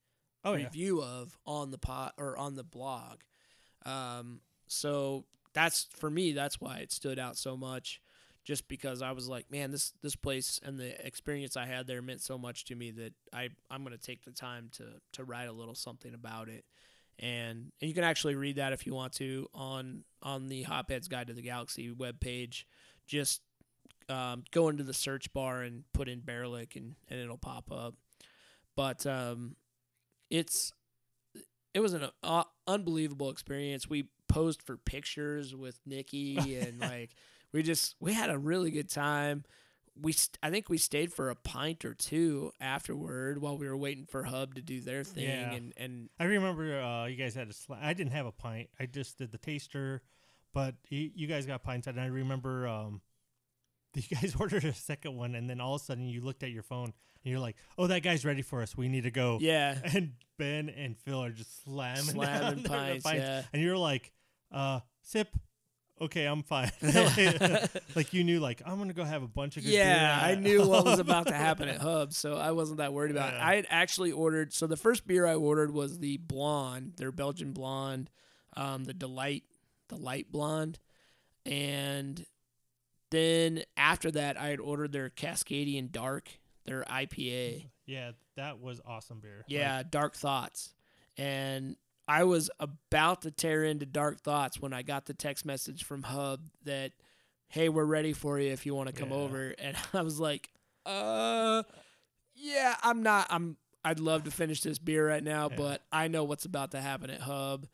[0.45, 3.21] oh yeah, review of on the pot or on the blog.
[3.85, 6.33] Um, so that's for me.
[6.33, 8.01] That's why it stood out so much,
[8.45, 12.03] just because I was like, man, this this place and the experience I had there
[12.03, 15.49] meant so much to me that I I'm gonna take the time to to write
[15.49, 16.65] a little something about it.
[17.23, 21.09] And, and you can actually read that if you want to on on the Hopheads
[21.09, 22.65] Guide to the Galaxy webpage.
[23.07, 23.43] Just
[24.09, 27.95] um, go into the search bar and put in Baerlic and, and it'll pop up.
[28.75, 29.57] But um,
[30.31, 30.73] it's
[31.75, 33.89] it was an uh, unbelievable experience.
[33.89, 37.11] We posed for pictures with Nikki and like
[37.53, 39.45] we just we had a really good time.
[40.01, 43.77] We st- I think we stayed for a pint or two afterward while we were
[43.77, 45.53] waiting for Hub to do their thing Yeah.
[45.53, 47.53] and and I remember uh, you guys had a.
[47.53, 48.71] Sl- I didn't have a pint.
[48.79, 50.01] I just did the taster,
[50.55, 53.01] but you, you guys got pints, and I remember um,
[53.95, 56.51] you guys ordered a second one, and then all of a sudden you looked at
[56.51, 56.93] your phone
[57.25, 58.77] and you're like, "Oh, that guy's ready for us.
[58.77, 63.07] We need to go." yeah, And Ben and Phil are just slamming, slamming their pints,
[63.07, 63.43] yeah.
[63.53, 64.13] and you're like,
[64.53, 65.29] "Uh, sip."
[66.03, 66.71] Okay, I'm fine.
[66.81, 70.19] like, like you knew, like I'm gonna go have a bunch of good Yeah.
[70.23, 73.35] I knew what was about to happen at Hub, so I wasn't that worried about
[73.35, 73.41] it.
[73.41, 74.55] I had actually ordered.
[74.55, 78.09] So the first beer I ordered was the blonde, their Belgian blonde,
[78.57, 79.45] um, the delight,
[79.89, 80.79] the light blonde,
[81.45, 82.25] and
[83.11, 86.31] then after that I had ordered their Cascadian Dark,
[86.65, 87.67] their IPA.
[87.87, 89.39] Yeah, that was awesome beer.
[89.39, 90.75] Like, Yeah, Dark Thoughts.
[91.17, 91.77] And
[92.09, 96.03] I was about to tear into Dark Thoughts when I got the text message from
[96.03, 96.93] Hub that,
[97.49, 99.17] hey, we're ready for you if you want to come Yeah.
[99.17, 99.55] over.
[99.59, 100.51] And I was like,
[100.87, 101.63] uh,
[102.35, 103.27] yeah, I'm not.
[103.31, 103.57] I'm.
[103.85, 105.57] I'd love to finish this beer right now, Yeah.
[105.57, 107.67] but I know what's about to happen at Hub,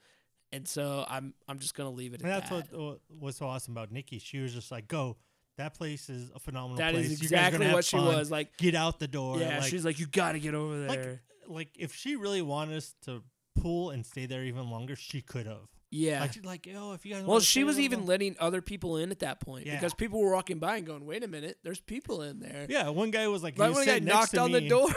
[0.52, 1.34] and so I'm.
[1.48, 2.78] I'm just gonna leave it And at that's that.
[2.78, 4.18] what what was so awesome about Nikki.
[4.18, 5.16] She was just like, "Go,
[5.56, 7.10] that place is a phenomenal That place.
[7.10, 8.06] is You guys are gonna exactly have what she fun.
[8.18, 8.56] was like.
[8.58, 11.22] Get out the door." Yeah, like, she's like, you got to get over like, there.
[11.48, 13.22] like if she really wanted us to
[13.60, 15.68] pull and stay there even longer, she could have.
[15.90, 16.20] Yeah.
[16.20, 17.24] Like, like, oh, if you guys.
[17.24, 19.76] well, she was even more-" letting other people in at that point Yeah.
[19.76, 22.88] because people were walking by and going, "Wait a minute, there's people in there." Yeah,
[22.88, 24.68] one guy was like, he Right was when I sitting got next knocked on the
[24.68, 24.88] door.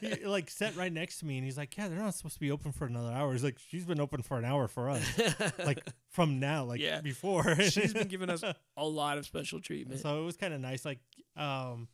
[0.18, 2.40] he like sat right next to me and he's like, Yeah, they're not supposed to
[2.40, 3.32] be open for another hour.
[3.32, 5.04] He's like, She's been open for an hour for us.
[5.64, 7.00] like from now, like Yeah.
[7.00, 7.54] before.
[7.60, 8.42] She's been giving us
[8.76, 10.00] a lot of special treatment.
[10.00, 10.84] so it was kind of nice.
[10.84, 10.98] Like,
[11.36, 11.86] um,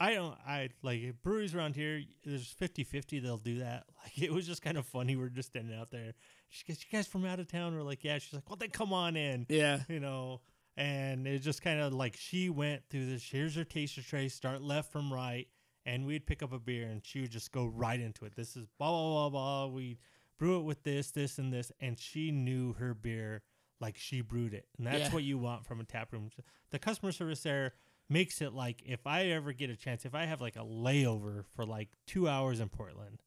[0.00, 2.02] I don't, I like breweries around here.
[2.24, 3.84] There's 50 50, they'll do that.
[4.02, 5.14] Like, it was just kind of funny.
[5.14, 6.14] We're just standing out there.
[6.52, 7.74] She goes, You guys from out of town?
[7.74, 8.18] We're like, Yeah.
[8.18, 9.80] She's like, Well, then come on in, yeah.
[9.88, 10.40] you know.
[10.76, 13.22] And it just kind of like she went through this.
[13.28, 15.46] Here's her taster tray, start left from right.
[15.84, 18.34] And we'd pick up a beer and she would just go right into it.
[18.36, 19.66] This is blah, blah, blah, blah.
[19.74, 19.98] We
[20.38, 21.72] brew it with this, this, and this.
[21.80, 23.42] And she knew her beer
[23.80, 24.66] like she brewed it.
[24.78, 25.10] And that's Yeah.
[25.12, 26.30] what you want from a tap room.
[26.70, 27.72] The customer service there
[28.08, 31.44] makes it like if I ever get a chance, if I have like a layover
[31.54, 33.20] for like two hours in Portland,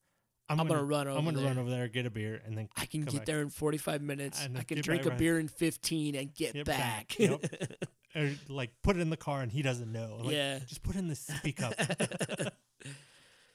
[0.48, 1.48] I'm, I'm gonna, gonna run over I'm gonna there.
[1.48, 3.26] run over there, get a beer, and then I can get back.
[3.26, 4.48] there in 45 minutes.
[4.56, 7.08] I can drink a beer in 15 and get, Get back.
[7.08, 7.20] back.
[7.20, 7.46] Yep.
[8.16, 10.20] or like put it in the car and he doesn't know.
[10.22, 10.60] Like, yeah.
[10.60, 11.74] just put in the sippy cup.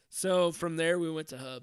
[0.08, 1.62] so from there we went to Hub.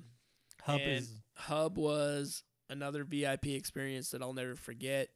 [0.63, 5.09] Hub And is Hub was another VIP experience that I'll never forget.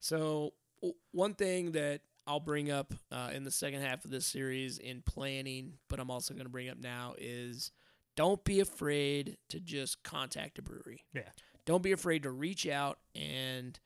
[0.00, 4.26] So w- one thing that I'll bring up uh, in the second half of this
[4.26, 7.72] series in planning, but I'm also going to bring up now is
[8.16, 11.04] don't be afraid to just contact a brewery.
[11.14, 11.22] Yeah.
[11.64, 13.78] Don't be afraid to reach out and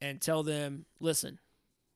[0.00, 1.38] and tell them, listen,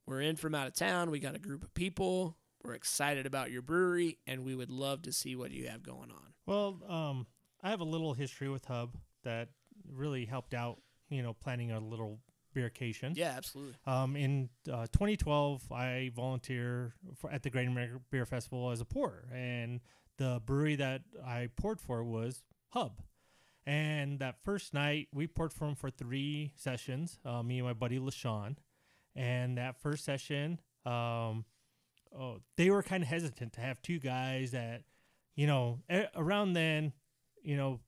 [0.06, 1.10] we're in from out of town.
[1.10, 2.36] We got a group of people.
[2.62, 6.10] We're excited about your brewery, and we would love to see what you have going
[6.10, 6.34] on.
[6.46, 6.80] well.
[6.88, 7.26] Um,
[7.62, 9.48] I have a little history with Hub that
[9.92, 10.78] really helped out.
[11.08, 12.18] You know, planning a little
[12.56, 13.16] beercation.
[13.16, 13.74] Yeah, absolutely.
[13.86, 18.84] Um, in uh, 2012, I volunteer for, at the Great American Beer Festival as a
[18.84, 19.80] pourer, and
[20.18, 23.02] the brewery that I poured for was Hub.
[23.66, 27.18] And that first night, we poured for them for three sessions.
[27.24, 28.56] Uh, me and my buddy LaShawn,
[29.16, 31.44] and that first session, um,
[32.16, 34.84] oh, they were kind of hesitant to have two guys that,
[35.34, 36.92] you know, a- around then,
[37.42, 37.80] you know,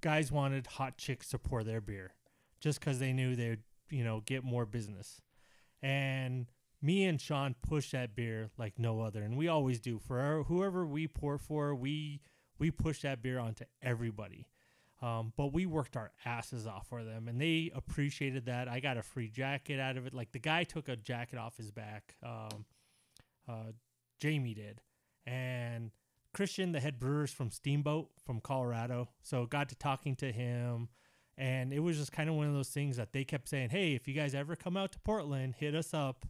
[0.00, 2.12] guys wanted hot chicks to pour their beer,
[2.60, 5.22] just because they knew they'd, you know, get more business.
[5.80, 6.46] And
[6.84, 9.98] me and Sean push that beer like no other, and we always do.
[9.98, 12.20] For our, whoever we pour for, we
[12.58, 14.46] we push that beer onto everybody.
[15.00, 18.68] Um, but we worked our asses off for them, and they appreciated that.
[18.68, 20.12] I got a free jacket out of it.
[20.14, 22.16] Like the guy took a jacket off his back.
[22.22, 22.66] Um,
[23.48, 23.72] uh,
[24.20, 24.82] Jamie did,
[25.26, 25.90] and
[26.34, 30.88] Christian, the head brewers from Steamboat from Colorado, so got to talking to him,
[31.38, 33.94] and it was just kind of one of those things that they kept saying, "Hey,
[33.94, 36.26] if you guys ever come out to Portland, hit us up.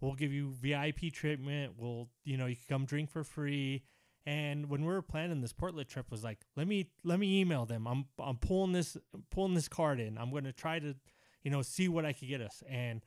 [0.00, 1.74] We'll give you VIP treatment.
[1.76, 3.82] We'll, you know, you can come drink for free."
[4.26, 7.64] And when we were planning this Portland trip, was like, let me let me email
[7.66, 7.86] them.
[7.88, 8.96] I'm I'm pulling this
[9.30, 10.18] pulling this card in.
[10.18, 10.94] I'm going to try to,
[11.42, 12.62] you know, see what I could get us.
[12.68, 13.00] And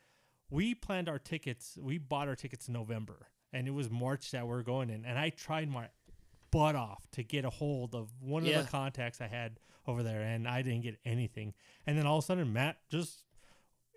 [0.49, 1.77] we planned our tickets.
[1.79, 5.05] We bought our tickets in November, and it was March that we are going in.
[5.05, 5.89] And I tried my
[6.51, 8.59] butt off to get a hold of one Yeah.
[8.59, 11.53] of the contacts I had over there, and I didn't get anything.
[11.85, 13.23] And then all of a sudden, Matt just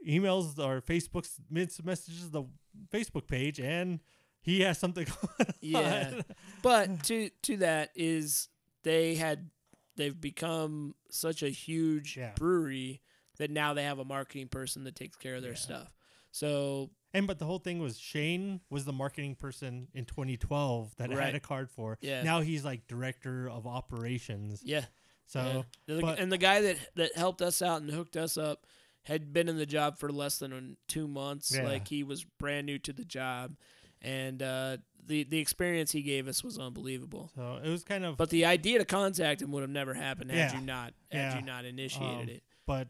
[0.06, 2.44] emails or Facebook's messages the
[2.92, 4.00] Facebook page, and
[4.40, 5.06] he has something.
[5.60, 6.20] Yeah.
[6.62, 8.48] But to to that is
[8.84, 9.50] they had
[9.96, 12.32] they've become such a huge Yeah.
[12.36, 13.00] brewery
[13.38, 15.56] that now they have a marketing person that takes care of their Yeah.
[15.58, 15.92] stuff.
[16.30, 21.12] So And but the whole thing was Shane was the marketing person in 2012 that
[21.12, 21.98] I had a card for.
[22.00, 22.22] Yeah.
[22.22, 24.62] Now he's like director of operations.
[24.64, 24.84] yeah,
[25.26, 26.14] So yeah.
[26.18, 28.66] And the guy that that helped us out and hooked us up
[29.06, 31.54] had been in the job for less than two months.
[31.54, 31.64] Yeah.
[31.64, 33.56] Like he was brand new to the job,
[34.02, 34.76] and uh,
[35.06, 37.30] the the experience he gave us was unbelievable.
[37.34, 40.30] so it was kind of But the idea to contact him would have never happened
[40.30, 40.60] had Yeah.
[40.60, 41.38] you not had Yeah.
[41.38, 42.42] you not initiated Um, it.
[42.66, 42.88] but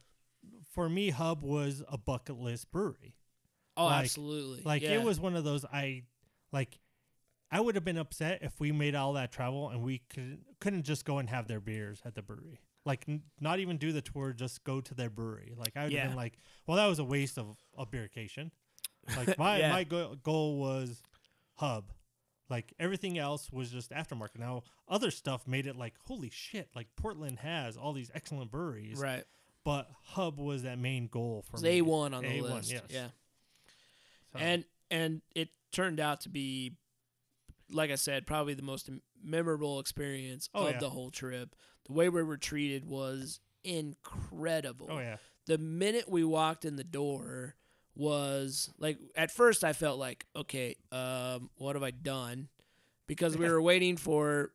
[0.73, 3.15] for me Hub was a bucket list brewery.
[3.77, 4.63] Oh, like- absolutely.
[4.65, 6.05] Like it was one of those I
[6.53, 6.79] like
[7.51, 10.85] I would have been upset if we made all that travel and we could couldn't
[10.85, 12.61] just go and have their beers at the brewery.
[12.87, 15.53] Like n- not even do the tour, just go to their brewery.
[15.59, 16.07] Like I would have Yeah.
[16.07, 18.51] been like, well, that was a waste of a beercation.
[19.17, 19.73] Like my Yeah.
[19.73, 21.03] my go- goal was
[21.57, 21.93] hub.
[22.49, 24.39] Like everything else was just aftermarket.
[24.39, 26.71] Now other stuff made it like holy shit!
[26.77, 29.25] Like Portland has all these excellent breweries, right.
[29.65, 31.79] but hub was that main goal for It was me.
[31.79, 32.71] A one on the A1, list.
[32.71, 32.83] yes.
[32.89, 33.09] Yeah.
[34.33, 36.77] So- And and it turned out to be
[37.69, 38.89] like I said, probably the most
[39.21, 40.79] memorable experience Oh, of yeah.
[40.79, 41.57] the whole trip.
[41.87, 44.89] The way we were treated was incredible.
[44.91, 47.55] oh yeah, The minute we walked in the door
[47.95, 52.49] was like at first I felt like, okay, um, what have I done?
[53.07, 54.53] Because we were waiting for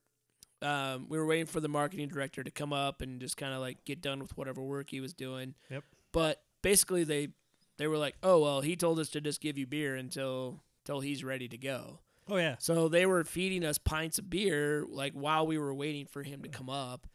[0.62, 3.62] um, we were waiting for the marketing director to come up and just kind of
[3.62, 5.56] like get done with whatever work he was doing.
[5.70, 5.84] Yep.
[6.12, 7.30] But basically they
[7.78, 11.00] they were like, "Oh well, he told us to just give you beer until until
[11.00, 12.00] he's ready to go."
[12.30, 12.56] Oh yeah.
[12.60, 16.44] So they were feeding us pints of beer like while we were waiting for him
[16.44, 17.08] to come up.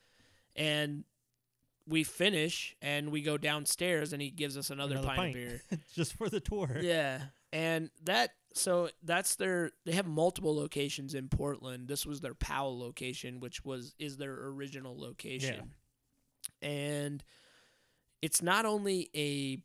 [0.57, 1.05] And
[1.87, 5.29] we finish and we go downstairs and he gives us another, Another pint, pint.
[5.31, 5.63] of beer.
[5.95, 6.79] Just for the tour.
[6.83, 7.21] yeah.
[7.53, 11.87] And that so that's their they have multiple locations in Portland.
[11.89, 15.71] This was their Powell location, which was is their original location.
[16.63, 16.69] Yeah.
[16.69, 17.25] And
[18.23, 19.59] it's not only a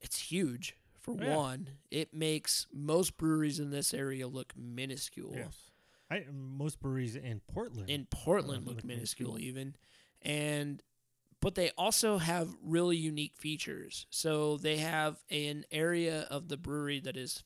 [0.00, 1.36] it's huge for Yeah.
[1.36, 1.68] one.
[1.90, 5.32] It makes most breweries in this area look minuscule.
[5.36, 5.70] Yes.
[6.10, 7.88] I, most breweries in Portland.
[7.88, 9.48] in Portland Uh, look look minuscule minuscule.
[9.48, 9.76] even,
[10.22, 10.82] and
[11.40, 14.06] but they also have really unique features.
[14.10, 17.42] So they have an area of the brewery that is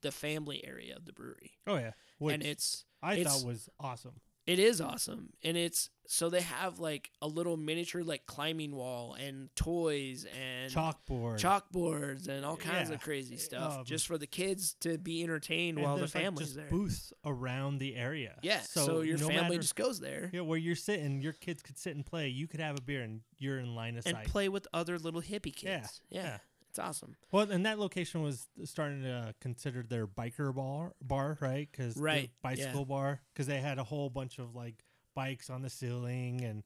[0.00, 1.92] the family area of the brewery, oh yeah.
[2.18, 4.20] Which and it's I it's- thought was awesome.
[4.46, 9.14] It is awesome, and it's so they have like a little miniature like climbing wall
[9.14, 11.40] and toys and Chalkboard.
[11.40, 12.96] chalkboards and all kinds Yeah.
[12.96, 16.48] of crazy stuff Um, just for the kids to be entertained while the like, family's
[16.48, 16.68] just there.
[16.68, 18.36] booths around the area.
[18.42, 20.28] Yeah, so, your no family matter- just goes there.
[20.34, 22.28] yeah, where you're sitting, your kids could sit and play.
[22.28, 24.26] You could have a beer, and you're in line of and sight.
[24.26, 26.00] play with other little hippie Yeah, kids.
[26.10, 26.38] Yeah, yeah.
[26.72, 27.16] It's awesome.
[27.30, 31.68] Well, and that location was starting to consider their biker bar, bar right?
[31.70, 32.50] Because Right, yeah.
[32.50, 34.82] bicycle bar, because they had a whole bunch of like
[35.14, 36.62] bikes on the ceiling and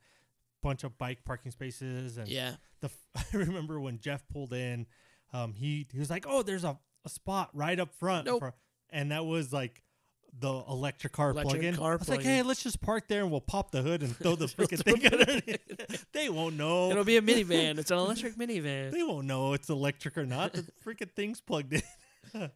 [0.63, 2.19] bunch of bike parking spaces.
[2.19, 4.87] And Yeah, the I remember when Jeff pulled in,
[5.33, 8.39] um, he he was like, "Oh, there's a, a spot right up front," Nope.
[8.39, 8.55] for,
[8.91, 9.83] and that was like
[10.41, 11.77] the electric car Electric plug-in.
[11.77, 12.37] car I was like, plug-in.
[12.37, 15.07] "Hey, let's just park there and we'll pop the hood and throw the freaking thing
[15.07, 16.91] underneath." they won't know.
[16.91, 17.79] it'll be a minivan.
[17.79, 18.91] It's an electric minivan.
[18.91, 20.53] They won't know it's electric or not.
[20.53, 22.51] The freaking thing's plugged in.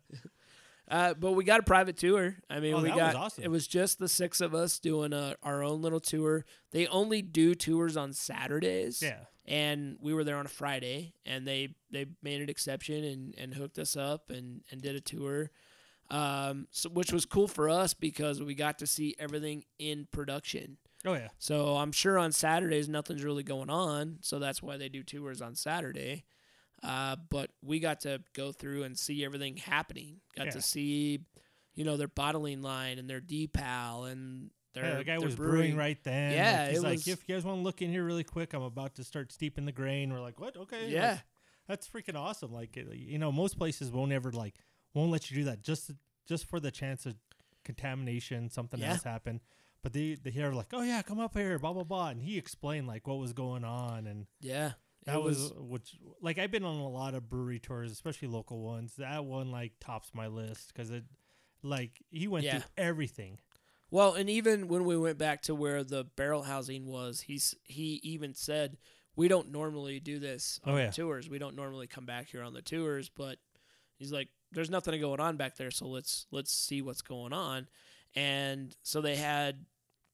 [0.90, 2.36] Uh, but we got a private tour.
[2.50, 3.44] I mean, Oh, we got was awesome.
[3.44, 6.44] it was just the six of us doing a, our own little tour.
[6.72, 9.00] They only do tours on Saturdays.
[9.00, 9.20] Yeah.
[9.46, 13.54] and we were there on a Friday, and they they made an exception and, and
[13.54, 15.52] hooked us up and, and did a tour,
[16.10, 20.76] um, so, which was cool for us because we got to see everything in production.
[21.06, 21.28] Oh yeah.
[21.38, 25.40] So I'm sure on Saturdays nothing's really going on, so that's why they do tours
[25.40, 26.24] on Saturday.
[26.82, 30.16] Uh, but we got to go through and see everything happening.
[30.36, 30.52] Got Yeah.
[30.52, 31.20] to see,
[31.74, 35.52] you know, their bottling line and their depal and their Yeah, the guy was brewing
[35.52, 35.76] brewing.
[35.76, 36.32] right then.
[36.32, 38.54] Yeah, like, he's like, was- if you guys want to look in here really quick,
[38.54, 40.10] I'm about to start steeping the grain.
[40.12, 40.56] We're like, what?
[40.56, 40.84] Okay.
[40.84, 41.18] like, Yeah,
[41.66, 42.52] that's freaking awesome.
[42.52, 44.54] Like, you know, most places won't ever like
[44.94, 45.90] won't let you do that just
[46.26, 47.14] just for the chance of
[47.64, 48.92] contamination, something Yeah.
[48.92, 49.40] else happen.
[49.82, 52.36] But they they hear like, oh yeah, come up here, blah blah blah, and he
[52.36, 54.26] explained like what was going on and.
[54.40, 54.72] yeah.
[55.06, 58.60] That it was, which like I've been on a lot of brewery tours, especially local
[58.60, 58.96] ones.
[58.98, 61.04] That one like tops my list because it,
[61.62, 62.58] like he went Yeah.
[62.58, 63.38] through everything.
[63.90, 67.98] Well, and even when we went back to where the barrel housing was, he's he
[68.02, 68.76] even said
[69.16, 70.90] we don't normally do this oh, on Oh, yeah.
[70.90, 71.30] tours.
[71.30, 73.38] We don't normally come back here on the tours, but
[73.96, 77.68] he's like, "There's nothing going on back there, so let's let's see what's going on."
[78.14, 79.64] And so they had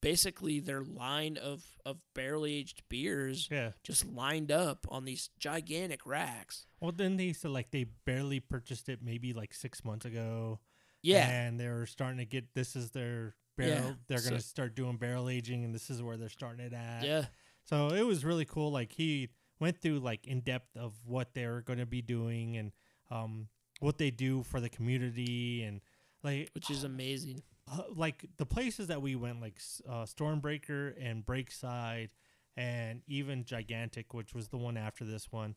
[0.03, 3.73] basically their line of of barrel aged beers Yeah.
[3.83, 6.67] just lined up on these gigantic racks.
[6.81, 10.61] Well, then they said like they barely purchased it maybe like six months ago.
[11.03, 13.75] Yeah, And they're starting to get this is their barrel.
[13.91, 17.05] Yeah, They're gonna start doing barrel aging, and this is where they're starting it at.
[17.05, 17.27] yeah,
[17.65, 18.71] So it was really cool.
[18.73, 19.29] Like he
[19.61, 22.73] went through like in depth of what they're going to be doing and
[23.11, 23.49] um
[23.81, 25.81] what they do for the community and
[26.23, 27.43] like which is amazing.
[27.71, 32.11] uh, like the places that we went, like uh, Stormbreaker and Breakside,
[32.57, 35.55] and even Gigantic, which was the one after this one,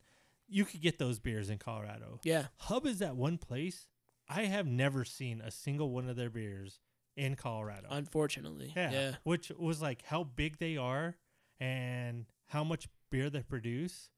[0.48, 2.20] you could get those beers in Colorado.
[2.22, 3.86] Yeah, Hub is that one place
[4.28, 6.78] I have never seen a single one of their beers
[7.16, 7.88] in Colorado.
[7.90, 8.72] unfortunately.
[8.76, 9.12] yeah, yeah.
[9.24, 11.16] which was like how big they are
[11.58, 14.08] and how much beer they produce.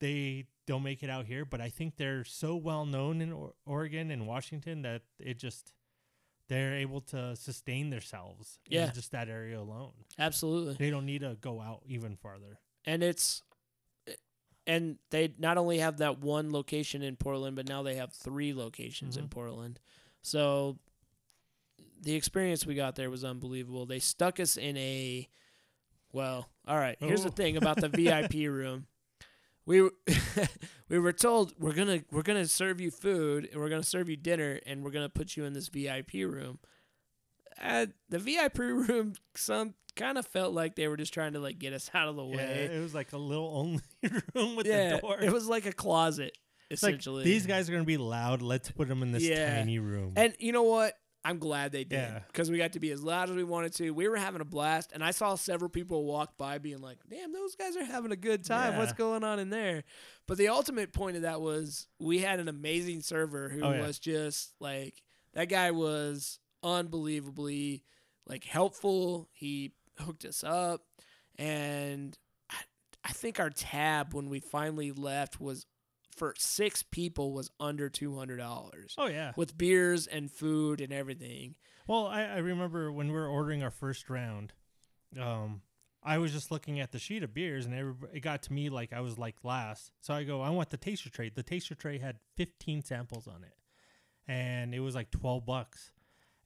[0.00, 3.54] They don't make it out here, but I think they're so well known in or-
[3.66, 5.72] Oregon and Washington that it just
[6.48, 8.88] they're able to sustain themselves Yeah.
[8.88, 9.92] in just that area alone.
[10.18, 10.74] Absolutely.
[10.74, 12.58] They don't need to go out even farther.
[12.86, 13.42] and it's
[14.66, 18.54] and they not only have that one location in Portland, but now they have three
[18.54, 19.30] locations in Mhm.
[19.30, 19.80] Portland.
[20.22, 20.78] So
[22.00, 23.84] the experience we got there was unbelievable.
[23.86, 25.28] They stuck us in a
[26.12, 26.96] well, all right.
[27.00, 27.32] Here's the Oh.
[27.32, 28.86] thing about the VIP room.
[29.66, 29.94] We were-
[30.88, 34.16] we were told we're gonna we're gonna serve you food and we're gonna serve you
[34.16, 36.58] dinner and we're gonna put you in this VIP room.
[37.62, 41.58] Uh, the VIP room some kind of felt like they were just trying to like
[41.58, 42.36] get us out of the way.
[42.70, 43.82] Yeah, it was like a little only
[44.34, 45.20] room with yeah, the door.
[45.20, 46.36] it was like a closet
[46.68, 47.24] It's like essentially.
[47.24, 48.42] these guys are gonna be loud.
[48.42, 49.56] Let's put them in this Yeah.
[49.56, 50.12] tiny room.
[50.16, 50.94] and you know what?
[51.26, 52.18] I'm glad they did Yeah.
[52.26, 53.90] because we got to be as loud as we wanted to.
[53.92, 57.32] We were having a blast, and I saw several people walk by being like, "Damn,
[57.32, 58.76] those guys are having a good time.
[58.76, 59.84] What's going on in there?"
[60.26, 63.86] But the ultimate point of that was we had an amazing server who Oh, yeah.
[63.86, 65.02] was just like
[65.32, 67.82] that guy was unbelievably
[68.26, 69.28] like helpful.
[69.32, 70.82] He hooked us up,
[71.36, 72.18] and
[72.50, 72.56] I,
[73.04, 75.66] I think our tab when we finally left was
[76.16, 79.32] for six people was under two hundred dollars Oh yeah.
[79.36, 81.54] with beers and food and everything.
[81.86, 84.52] Well, I, I remember when we were ordering our first round,
[85.20, 85.60] um,
[86.02, 88.68] I was just looking at the sheet of beers, and everybody, it got to me
[88.70, 89.92] like I was like last.
[90.00, 91.30] So I go, I want the taster tray.
[91.34, 93.54] The taster tray had 15 samples on it,
[94.26, 95.90] and it was like 12 bucks.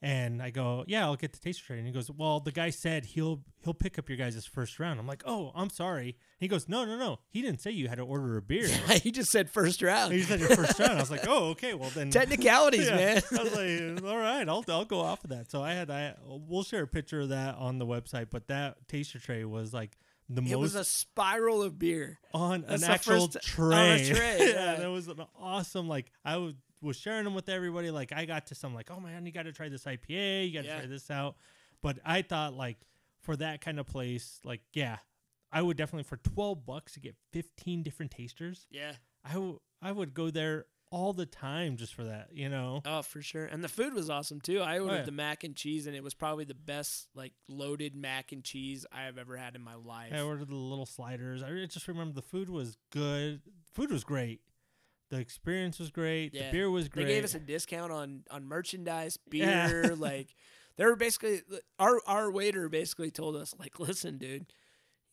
[0.01, 1.79] And I go, yeah, I'll get the taster tray.
[1.79, 5.01] And he goes, well, the guy said he'll he'll pick up your guys' first round.
[5.01, 6.17] I'm like, oh, I'm sorry.
[6.39, 7.19] He goes, no, no, no.
[7.31, 8.69] He didn't say you had to order a beer.
[9.03, 10.13] he just said first round.
[10.13, 10.93] he said your first round.
[10.93, 11.75] I was like, oh, okay.
[11.75, 12.95] Well then, Technicalities, Yeah.
[12.97, 13.23] man.
[13.37, 15.51] I was like, all right, I'll I'll go off of that.
[15.51, 18.29] So I had I we'll share a picture of that on the website.
[18.31, 19.99] But that taster tray was like
[20.29, 22.21] the it most It was a spiral of beer.
[22.33, 23.75] on that's an actual tray.
[23.75, 24.47] on a tray, yeah.
[24.47, 25.89] yeah, that was an awesome.
[25.89, 27.91] Like I was was sharing them with everybody.
[27.91, 30.49] Like I got to some like, oh man, you got to try this IPA.
[30.49, 30.79] You got to Yeah.
[30.79, 31.37] try this out.
[31.83, 32.79] But I thought like
[33.23, 34.99] for that kind of place, like yeah,
[35.53, 38.67] I would definitely for twelve bucks to get fifteen different tasters.
[38.71, 38.93] Yeah.
[39.25, 42.29] I w- I would go there all the time just for that.
[42.33, 42.81] You know.
[42.87, 43.45] Oh, for sure.
[43.45, 44.61] And the food was awesome too.
[44.61, 45.03] I ordered Oh, yeah.
[45.03, 48.87] the mac and cheese, and it was probably the best like loaded mac and cheese
[48.91, 50.13] I have ever had in my life.
[50.15, 51.43] I ordered the little sliders.
[51.43, 53.43] I just remember the food was good.
[53.75, 54.41] Food was great.
[55.11, 56.35] The experience was great.
[56.35, 56.47] Yeah.
[56.47, 57.07] The beer was great.
[57.07, 59.67] They gave us a discount on on merchandise, Yeah.
[59.69, 59.97] beer.
[59.97, 60.35] like
[60.77, 61.41] they were basically
[61.79, 64.53] our our waiter basically told us like, listen, dude,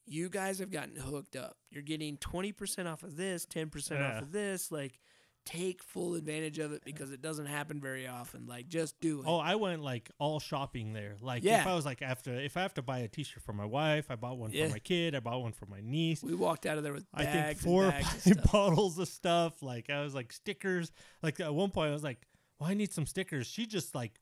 [0.05, 1.55] you guys have gotten hooked up.
[1.71, 4.17] You're getting twenty percent off of this, ten percent Yeah.
[4.17, 4.71] off of this.
[4.71, 4.99] Like,
[5.45, 8.47] take full advantage of it because it doesn't happen very often.
[8.47, 9.25] Like, just do it.
[9.27, 11.15] Oh, I went like all shopping there.
[11.21, 13.65] Like if I was like after if I have to buy a T-shirt for my
[13.65, 14.65] wife, I bought one Yeah.
[14.67, 15.13] for my kid.
[15.15, 16.23] I bought one for my niece.
[16.23, 19.61] we walked out of there with I think four and bags of bottles of stuff.
[19.61, 20.91] Like I was like stickers.
[21.21, 22.25] Like at one point I was like,
[22.59, 24.13] "Well, I need some stickers." She just like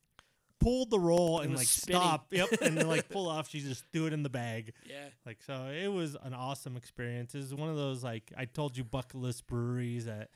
[0.60, 2.02] pulled the roll and like spinning.
[2.02, 2.34] stopped.
[2.34, 3.50] Yep, and then like pull off.
[3.50, 4.74] She just threw it in the bag.
[4.90, 5.08] Yeah.
[5.26, 7.34] Like so, it was an awesome experience.
[7.36, 10.30] It was one of those like I told you bucket list breweries that,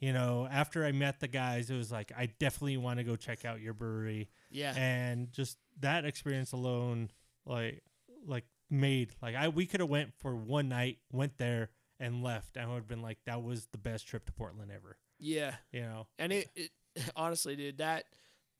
[0.00, 3.16] you know, after I met the guys, it was like I definitely want to go
[3.16, 4.74] check out your brewery, Yeah.
[4.76, 7.10] and just that experience alone,
[7.46, 7.82] like
[8.26, 12.56] like made like I we could have went for one night, went there and left,
[12.56, 14.96] and I would have been like that was the best trip to Portland ever.
[15.18, 15.54] yeah.
[15.72, 16.70] You know, And it, it
[17.16, 18.04] honestly, dude, that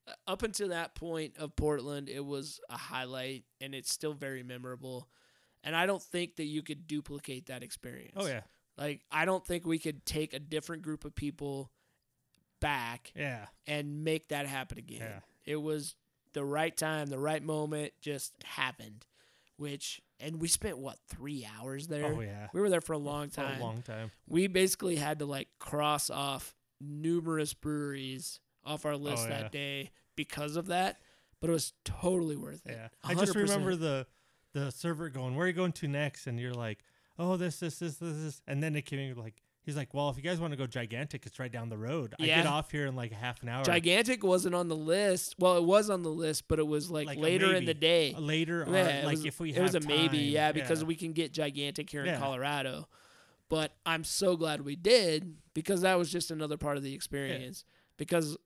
[0.06, 4.42] uh, up until that point of Portland, it was a highlight, and it's still very
[4.42, 5.08] memorable.
[5.64, 8.14] And I don't think that you could duplicate that experience.
[8.16, 8.40] oh yeah,
[8.80, 11.70] Like I don't think we could take a different group of people
[12.60, 15.00] back yeah, and make that happen again.
[15.00, 15.20] Yeah.
[15.52, 15.94] It was
[16.32, 19.04] the right time, the right moment, just happened.
[19.56, 22.06] Which and we spent what three hours there.
[22.16, 24.10] oh yeah, We were there for a long for time a long time.
[24.26, 29.42] we basically had to like cross off numerous breweries off our list Oh, yeah.
[29.42, 30.96] that day because of that.
[31.42, 32.72] But it was totally worth it.
[32.72, 33.36] Yeah, I just 100%.
[33.36, 34.06] remember the
[34.52, 36.78] the server going, "Where are you going to next?" And you're like,
[37.20, 40.16] "Oh, this, this, this, this, this," and then they came like, he's like, "Well, if
[40.16, 42.14] you guys want to go gigantic, it's right down the road.
[42.18, 45.34] I get off here in like half an hour." Gigantic wasn't on the list.
[45.38, 48.14] Well, it was on the list, but it was like, Like later in the day.
[48.14, 50.18] Uh, later, or Yeah, it like was, if we had it was a have maybe,
[50.18, 52.88] yeah, because we can get gigantic here in Colorado.
[53.48, 57.64] But I'm so glad we did because that was just another part of the experience.
[57.96, 58.36] Because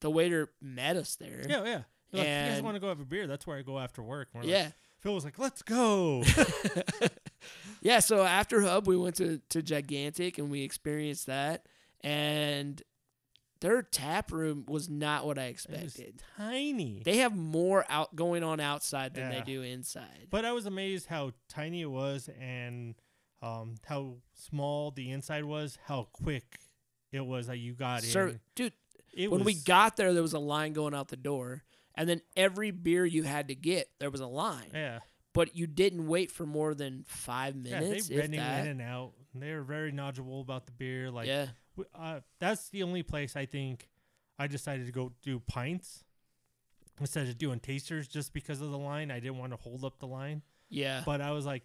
[0.00, 1.42] the waiter met us there.
[1.48, 1.82] yeah, yeah.
[2.12, 3.26] Like, if you guys want to go have a beer?
[3.26, 4.28] That's where I go after work.
[4.34, 4.70] We're like- Yeah.
[4.98, 6.22] Phil was like, "Let's go."
[7.82, 11.66] yeah, so after Hub, we went to, to Gigantic and we experienced that.
[12.00, 12.80] And
[13.60, 16.22] their tap room was not what I was expected.
[16.36, 17.02] tiny.
[17.04, 20.28] They have more out going on outside than they do inside.
[20.30, 22.94] But I was amazed how tiny it was and
[23.42, 25.78] um, how small the inside was.
[25.84, 26.58] How quick
[27.12, 28.40] it was that you got Sir, in.
[28.56, 28.72] dude,
[29.12, 31.62] It when we got there, there was a line going out the door.
[31.94, 34.70] And then every beer you had to get, there was a line.
[34.72, 35.00] yeah.
[35.34, 38.10] But you didn't wait for more than five minutes.
[38.10, 38.66] yeah, they that.
[38.66, 39.12] in and out.
[39.34, 41.10] They were very knowledgeable about the beer.
[41.10, 41.46] Like, yeah.
[41.98, 43.88] uh, that's the only place I think
[44.38, 46.04] I decided to go do pints
[47.00, 49.10] instead of doing tasters just because of the line.
[49.10, 50.42] I didn't want to hold up the line.
[50.68, 51.02] Yeah.
[51.06, 51.62] But I was like,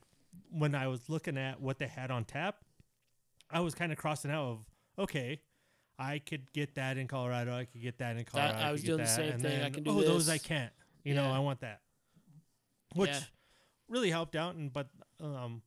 [0.52, 2.58] when I was looking at what they had on tap,
[3.50, 4.66] I was kind of crossing out of
[5.00, 5.42] okay.
[6.00, 7.56] I could get that in Colorado.
[7.56, 8.60] I could get that in Colorado.
[8.60, 9.64] I was could get doing the same and thing.
[9.64, 10.72] I can do oh, those I can't.
[11.04, 11.82] You know, I want that.
[12.94, 13.20] Which Yeah.
[13.90, 14.90] Really helped out, and but
[15.22, 15.62] um,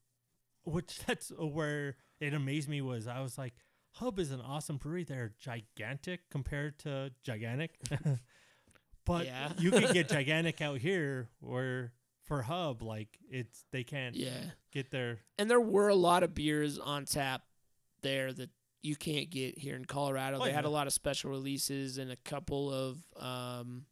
[0.64, 3.54] which that's where it amazed me was I was like,
[3.92, 5.04] Hub is an awesome brewery.
[5.04, 7.78] They're gigantic compared to gigantic,
[9.04, 9.52] but Yeah.
[9.58, 11.92] you can get gigantic out here, or
[12.24, 14.30] for Hub, like it's they can't Yeah.
[14.72, 15.20] get there.
[15.38, 17.42] And there were a lot of beers on tap
[18.02, 18.50] there that
[18.82, 20.38] you can't get here in Colorado.
[20.40, 23.84] Oh, they had a lot of special releases and a couple of um,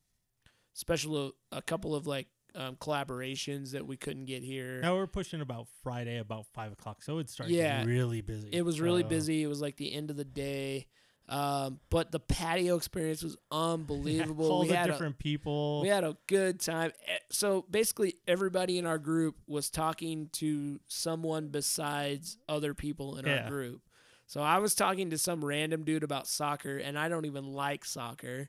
[0.72, 4.81] special, a couple of like um, collaborations that we couldn't get here.
[4.81, 7.85] Now we're pushing about Friday, about five o'clock, so it starts Yeah.
[7.85, 8.49] really busy.
[8.53, 9.43] It was really Uh, busy.
[9.43, 10.87] It was like the end of the day.
[11.31, 14.51] Um, but the patio experience was unbelievable.
[14.51, 15.83] All we the had a, different people.
[15.83, 16.93] We had a good time.
[17.31, 23.43] So basically, everybody in our group was talking to someone besides other people in Yeah.
[23.43, 23.83] our group.
[24.27, 27.85] So I was talking to some random dude about soccer, and I don't even like
[27.85, 28.49] soccer.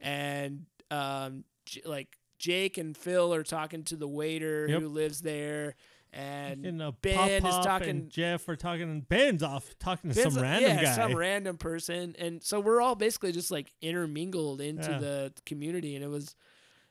[0.00, 1.44] And um,
[1.84, 4.80] like Jake and Phil are talking to the waiter Yep.
[4.82, 5.74] who lives there,
[6.12, 9.00] and and uh, Ben Pop is talking- and Jeff are talking.
[9.02, 10.96] Ben's off talking to Ben's some a- random yeah, guy.
[10.96, 14.98] some random person, and so we're all basically just like intermingled into Yeah.
[14.98, 16.34] the community, and it was,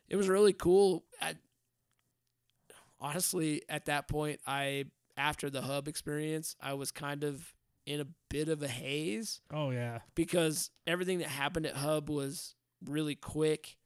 [0.10, 1.03] it was really cool.
[1.22, 1.36] I,
[2.99, 7.53] honestly, at that point, I after the hub experience, I was kind of
[7.86, 12.53] in a bit of a haze oh yeah, because everything that happened at hub was
[12.86, 13.78] really quick,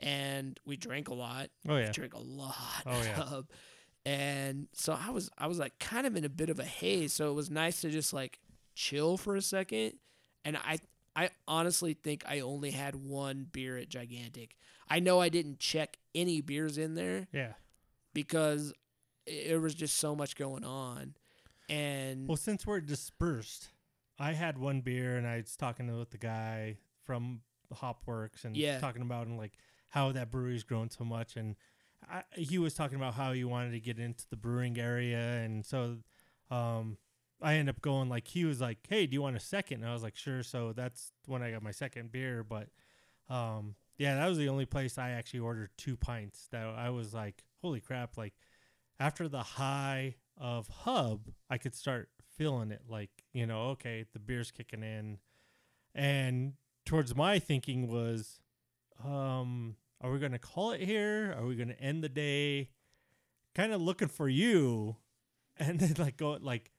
[0.00, 1.50] and we drank a lot.
[1.68, 1.86] oh yeah.
[1.86, 2.82] We drank a lot.
[2.86, 3.40] Oh, yeah.
[4.06, 7.12] And so I was I was like kind of in a bit of a haze.
[7.12, 8.38] So it was nice to just like
[8.74, 9.94] chill for a second.
[10.44, 10.78] And I
[11.16, 14.56] I honestly think I only had one beer at Gigantic.
[14.88, 17.54] I know I didn't check any beers in there Yeah.
[18.12, 18.74] because
[19.26, 21.14] i- there was just so much going on.
[21.70, 23.70] And Well, since we're dispersed,
[24.18, 27.40] I had one beer and I was talking with the guy from
[27.72, 28.78] Hopworks and Yeah.
[28.80, 29.56] talking about and like
[29.94, 31.56] how that brewery's grown so much and
[32.10, 35.64] I, he was talking about how he wanted to get into the brewing area and
[35.64, 35.98] so
[36.50, 36.98] um
[37.42, 39.82] I ended up going like he was like, "Hey, do you want a second?
[39.82, 42.68] And I was like, "Sure." So that's when I got my second beer, but
[43.28, 46.48] um yeah, that was the only place I actually ordered two pints.
[46.50, 48.34] That I was like, "Holy crap!" Like
[48.98, 52.82] after the high of Hub, I could start feeling it.
[52.88, 55.18] Like you know, okay, the beer's kicking in,
[55.94, 56.54] and
[56.86, 58.40] towards my thinking was,
[59.04, 61.34] um, are we gonna call it here?
[61.38, 62.70] Are we gonna end the day?
[63.54, 64.96] Kind of looking for you,
[65.58, 66.70] and then like go like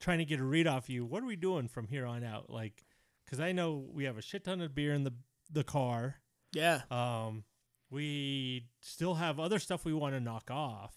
[0.00, 1.04] trying to get a read off you.
[1.04, 2.50] What are we doing from here on out?
[2.50, 2.84] Like,
[3.24, 5.12] because I know we have a shit ton of beer in the
[5.50, 6.16] the car.
[6.52, 6.82] yeah.
[6.90, 7.44] Um,
[7.88, 10.94] we still have other stuff we want to knock off,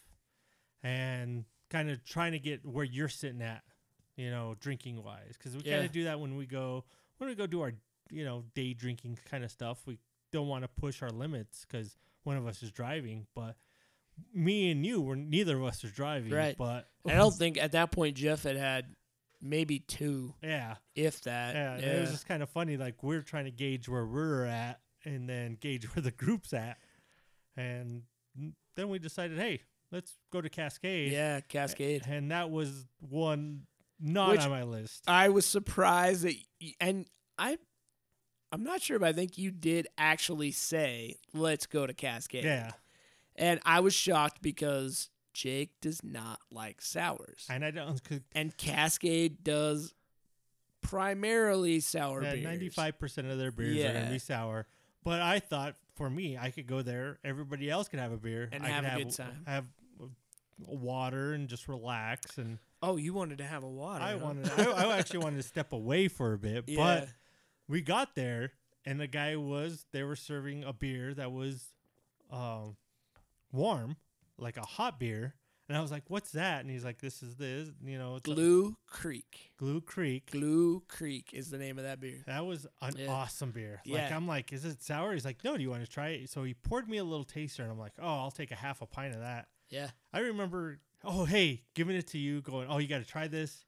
[0.81, 3.61] and kind of trying to get where you're sitting at,
[4.15, 6.83] you know, drinking wise, because we kind of do that when we go
[7.17, 7.73] when we go do our
[8.09, 9.83] you know day drinking kind of stuff.
[9.85, 9.99] We
[10.31, 13.55] don't want to push our limits because one of us is driving, but
[14.33, 16.55] me and you were neither of us is driving, Right.
[16.57, 18.85] But I don't think at that point Jeff had had
[19.41, 21.55] maybe two, yeah, if that.
[21.55, 22.75] yeah, and it was just kind of funny.
[22.77, 26.77] Like we're trying to gauge where we're at, and then gauge where the group's at,
[27.55, 28.03] and
[28.75, 29.61] then we decided, hey,
[29.91, 31.11] let's go to Cascade.
[31.11, 32.03] yeah, Cascade.
[32.07, 33.61] and that was one
[33.99, 35.03] not Which- on my list.
[35.07, 37.05] I was surprised that, y- and
[37.37, 37.57] I,
[38.51, 42.71] I'm not sure, but I think you did actually say, "Let's go to Cascade." yeah,
[43.35, 48.01] and I was shocked because Jake does not like sours, and I don't.
[48.33, 49.93] And Cascade does
[50.81, 52.43] primarily sour beers.
[52.43, 54.65] ninety-five percent of their beers are gonna be sour.
[55.03, 57.19] But I thought for me, I could go there.
[57.23, 59.43] Everybody else could have a beer And I have a good time.
[59.47, 59.65] Have
[60.57, 62.37] water and just relax.
[62.37, 64.03] And Oh, you wanted to have a water?
[64.03, 64.17] I huh?
[64.19, 64.49] wanted.
[64.57, 66.77] I, I actually wanted to step away for a bit, Yeah.
[66.77, 67.09] but
[67.69, 68.51] we got there
[68.85, 71.67] and the guy was they were serving a beer that was
[72.31, 72.75] um
[73.51, 73.95] warm
[74.37, 75.35] like a hot beer.
[75.67, 76.61] And i was like what's that?
[76.61, 79.51] And he's like this is this you know it's a- Creek.
[79.61, 80.23] Glühkriek.
[80.31, 82.23] Glue Creek is the name of that beer.
[82.25, 83.07] that was an Yeah.
[83.11, 83.81] awesome beer.
[83.85, 84.15] Like Yeah.
[84.15, 85.13] i'm like is it sour?
[85.13, 86.29] He's like no do you want to try it?
[86.29, 88.81] So he poured me a little taster and i'm like oh i'll take a half
[88.81, 89.47] a pint of that.
[89.69, 93.27] Yeah, i remember oh hey giving it to you going oh you got to try
[93.27, 93.63] this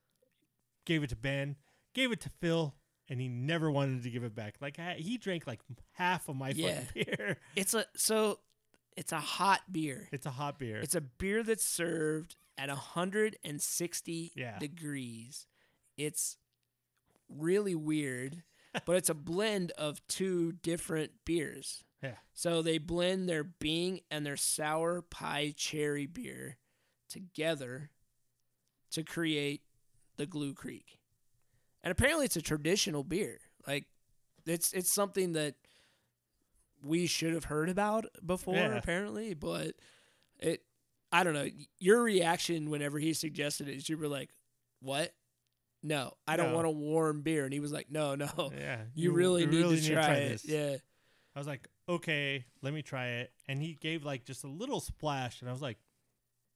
[0.85, 1.55] gave it to ben
[1.93, 2.73] gave it to phil
[3.09, 5.59] and he never wanted to give it back like I, he drank like
[5.93, 6.81] half of my Yeah.
[6.81, 8.39] fucking beer it's a so
[8.97, 10.09] it's a hot beer.
[10.11, 14.59] it's a hot beer It's a beer that's served at 160 Yeah.
[14.59, 15.47] degrees.
[15.97, 16.37] It's
[17.29, 18.43] really weird,
[18.85, 21.83] but it's a blend of two different beers.
[22.03, 22.15] Yeah.
[22.33, 26.57] So they blend their Bing and their sour pie cherry beer
[27.09, 27.91] together
[28.91, 29.61] to create
[30.17, 30.97] the Glühkriek.
[31.83, 33.39] And apparently it's a traditional beer.
[33.67, 33.85] Like
[34.45, 35.55] it's it's something that
[36.83, 38.75] we should have heard about before Yeah.
[38.75, 39.75] apparently, but
[40.39, 40.63] it
[41.11, 41.47] I don't know.
[41.79, 44.29] Your reaction whenever he suggested it is you were like,
[44.79, 45.13] "What?
[45.83, 48.51] No, I don't want a warm beer." And he was like, "No, no.
[48.57, 50.77] yeah You really need to need try, it." Yeah.
[51.35, 53.31] I was like, okay, let me try it.
[53.47, 55.77] And he gave like just a little splash, and I was like,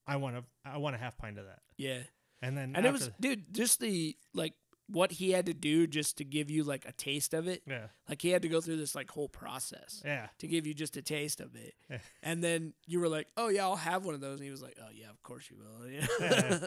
[0.07, 1.59] I want to, I want a half pint of that.
[1.77, 1.99] Yeah.
[2.41, 4.53] And then And it was, dude, just the like
[4.87, 7.63] what he had to do just to give you like a taste of it.
[7.67, 10.73] yeah, Like he had to go through this like whole process yeah, to give you
[10.75, 11.73] just a taste of it.
[11.89, 11.97] Yeah.
[12.21, 14.61] And then you were like, "Oh yeah, I'll have one of those." And he was
[14.61, 16.05] like, "Oh yeah, of course you will." Yeah.
[16.19, 16.65] Yeah.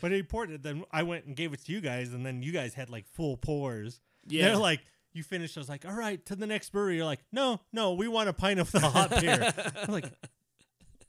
[0.00, 0.62] but he poured it.
[0.62, 3.06] Then I went and gave it to you guys, and then you guys had like
[3.08, 4.00] full pours.
[4.26, 4.48] yeah.
[4.48, 4.80] They're like,
[5.14, 5.56] you finished.
[5.56, 6.96] I was like, all right, to the next brewery.
[6.96, 9.52] You're like, no, no, we want a pint of the hot beer.
[9.86, 10.10] I'm like,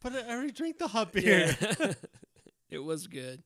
[0.02, 1.56] but I already drank the hot beer.
[1.62, 1.94] Yeah.
[2.70, 3.44] it was good.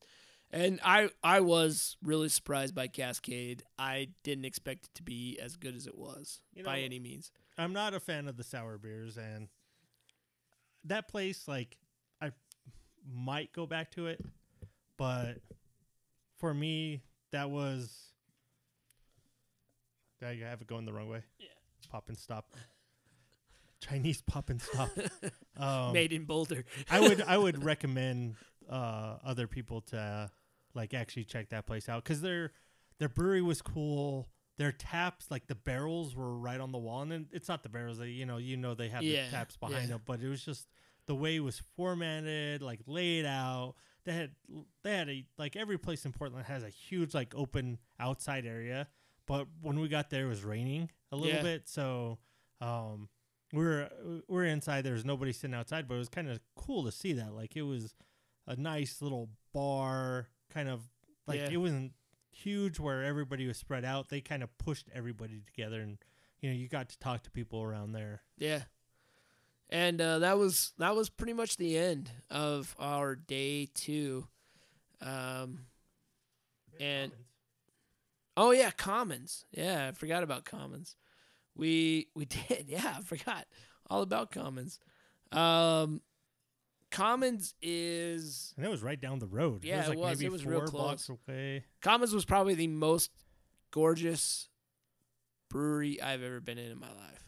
[0.51, 3.63] And I I was really surprised by Cascade.
[3.77, 6.99] I didn't expect it to be as good as it was You by know, any
[6.99, 7.31] means.
[7.57, 9.49] I'm not a fan of the sour beers, and
[10.85, 11.77] that place, like,
[12.21, 12.31] I
[13.11, 14.23] might go back to it,
[14.97, 15.39] but
[16.37, 17.01] for me,
[17.31, 17.91] that was.
[20.19, 21.23] Did I have it going the wrong way?
[21.39, 21.47] Yeah.
[21.91, 22.53] Pop and stop.
[23.81, 24.89] Chinese pop and stop.
[25.59, 26.65] Um, Made in Boulder.
[26.87, 28.35] I would I would recommend
[28.69, 30.29] uh, other people to
[30.77, 32.53] like actually check that place out because their
[32.99, 34.27] their brewery was cool.
[34.57, 37.69] Their taps, like the barrels, were right on the wall, and then it's not the
[37.69, 37.97] barrels.
[37.97, 39.93] that you know, you know, they have Yeah, the taps behind yeah.
[39.95, 40.67] them, but it was just
[41.05, 43.75] the way it was formatted, like laid out.
[44.05, 44.31] They had
[44.83, 48.87] they had a like every place in Portland has a huge like open outside area,
[49.27, 51.43] but when we got there, it was raining a little Yeah.
[51.43, 52.17] bit, so
[52.61, 53.09] um,
[53.53, 53.89] we were
[54.27, 54.81] we were inside.
[54.83, 57.33] There was nobody sitting outside, but it was kind of cool to see that.
[57.33, 57.93] Like it was
[58.47, 60.81] a nice little bar, kind of
[61.27, 61.49] like Yeah.
[61.51, 61.91] it wasn't
[62.31, 64.09] huge where everybody was spread out.
[64.09, 65.97] They kind of pushed everybody together, and
[66.41, 68.21] you know you got to talk to people around there.
[68.37, 68.63] Yeah.
[69.69, 74.27] And uh, that was that was pretty much the end of our day two.
[75.01, 75.65] Um,
[76.79, 77.11] And-
[78.35, 79.45] oh yeah, Commons.
[79.51, 80.95] Yeah, I forgot about Commons.
[81.55, 82.65] We we did.
[82.67, 83.45] Yeah, I forgot
[83.89, 84.79] all about Commons.
[85.31, 86.01] Um,
[86.89, 89.63] Commons is and it was right down the road.
[89.63, 90.17] Yeah, it was it like was.
[90.19, 91.17] maybe It was four real blocks close.
[91.27, 91.65] away.
[91.81, 93.11] Commons was probably the most
[93.71, 94.49] gorgeous
[95.49, 97.23] brewery I've ever been in in my life.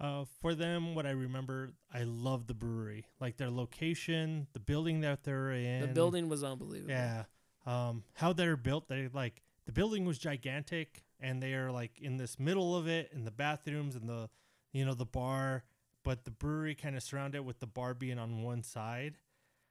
[0.00, 5.00] Uh, for them, what I remember, I love the brewery, like their location, the building
[5.00, 5.80] that they're in.
[5.80, 6.92] the building was unbelievable.
[6.92, 7.24] Yeah.
[7.66, 12.16] Um, how they're built, they like the building was gigantic, and they are like in
[12.16, 14.30] this middle of it, and the bathrooms and the,
[14.72, 15.64] you know, the bar,
[16.04, 19.16] but the brewery kind of surrounded with the bar being on one side,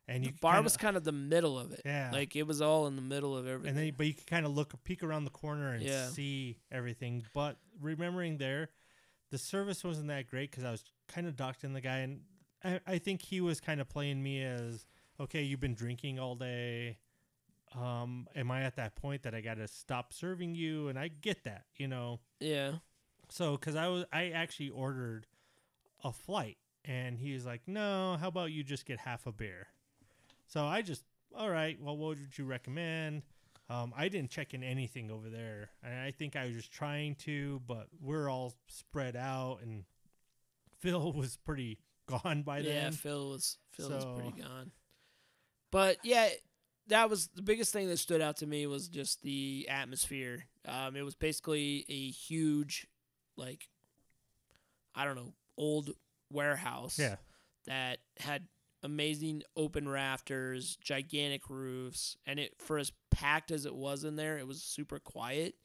[0.08, 1.82] and the you bar kinda- was kind of the middle of it.
[1.86, 3.70] yeah, Like it was all in the middle of everything.
[3.70, 6.08] and then but you could kind of look peek around the corner and Yeah.
[6.10, 7.26] see everything.
[7.34, 8.70] But remembering there,
[9.30, 12.22] the service wasn't that great because I was kind of docked in the guy, and
[12.64, 14.86] I, I think he was kind of playing me as
[15.20, 16.98] okay, you've been drinking all day.
[17.76, 20.88] Um, am I at that point that I got to stop serving you?
[20.88, 22.20] And I get that, you know.
[22.40, 22.76] yeah.
[23.30, 25.28] So, because I was, I actually ordered
[26.04, 29.68] a flight, and he's like, "No, how about you just get half a beer?"
[30.48, 31.04] So I just,
[31.36, 31.78] all right.
[31.80, 33.24] Well, what would you recommend?
[33.70, 37.16] Um, I didn't check in anything over there, and I think I was just trying
[37.26, 39.84] to, but we're all spread out, and
[40.80, 42.84] Phil was pretty gone by yeah, then.
[42.84, 44.72] Yeah, Phil was Phil was pretty gone.
[45.70, 46.30] But yeah,
[46.88, 50.46] that was the biggest thing that stood out to me was just the atmosphere.
[50.66, 52.88] Um, it was basically a huge,
[53.36, 53.68] like,
[54.96, 55.92] I don't know, old
[56.32, 56.98] warehouse.
[57.00, 57.16] Yeah,
[57.66, 58.48] that had
[58.84, 64.38] amazing open rafters, gigantic roofs, and it for as packed as it was in there,
[64.38, 65.56] it was super quiet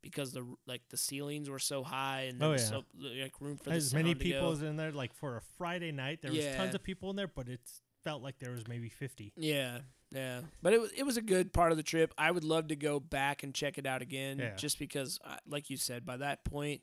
[0.00, 2.68] because the like the ceilings were so high and there Oh, was yeah.
[2.68, 2.84] so
[3.20, 4.90] like room for as many people as in there.
[4.90, 7.60] Like for a Friday night, there was tons of people in there, but it
[8.02, 9.32] felt like there was maybe fifty.
[9.36, 9.78] Yeah,
[10.10, 12.12] yeah, but it was it was a good part of the trip.
[12.18, 14.56] I would love to go back and check it out again, Yeah.
[14.56, 16.80] just because, uh, like you said, by that point,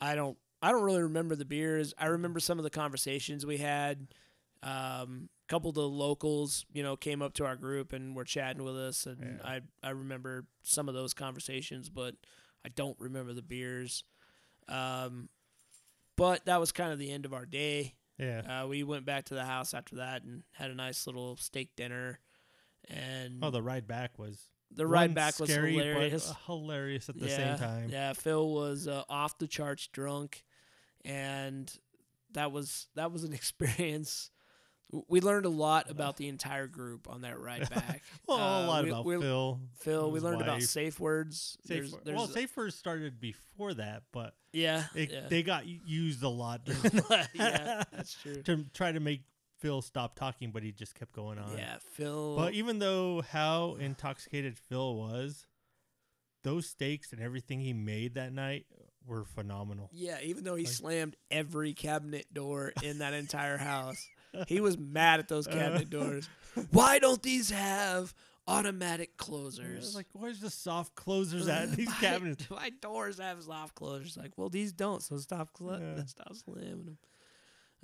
[0.00, 1.92] I don't I don't really remember the beers.
[1.98, 4.08] I remember some of the conversations we had.
[4.62, 8.24] Um, a couple of the locals, you know, came up to our group and were
[8.24, 9.44] chatting with us, and Yeah.
[9.44, 12.14] I I remember some of those conversations, but
[12.64, 14.04] I don't remember the beers.
[14.68, 15.28] Um,
[16.16, 17.94] but that was kind of the end of our day.
[18.18, 18.62] Yeah.
[18.62, 21.74] Uh, we went back to the house after that and had a nice little steak
[21.74, 22.20] dinner.
[22.88, 26.32] And oh, the ride back was the ride one back was scary, hilarious.
[26.46, 27.88] hilarious at the yeah, same time.
[27.90, 30.42] Yeah, Phil was uh, off the charts drunk,
[31.04, 31.72] and
[32.32, 34.30] that was that was an experience.
[35.08, 38.02] We learned a lot about the entire group on that ride back.
[38.28, 39.60] Well, a Uh, lot we- about we- Phil.
[39.80, 41.56] Phil, we learned about safe words.
[41.64, 45.28] Safe There's, word- there's, well, safe words started before that, but yeah, it, yeah.
[45.30, 46.60] they got used a lot
[47.34, 48.42] yeah, that's true.
[48.42, 49.22] to try to make
[49.60, 51.56] Phil stop talking, but he just kept going on.
[51.56, 52.36] Yeah, Phil.
[52.36, 55.46] But even though how intoxicated Phil was,
[56.44, 58.66] those steaks and everything he made that night
[59.06, 59.88] were phenomenal.
[59.92, 64.06] Yeah, even though he Like- slammed every cabinet door in that entire house,
[64.48, 66.28] he was mad at those cabinet doors.
[66.70, 68.14] Why don't these have
[68.48, 69.80] automatic closers?
[69.84, 72.50] was like, where's the soft closers at these my, cabinets?
[72.50, 74.16] My doors have soft closers.
[74.16, 76.04] Like, well, these don't, so stop, cl- Yeah.
[76.06, 76.98] stop slamming them.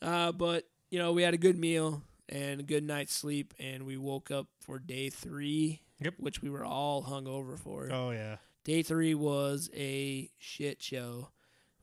[0.02, 3.84] Uh, but you know, we had a good meal and a good night's sleep, and
[3.84, 6.14] we woke up for day three, Yep.
[6.18, 7.88] which we were all hung over for.
[7.90, 8.36] Oh yeah.
[8.68, 11.30] Day three was a shit show.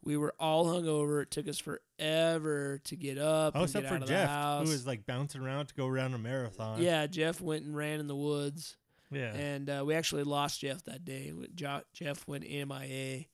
[0.04, 1.24] We were all hungover.
[1.24, 3.54] It took us forever to get up.
[3.56, 4.66] Oh, and except get for out of Jeff, the house.
[4.68, 6.80] who was like bouncing around to go around a marathon.
[6.80, 8.78] yeah, Jeff went and ran in the woods,
[9.12, 9.34] Yeah.
[9.34, 11.34] and uh, we actually lost Jeff that day.
[11.56, 13.26] Jo- Jeff went MIA.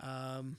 [0.00, 0.56] Um,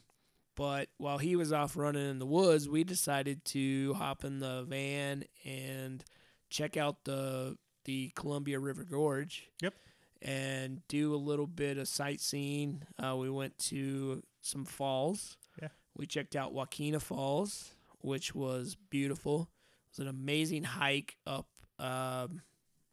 [0.55, 4.63] but while he was off running in the woods, we decided to hop in the
[4.69, 6.03] van and
[6.51, 9.49] check out the the Columbia River Gorge.
[9.63, 9.73] Yep.
[10.21, 12.83] And do a little bit of sightseeing.
[12.97, 15.37] Uh, we went to some falls.
[15.61, 15.67] Yeah.
[15.95, 19.41] We checked out Wahkeena Falls, which was beautiful.
[19.41, 21.47] It was an amazing hike up.
[21.77, 22.41] Um,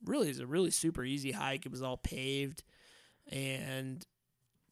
[0.04, 1.64] really, it's a really super easy hike.
[1.64, 2.64] It was all paved,
[3.30, 4.04] and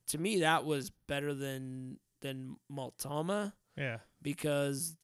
[0.09, 3.99] to me, that was better than than Multnomah yeah.
[4.21, 4.97] because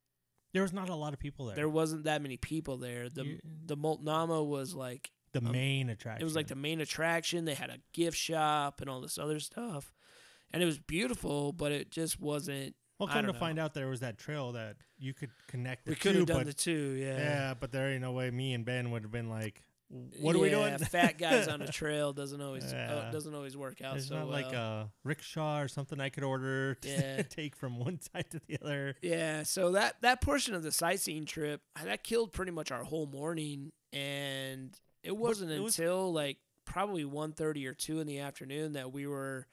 [0.52, 1.56] There was not a lot of people there.
[1.56, 3.08] there wasn't that many people there.
[3.08, 6.22] The You- the Multnomah was like the um, main attraction.
[6.22, 7.44] it was like the main attraction.
[7.44, 9.92] They had a gift shop and all this other stuff,
[10.52, 12.74] and it was beautiful, but it just wasn't.
[12.98, 13.38] Well, come to know.
[13.38, 15.84] find out, there was that trail that you could connect.
[15.84, 17.18] The We could have done but the two, yeah.
[17.18, 18.30] yeah, but there ain't no way.
[18.30, 19.62] Me and Ben would have been like,
[20.20, 23.54] "What are we doing?" Yeah, fat guys on a trail doesn't always uh, doesn't always
[23.54, 27.20] work out There's so not like a rickshaw or something I could order to Yeah.
[27.22, 28.96] take from one side to the other.
[29.02, 33.04] Yeah, so that that portion of the sightseeing trip that killed pretty much our whole
[33.06, 34.74] morning, and
[35.06, 39.06] it wasn't it was- until like probably 1.30 or two in the afternoon that we
[39.06, 39.46] were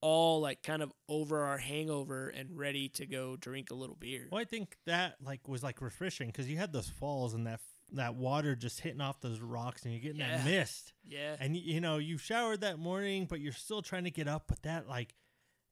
[0.00, 4.28] all like kind of over our hangover and ready to go drink a little beer.
[4.30, 7.60] Well, I think that like was like refreshing because you had those falls and that
[7.92, 10.38] that water just hitting off those rocks and you're getting Yeah.
[10.38, 10.92] that mist.
[11.04, 14.44] Yeah, And you know you showered that morning, but you're still trying to get up.
[14.48, 15.14] But that like,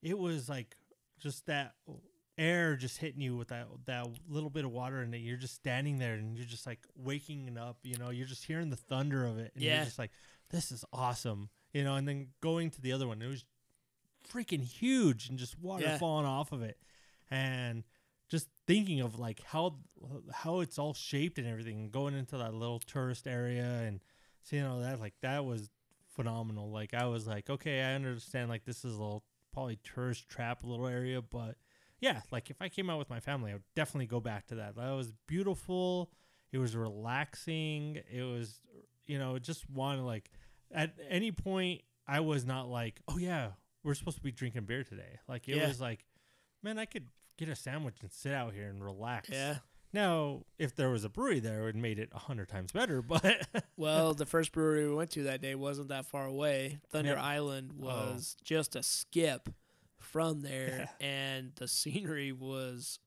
[0.02, 0.76] it was like
[1.18, 1.74] just that
[2.40, 5.98] air just hitting you with that that little bit of water, and you're just standing
[5.98, 7.78] there and you're just like waking up.
[7.82, 9.76] You know, you're just hearing the thunder of it, and Yeah.
[9.76, 10.10] you're just like,
[10.50, 11.50] this is awesome.
[11.72, 13.44] You know, and then going to the other one, it was
[14.28, 15.98] freaking huge and just water Yeah.
[15.98, 16.78] falling off of it,
[17.30, 17.84] and
[18.28, 19.76] just thinking of like how
[20.32, 24.00] how it's all shaped and everything, going into that little tourist area and
[24.42, 25.68] seeing all that, like that was
[26.08, 26.70] phenomenal.
[26.70, 28.48] Like I was like, okay, I understand.
[28.48, 31.56] Like this is a little probably tourist trap little area, but
[32.00, 34.56] yeah, like if I came out with my family, I would definitely go back to
[34.56, 34.76] that.
[34.76, 36.10] That was beautiful.
[36.52, 38.00] It was relaxing.
[38.10, 38.60] It was,
[39.06, 40.30] you know, just want to like
[40.72, 43.50] at any point I was not like, oh yeah,
[43.84, 45.18] we're supposed to be drinking beer today.
[45.28, 45.68] Like it Yeah.
[45.68, 46.04] was like,
[46.62, 47.06] man, I could
[47.38, 49.28] get a sandwich and sit out here and relax.
[49.30, 49.56] yeah.
[49.92, 53.02] Now, if there was a brewery there, it would made it a hundred times better.
[53.08, 56.78] But Well, the first brewery we went to that day wasn't that far away.
[56.90, 57.22] Thunder Yeah.
[57.24, 57.86] Island Oh.
[57.86, 59.48] was just a skip
[60.00, 62.98] from there, and the scenery was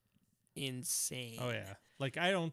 [0.56, 1.38] insane.
[1.40, 2.52] oh yeah, like I don't.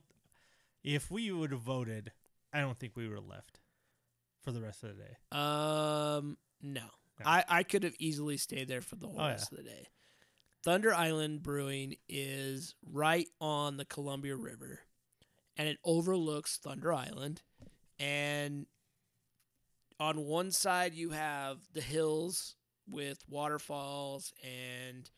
[0.84, 2.12] If we would have voted,
[2.52, 3.60] I don't think we would have left
[4.42, 5.18] for the rest of the day.
[5.32, 6.82] Um, no.
[7.20, 7.26] No.
[7.26, 9.32] I, I could have easily stayed there for the whole Oh, yeah.
[9.34, 9.88] rest of the day.
[10.64, 14.80] Thunder Island Brewing is right on the Columbia River,
[15.56, 17.44] and it overlooks Thunder Island.
[18.00, 18.66] And
[20.00, 22.56] on one side, you have the hills
[22.88, 25.10] with waterfalls and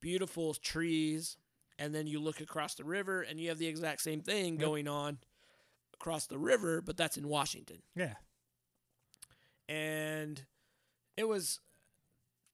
[0.00, 1.36] beautiful trees.
[1.78, 4.60] And then you look across the river, and you have the exact same thing Yep.
[4.60, 5.18] going on
[5.94, 8.14] across the river, but that's in Washington Yeah,
[9.68, 10.44] and
[11.16, 11.60] it was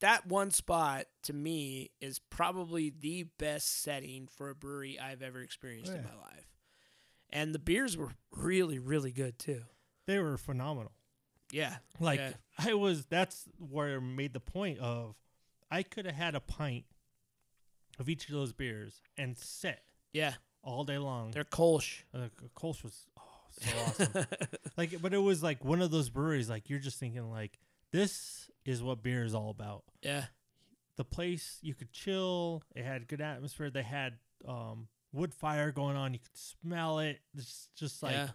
[0.00, 5.40] that one spot to me is probably the best setting for a brewery I've ever
[5.40, 6.50] experienced in my life.
[7.30, 9.62] And the beers were really, really good too.
[10.06, 10.92] they were phenomenal.
[11.50, 11.76] Yeah.
[12.00, 12.32] Like Yeah.
[12.58, 13.04] I was.
[13.06, 15.14] That's where I made the point of
[15.70, 16.84] I could have had a pint
[17.98, 19.80] of each of those beers and sit
[20.12, 20.34] Yeah.
[20.62, 21.30] all day long.
[21.30, 22.02] They're Kolsch.
[22.12, 23.70] Uh, Kolsch was oh, so
[24.04, 24.26] awesome.
[24.76, 26.48] like, but it was like one of those breweries.
[26.50, 27.58] Like you're just thinking like
[27.92, 29.84] this is what beer is all about.
[30.02, 30.24] yeah.
[30.96, 32.62] The place you could chill.
[32.76, 33.68] It had good atmosphere.
[33.68, 34.14] They had
[34.46, 36.12] um, wood fire going on.
[36.14, 37.18] You could smell it.
[37.36, 38.28] It's just like yeah.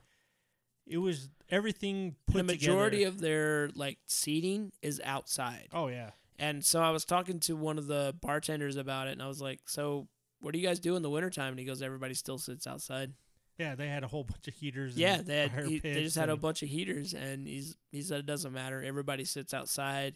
[0.90, 3.16] It was everything put The majority together.
[3.16, 5.68] of their like seating is outside.
[5.74, 6.12] oh yeah.
[6.38, 9.42] And so I was talking to one of the bartenders about it and I was
[9.42, 10.08] like, "So,
[10.40, 13.12] what do you guys do in the wintertime?" And he goes, "Everybody still sits outside."
[13.58, 14.96] Yeah, they had a whole bunch of heaters.
[14.96, 18.02] Yeah, and they had, he, they just had a bunch of heaters, and he's he
[18.02, 18.82] said it doesn't matter.
[18.82, 20.16] Everybody sits outside,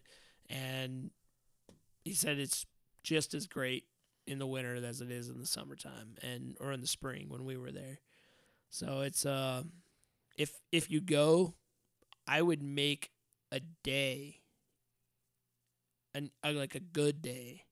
[0.50, 1.12] and
[2.06, 2.66] he said it's
[3.04, 3.84] just as great
[4.26, 7.44] in the winter as it is in the summertime and or in the spring when
[7.44, 8.00] we were there.
[8.70, 9.64] So it's uh
[10.38, 11.54] if if you go,
[12.28, 13.12] I would make
[13.52, 14.42] a day
[16.16, 17.64] an uh, like a good day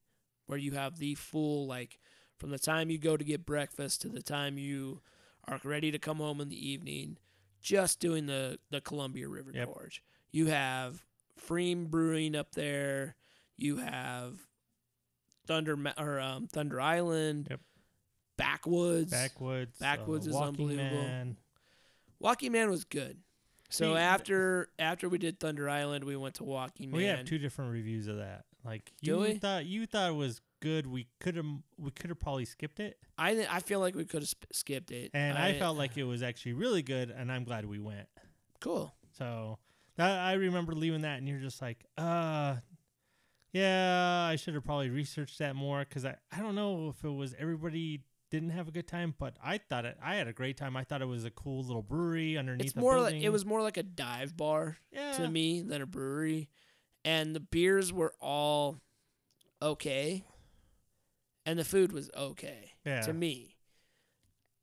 [0.48, 2.00] where you have the full like
[2.38, 5.02] from the time you go to get breakfast to the time you
[5.48, 7.18] are ready to come home in the evening
[7.62, 9.68] just doing the the Columbia River Yep.
[9.68, 10.04] Gorge.
[10.32, 11.04] You have
[11.40, 13.16] pFriem Brewing up there.
[13.58, 14.38] You have
[15.46, 17.48] Thunder or um, Thunder Island.
[17.50, 17.60] Yep.
[18.38, 19.12] Backwoods.
[19.12, 19.78] Backwoods.
[19.80, 21.04] Backwoods is Walking unbelievable.
[21.04, 21.38] Man.
[22.22, 23.18] Walking Man was good.
[23.70, 26.98] So See, after after we did Thunder Island, we went to Walking Man.
[26.98, 28.44] We have two different reviews of that.
[28.66, 30.86] Like you thought you thought it was good.
[30.88, 31.46] We could have
[31.78, 34.52] we could have probably skipped it, I th- I feel like we could have sp-
[34.52, 35.12] skipped it.
[35.14, 38.08] and I, felt like it was actually really good, and I'm glad we went.
[38.60, 38.94] cool.
[39.18, 39.58] So
[39.96, 42.56] that I remember leaving that, and you're just like, uh,
[43.52, 47.10] yeah, I should have probably researched that more because I I don't know if it
[47.10, 48.02] was everybody
[48.32, 49.98] didn't have a good time, but I thought it.
[50.02, 50.76] I had a great time.
[50.76, 52.68] I thought it was a cool little brewery underneath.
[52.68, 53.22] It's more like building.
[53.24, 55.12] it was more like a dive bar yeah.
[55.14, 56.50] to me than a brewery,
[57.06, 58.78] and the beers were all
[59.62, 60.24] okay,
[61.46, 63.02] and the food was okay Yeah.
[63.02, 63.58] to me.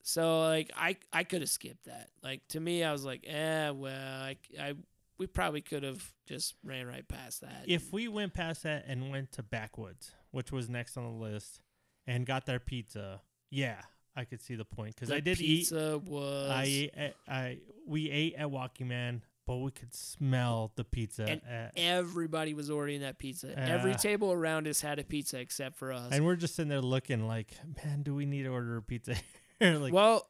[0.03, 2.09] So like I I could have skipped that.
[2.23, 4.75] Like to me, I was like, eh, well, I, I
[5.19, 7.65] we probably could have just ran right past that.
[7.67, 11.61] If we went past that and went to Backwoods, which was next on the list,
[12.07, 13.21] and got their pizza,
[13.51, 13.81] yeah,
[14.17, 15.45] I could see the point because I did eat.
[15.69, 20.73] pizza was I, ate at- I we ate at Walking Man, but we could smell
[20.77, 21.25] the pizza.
[21.25, 23.59] And at, everybody was ordering that pizza.
[23.59, 26.13] Every table around us had a pizza except for us.
[26.13, 27.53] and we're just sitting there looking like,
[27.85, 29.15] man, do we need to order a pizza?
[29.61, 30.29] like, well,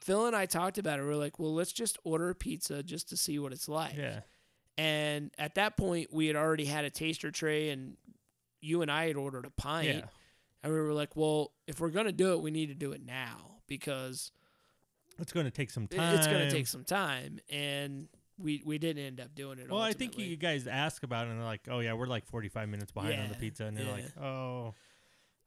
[0.00, 1.02] Phil and I talked about it.
[1.02, 3.96] We are like, well, let's just order a pizza just to see what it's like.
[3.96, 4.20] yeah,
[4.78, 7.96] And at that point, we had already had a taster tray, and
[8.60, 9.88] you and I had ordered a pint.
[9.88, 10.02] yeah.
[10.66, 13.06] And we were like, well, if we're gonna do it, we need to do it
[13.06, 14.32] now because
[15.20, 16.16] It's going to take some time.
[16.16, 17.38] it's gonna take some time.
[17.48, 19.70] And we we didn't end up doing it.
[19.70, 22.26] Well, I think you guys ask about it, and they're like, "Oh yeah, we're like
[22.26, 24.74] 45 minutes behind on the pizza," and they're like, "Oh,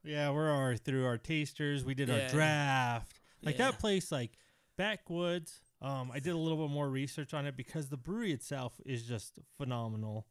[0.05, 1.83] yeah, we're already through our tasters.
[1.83, 2.23] We did Yeah.
[2.23, 3.19] our draft.
[3.43, 3.71] Like Yeah.
[3.71, 4.31] that place, like
[4.77, 5.61] Backwoods.
[5.81, 9.03] Um, I did a little bit more research on it because the brewery itself is
[9.05, 10.25] just phenomenal.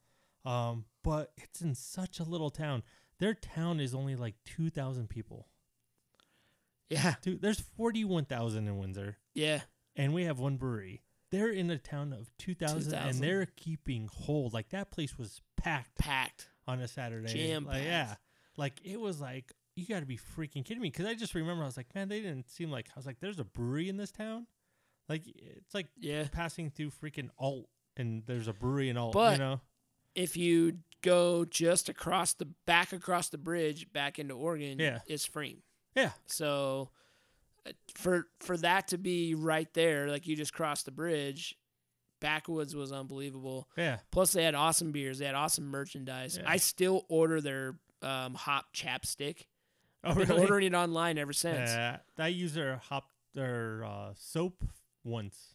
[0.47, 2.83] Um, but it's in such a little town.
[3.21, 5.49] Their town is only like 2,000 people.
[6.91, 9.61] Yeah, Dude, there's 41,000 in Windsor, yeah,
[9.95, 11.03] and we have one brewery.
[11.31, 12.95] They're in a town of 2,000, 2,000.
[12.99, 14.55] and they're keeping hold.
[14.55, 16.49] Like that place was packed packed.
[16.67, 17.31] on a Saturday.
[17.31, 17.77] Jam-packed.
[17.77, 18.15] Like, yeah.
[18.57, 21.63] Like it was like you got to be freaking kidding me because I just remember
[21.63, 23.99] I was like, man, they didn't seem like I was like, there's a brewery in
[23.99, 24.47] this town.
[25.11, 26.27] Like it's like Yeah.
[26.33, 27.69] passing through freaking Ault
[27.99, 29.13] and there's a brewery in Ault.
[29.13, 29.61] But- you know,
[30.19, 34.99] if you go just across the back across the bridge back into Oregon, Yeah.
[35.07, 35.63] it's free.
[35.95, 36.91] yeah, So
[37.67, 41.57] uh, for for that to be right there, like you just crossed the bridge,
[42.21, 43.69] Backwoods was unbelievable.
[43.77, 43.99] yeah.
[44.11, 46.37] Plus they had awesome beers, they had awesome merchandise.
[46.37, 46.51] Yeah.
[46.51, 49.47] I still order their um, hop chapstick.
[50.05, 50.41] Oh, I've been really?
[50.43, 51.71] ordering it online ever since.
[51.71, 54.65] Yeah, I used their hop their uh, soap
[55.05, 55.55] once.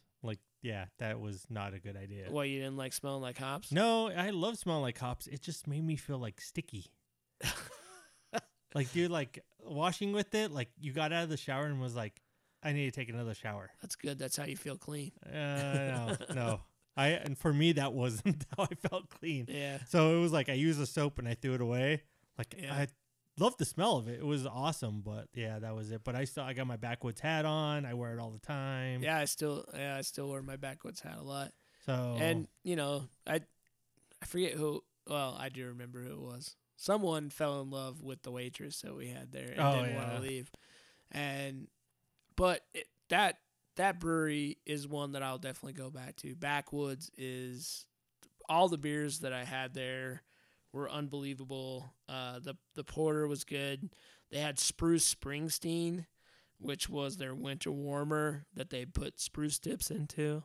[0.64, 2.24] Yeah, that was not a good idea.
[2.30, 3.70] What you didn't like smelling like hops?
[3.70, 5.26] No, I love smelling like hops.
[5.26, 6.86] It just made me feel like sticky.
[8.74, 11.94] like, dude, like washing with it, like you got out of the shower and was
[11.94, 12.18] like,
[12.62, 13.70] I need to take another shower.
[13.82, 14.18] That's good.
[14.18, 15.12] That's how you feel clean.
[15.26, 16.60] Uh, no, no.
[16.96, 19.46] I and for me that wasn't how I felt clean.
[19.48, 19.78] Yeah.
[19.88, 22.02] So it was like I used the soap and I threw it away.
[22.38, 22.72] Like Yeah.
[22.74, 22.86] I
[23.38, 24.20] loved the smell of it.
[24.20, 26.02] It was awesome, but yeah, that was it.
[26.04, 27.84] But I still I got my backwoods hat on.
[27.84, 29.02] I wear it all the time.
[29.02, 31.52] Yeah, I still yeah, I still wear my backwoods hat a lot.
[31.86, 33.40] So And you know, I
[34.22, 34.82] I forget who.
[35.06, 36.56] Well, I do remember who it was.
[36.76, 40.14] Someone fell in love with the waitress that we had there and Oh, didn't want
[40.14, 40.50] to leave.
[41.12, 41.68] And
[42.36, 43.38] but it, that
[43.76, 46.34] that brewery is one that I'll definitely go back to.
[46.34, 47.86] Backwoods is
[48.48, 50.22] all the beers that I had there
[50.74, 51.94] were unbelievable.
[52.08, 53.90] Uh, the the porter was good.
[54.30, 56.06] They had Spruce Springsteen,
[56.58, 60.42] which was their winter warmer that they put spruce tips into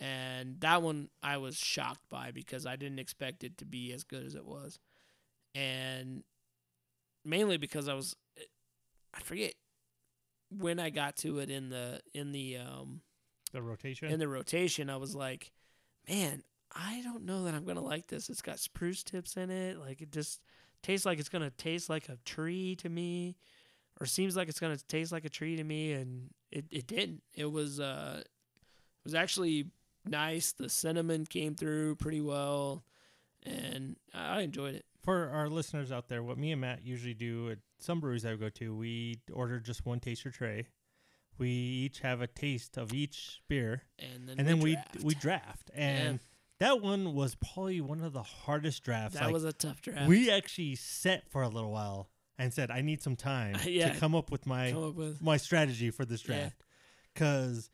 [0.00, 4.04] and that one I was shocked by because I didn't expect it to be as
[4.04, 4.78] good as it was,
[5.54, 6.22] and
[7.24, 8.16] mainly because I was,
[9.14, 9.54] I forget
[10.50, 13.02] when I got to it in the in the um
[13.52, 14.10] the rotation.
[14.10, 14.90] in the rotation.
[14.90, 15.52] I was like,
[16.08, 16.42] man,
[16.74, 18.28] I don't know that I'm gonna like this.
[18.30, 19.78] It's got spruce tips in it.
[19.78, 20.40] Like it just
[20.82, 23.36] tastes like it's gonna taste like a tree to me,
[24.00, 27.22] or seems like it's gonna taste like a tree to me, and it, it didn't.
[27.34, 29.66] It was uh, it was actually
[30.06, 30.52] nice.
[30.52, 32.84] The cinnamon came through pretty well,
[33.42, 34.84] and I enjoyed it.
[35.02, 38.34] for our listeners out there, what me and Matt usually do at some breweries I
[38.36, 40.68] go to, we order just one taster tray.
[41.38, 45.02] We each have a taste of each beer, And then and then we draft.
[45.02, 45.70] we draft.
[45.74, 46.20] And
[46.62, 49.14] that one was probably one of the hardest drafts.
[49.18, 50.08] that like, was a tough draft.
[50.08, 52.08] we actually set for a little while
[52.38, 53.92] and said, "I need some time Yeah.
[53.92, 55.20] to come up with my up with.
[55.22, 56.62] my strategy for this draft,"
[57.12, 57.70] because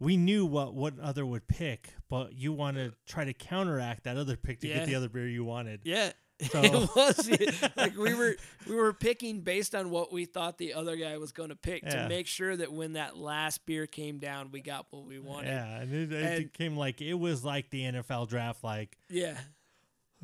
[0.00, 4.16] we knew what what other would pick, but you want to try to counteract that
[4.16, 4.78] other pick to Yeah.
[4.78, 5.80] get the other beer you wanted.
[5.84, 6.12] Yeah.
[6.40, 8.34] So- it was like we were
[8.68, 11.82] we were picking based on what we thought the other guy was going to pick
[11.84, 12.02] Yeah.
[12.04, 15.48] to make sure that when that last beer came down, we got what we wanted.
[15.48, 19.38] Yeah, and it, it And- became like it was like the NFL draft, like Yeah.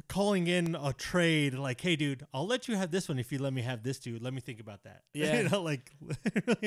[0.08, 3.38] calling in a trade, like, "Hey, dude, I'll let you have this one if you
[3.38, 4.22] let me have this, dude.
[4.22, 5.40] Let me think about that." Yeah.
[5.42, 5.90] you know, like,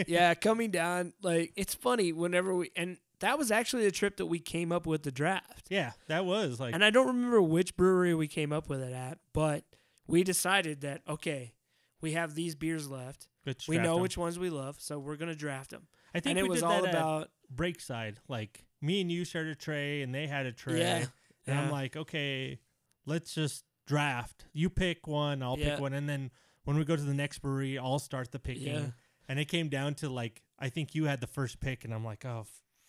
[0.08, 4.26] Yeah, coming down like it's funny whenever we and that was actually the trip that
[4.28, 5.68] we came up with the draft.
[5.70, 8.94] yeah, that was like, And I don't remember which brewery we came up with it
[8.94, 9.64] at, but
[10.08, 11.54] we decided that okay,
[12.02, 13.28] we have these beers left.
[13.46, 14.02] let's we know know 'em.
[14.02, 15.88] which ones we love, so we're gonna draft them.
[16.14, 18.18] I think And it was did all about Breakside.
[18.28, 21.06] Like, me and you shared a tray, and they had a tray, yeah,
[21.48, 22.60] and I'm like, okay,
[23.06, 24.46] let's just draft.
[24.54, 25.72] You pick one, I'll Yeah.
[25.72, 26.32] pick one, and then
[26.64, 28.74] when we go to the next brewery, I'll start the picking.
[28.74, 28.92] Yeah.
[29.28, 32.04] And it came down to like, I think you had the first pick, and I'm
[32.06, 32.46] like, oh,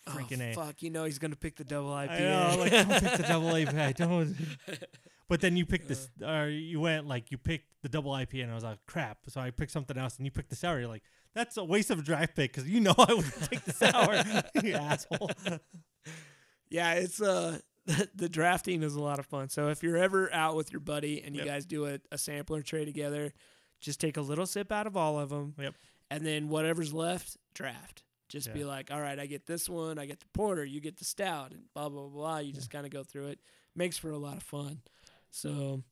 [0.07, 0.65] freaking oh, a.
[0.65, 2.09] fuck, you know he's gonna pick the double IPA.
[2.11, 3.95] I know, like don't pick the double IPA.
[3.95, 4.35] Don't.
[5.29, 8.51] But then you picked this, or you went like you picked the double IPA, and
[8.51, 9.19] I was like, crap.
[9.29, 10.79] So I picked something else, and you picked the sour.
[10.79, 11.01] You're like,
[11.33, 14.43] that's a waste of a draft pick because you know I would take the sour.
[14.63, 15.31] you asshole.
[16.69, 17.59] Yeah, it's uh
[18.15, 19.49] the drafting is a lot of fun.
[19.49, 21.47] So if you're ever out with your buddy and you Yep.
[21.47, 23.33] guys do a, a sampler tray together,
[23.81, 25.55] just take a little sip out of all of them.
[25.57, 25.73] Yep.
[26.09, 28.03] And then whatever's left, draft.
[28.33, 30.97] Just be like, all right, I get this one, I get the porter, you get
[30.97, 32.37] the stout, and blah blah blah.
[32.39, 33.39] You just kind of go through it.
[33.75, 34.81] Makes for a lot of fun.
[35.31, 35.83] So,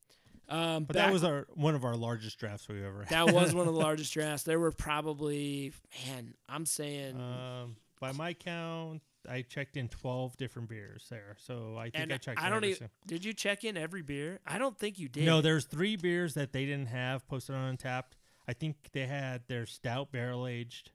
[0.50, 3.10] um, But back- that was our one of our largest drafts we ever had.
[3.10, 4.44] that was one of the largest drafts.
[4.44, 5.72] There were probably,
[6.08, 11.36] man, I'm saying, Um, by my count, I checked in twelve different beers there.
[11.40, 12.42] So I think and I checked.
[12.42, 12.90] I don't even.
[13.06, 14.40] Did you check in every beer?
[14.48, 15.26] I don't think you did.
[15.26, 18.14] No, there's three beers that they didn't have posted on Untappd.
[18.48, 20.90] I think they had their stout barrel aged.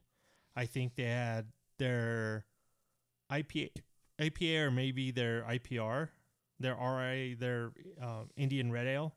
[0.57, 1.45] I think they had
[1.77, 2.45] their
[3.31, 3.69] IPA,
[4.19, 6.09] IPA or maybe their IPR,
[6.59, 7.71] their RA, their
[8.01, 9.15] um, Indian Red Ale.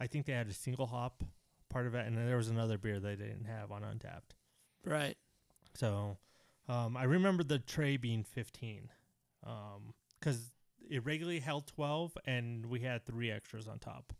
[0.00, 1.22] I think they had a single hop
[1.70, 4.34] part of it, and then there was another beer they didn't have on Untappd.
[4.84, 5.16] right.
[5.76, 6.18] So
[6.68, 8.90] um, I remember the tray being 15
[10.20, 10.54] because
[10.88, 14.12] it regularly held 12 and we had three extras on top.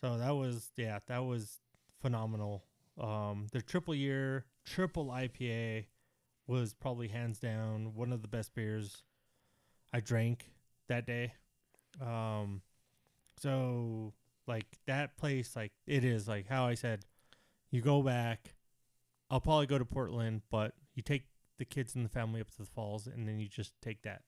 [0.00, 1.58] So that was, yeah, that was
[2.00, 2.64] phenomenal.
[3.00, 5.86] Um, the triple year, triple IPA
[6.46, 9.02] was probably hands down one of the best beers
[9.92, 10.50] I drank
[10.88, 11.32] that day.
[12.00, 12.62] Um,
[13.40, 14.12] so
[14.46, 17.04] like that place, like it is like how I said,
[17.70, 18.54] you go back.
[19.30, 21.24] I'll probably go to Portland, but you take
[21.58, 24.22] the kids and the family up to the falls, and then you just take that,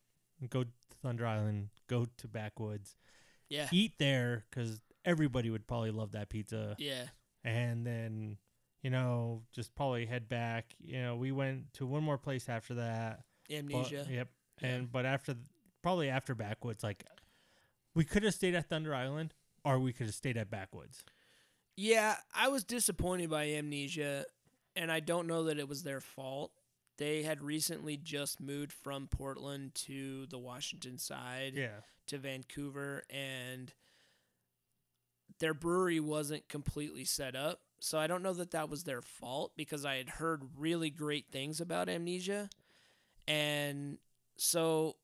[0.51, 0.71] go to
[1.03, 2.97] Thunder Island, go to Backwoods,
[3.49, 3.69] Yeah.
[3.73, 7.07] eat there because everybody would probably love that pizza, Yeah.
[7.45, 8.37] and then
[8.83, 10.75] you know just probably head back.
[10.81, 13.23] You know, we went to one more place after that.
[13.49, 14.07] but- Amnesia.
[14.11, 14.29] yep.
[14.63, 14.69] Yeah.
[14.69, 15.35] And but after
[15.83, 17.05] probably after Backwoods, like
[17.95, 19.35] we could have stayed at Thunder Island,
[19.65, 21.03] or we could have stayed at Backwoods.
[21.77, 24.27] Yeah, I was disappointed by Amnesia,
[24.77, 26.53] and I don't know that it was their fault.
[26.99, 31.81] They had recently just moved from Portland to the Washington side Yeah.
[32.09, 33.73] to Vancouver, and
[35.39, 37.63] their brewery wasn't completely set up.
[37.81, 41.27] So I don't know that that was their fault because I had heard really great
[41.33, 42.51] things about Amnesia.
[43.27, 43.99] And
[44.37, 44.97] so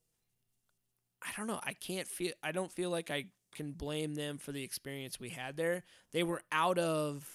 [1.21, 4.51] I don't know, I can't feel I don't feel like I can blame them for
[4.51, 5.83] the experience we had there.
[6.11, 7.27] They were out of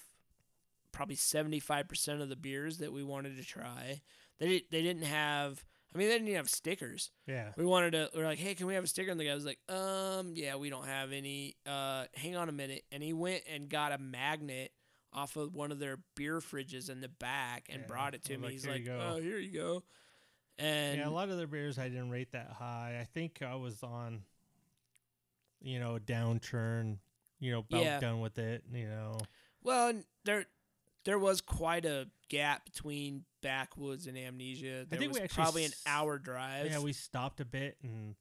[0.93, 4.01] probably 75% of the beers that we wanted to try.
[4.39, 7.11] They they didn't have I mean they didn't even have stickers.
[7.27, 7.49] Yeah.
[7.57, 8.09] We wanted to.
[8.15, 9.11] We are like, hey, can we have a sticker?
[9.11, 11.55] And the guy was like, um, yeah, we don't have any.
[11.67, 12.83] Uh, hang on a minute.
[12.91, 14.71] And he went and got a magnet
[15.13, 18.33] off of one of their beer fridges in the back and Yeah, brought it to
[18.33, 18.43] I me.
[18.43, 19.83] like, He's like, oh, here you go.
[20.59, 22.97] And yeah, a lot of their beers I didn't rate that high.
[23.01, 24.21] I think I was on,
[25.61, 26.97] you know, downturn,
[27.39, 27.99] you know, about Yeah.
[27.99, 29.17] done with it, you know.
[29.63, 30.45] well, and there,
[31.05, 34.85] there was quite a gap between Backwoods and Amnesia.
[34.89, 36.67] There think was we actually probably an hour drive.
[36.67, 38.15] Yeah, we stopped a bit and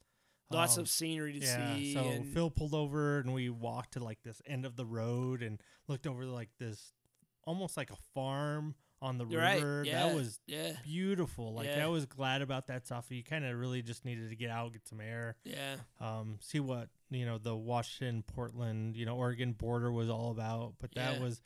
[0.52, 1.74] lots um, of scenery to yeah.
[1.74, 1.94] see.
[1.94, 5.42] So and Phil pulled over and we walked to like this end of the road
[5.42, 6.92] and looked over like this,
[7.44, 9.56] almost like a farm on the You're right.
[9.56, 9.82] river.
[9.84, 10.06] Yeah.
[10.06, 11.54] That was yeah, beautiful.
[11.54, 11.84] Like Yeah.
[11.84, 13.06] I was glad about that stuff.
[13.10, 16.60] You kind of really just needed to get out, get some air, yeah, um, see
[16.60, 20.74] what you know the Washington, Portland, you know Oregon border was all about.
[20.80, 21.42] But that was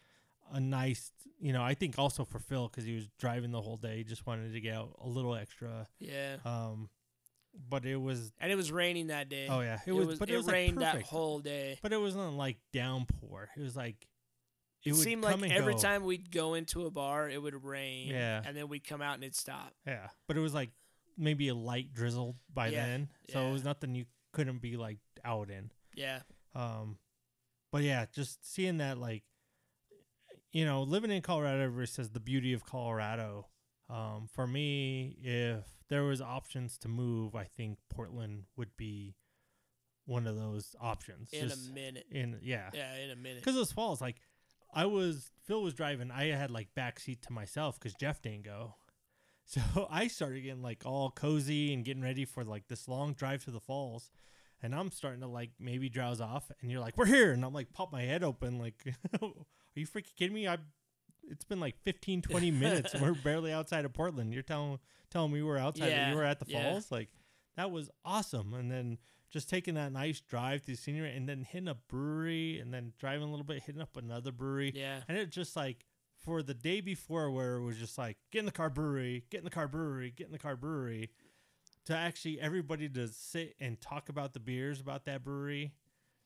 [0.53, 1.11] a nice,
[1.41, 4.05] you know, I think also for Phil because he was driving the whole day, he
[4.05, 5.87] just wanted to get out a little extra.
[5.99, 6.37] yeah.
[6.45, 6.89] Um,
[7.69, 9.47] but it was And it was raining that day.
[9.49, 10.19] oh yeah, it, it, was, was.
[10.19, 11.79] but it, it, was rained like that whole day.
[11.83, 13.49] But it wasn't like downpour.
[13.57, 14.07] It was like
[14.85, 15.79] It, would seemed like every go.
[15.79, 18.09] time we'd go into a bar, it would rain.
[18.09, 18.43] Yeah.
[18.45, 19.73] and then we'd come out and it'd stop.
[19.87, 20.71] Yeah, but it was like
[21.19, 23.49] maybe a light drizzle by Yeah, then, so yeah.
[23.49, 25.71] it was nothing you couldn't be like out in.
[25.95, 26.21] Yeah,
[26.55, 26.99] Um,
[27.73, 29.23] but yeah, just seeing that like,
[30.53, 33.47] you know, living in Colorado, versus the beauty of Colorado.
[33.89, 39.15] Um, for me, if there was options to move, I think Portland would be
[40.05, 41.31] one of those options.
[41.33, 42.07] in a minute.
[42.11, 43.39] in yeah, Yeah, in a minute.
[43.39, 44.17] because those falls like
[44.73, 46.11] I was Phil was driving.
[46.11, 48.75] I had like back seat to myself because Jeff didn't go.
[49.49, 53.45] So I started getting like all cozy and getting ready for like this long drive
[53.45, 54.11] to the falls.
[54.61, 57.53] And I'm starting to like maybe drowse off and you're like, We're here and I'm
[57.53, 58.75] like pop my head open like
[59.23, 59.29] Are
[59.77, 60.49] you freaking kidding me?
[60.49, 60.57] I
[61.31, 64.33] it's been like 15, 20 minutes and we're barely outside of Portland.
[64.33, 64.79] You're telling
[65.11, 66.71] telling me we're outside Yeah, you were at the yeah.
[66.73, 66.91] falls?
[66.91, 67.09] Like
[67.57, 68.55] that was awesome.
[68.55, 68.99] And then
[69.31, 73.27] just taking that nice drive through scenery and then hitting a brewery and then driving
[73.27, 74.73] a little bit, hitting up another brewery.
[74.75, 75.85] Yeah, And it just like
[76.19, 79.39] for the day before where it was just like get in the car brewery, get
[79.39, 81.11] in the car brewery, get in the car brewery,
[81.87, 85.73] to actually everybody to sit and talk about the beers about that brewery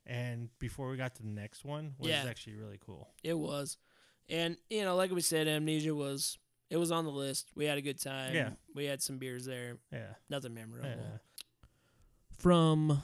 [0.07, 2.25] and before we got to the next one was Yeah.
[2.29, 3.09] actually really cool.
[3.23, 3.77] it was.
[4.31, 6.39] And you know, like we said, amnesia was.
[6.71, 7.51] It was on the list.
[7.57, 8.33] We had a good time.
[8.33, 8.51] Yeah.
[8.77, 9.79] we had some beers there.
[9.93, 10.15] Yeah.
[10.29, 10.89] Nothing memorable.
[10.89, 11.19] Yeah.
[12.39, 13.03] from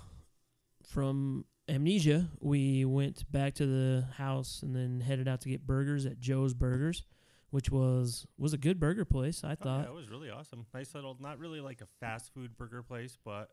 [0.84, 6.06] from amnesia we went back to the house and then headed out to get burgers
[6.06, 7.02] at joe's burgers
[7.50, 10.66] which was was a good burger place i Oh, yeah, thought it was really awesome.
[10.72, 13.50] Nice little, not really like a fast food burger place, but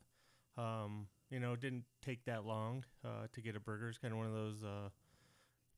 [0.57, 3.89] um, you know, it didn't take that long uh, to get a burger.
[3.89, 4.89] It's kind of one of those uh,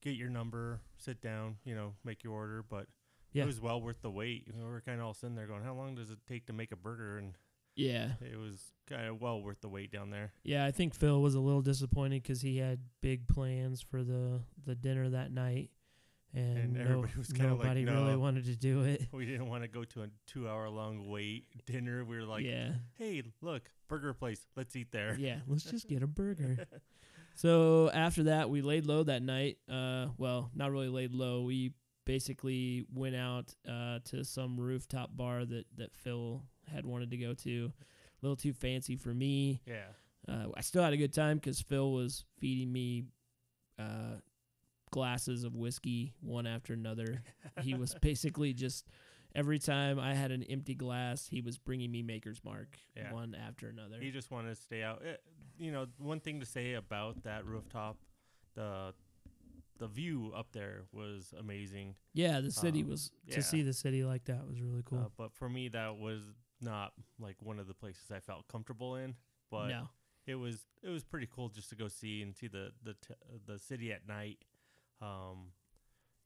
[0.06, 2.64] get your number, sit down, you know, make your order.
[2.64, 2.88] But
[3.34, 3.44] Yeah.
[3.44, 4.48] it was well worth the wait.
[4.56, 6.72] We were kind of all sitting there going, "How long does it take to make
[6.72, 7.34] a burger?" And
[7.77, 10.32] yeah it was kind of well worth the wait down there.
[10.45, 14.40] yeah i think phil was a little disappointed because he had big plans for the
[14.65, 15.72] the dinner that night
[16.34, 19.49] and, And no- everybody was kinda like, nobody really wanted to do it We didn't
[19.49, 22.06] want to go to a two-hour-long wait dinner.
[22.06, 24.48] We were like, yeah "Hey, look, burger place.
[24.56, 26.56] Let's eat there." yeah let's just get a burger
[27.36, 29.57] So after that, we laid low that night.
[29.70, 31.44] Uh, well, not really laid low.
[31.44, 31.74] We
[32.06, 36.41] basically went out uh, to some rooftop bar that that Phil
[36.72, 37.72] had wanted to go to.
[37.76, 39.62] A little too fancy for me.
[39.66, 39.88] yeah.
[40.28, 43.03] Uh, I still had a good time because Phil was feeding me
[43.78, 44.16] uh,
[44.90, 47.22] glasses of whiskey one after another.
[47.62, 48.88] he was basically just
[49.36, 53.12] every time I had an empty glass, he was bringing me Maker's Mark Yeah.
[53.14, 53.99] one after another.
[53.99, 55.02] He just wanted to stay out.
[55.06, 55.16] Eh,
[55.57, 57.98] you know, one thing to say about that rooftop,
[58.56, 58.94] the
[59.78, 61.95] the view up there was amazing.
[62.14, 63.36] yeah, the city Um, was yeah.
[63.36, 64.99] to see the city like that was really cool.
[64.99, 66.22] Uh, but for me, that was
[66.62, 69.18] not like one of the places I felt comfortable in.
[69.52, 69.90] But no.
[70.26, 73.14] it was it was pretty cool just to go see and see the the t-
[73.45, 74.40] the city at night,
[75.02, 75.52] um,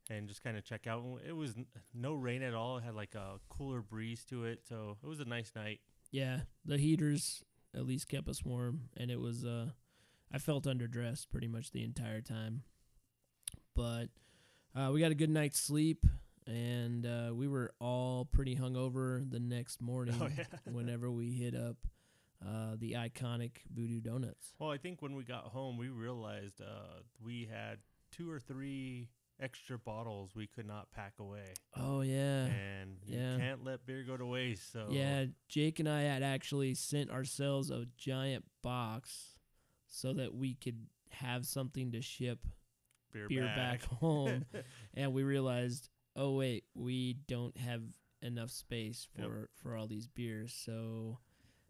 [0.10, 1.04] and just kind of check out.
[1.28, 1.56] It was
[1.94, 2.78] no rain at all.
[2.78, 5.80] It had like a cooler breeze to it, so it was a nice night.
[6.12, 7.44] Yeah, the heaters
[7.76, 9.46] at least kept us warm, and it was.
[9.46, 9.68] Uh,
[10.32, 12.64] I felt underdressed pretty much the entire time,
[13.76, 14.08] but
[14.76, 16.06] uh, we got a good night's sleep,
[16.46, 20.16] and uh, we were all pretty hungover the next morning.
[20.22, 20.46] Oh, yeah.
[20.66, 21.78] whenever we hit up
[22.46, 24.54] uh, the iconic Voodoo Donuts.
[24.60, 27.80] Well, I think when we got home, we realized uh, we had
[28.12, 29.10] two or three
[29.42, 33.34] extra bottles we could not pack away, Oh yeah, and yeah.
[33.34, 34.72] you can't let beer go to waste.
[34.72, 35.26] So yeah.
[35.48, 39.36] Jake and I had actually sent ourselves a giant box
[39.88, 42.40] so that we could have something to ship
[43.14, 44.46] beer, beer back home.
[44.94, 47.82] and we realized, oh wait, we don't have
[48.22, 49.50] enough space for Yep.
[49.56, 50.54] for all these beers.
[50.54, 51.20] So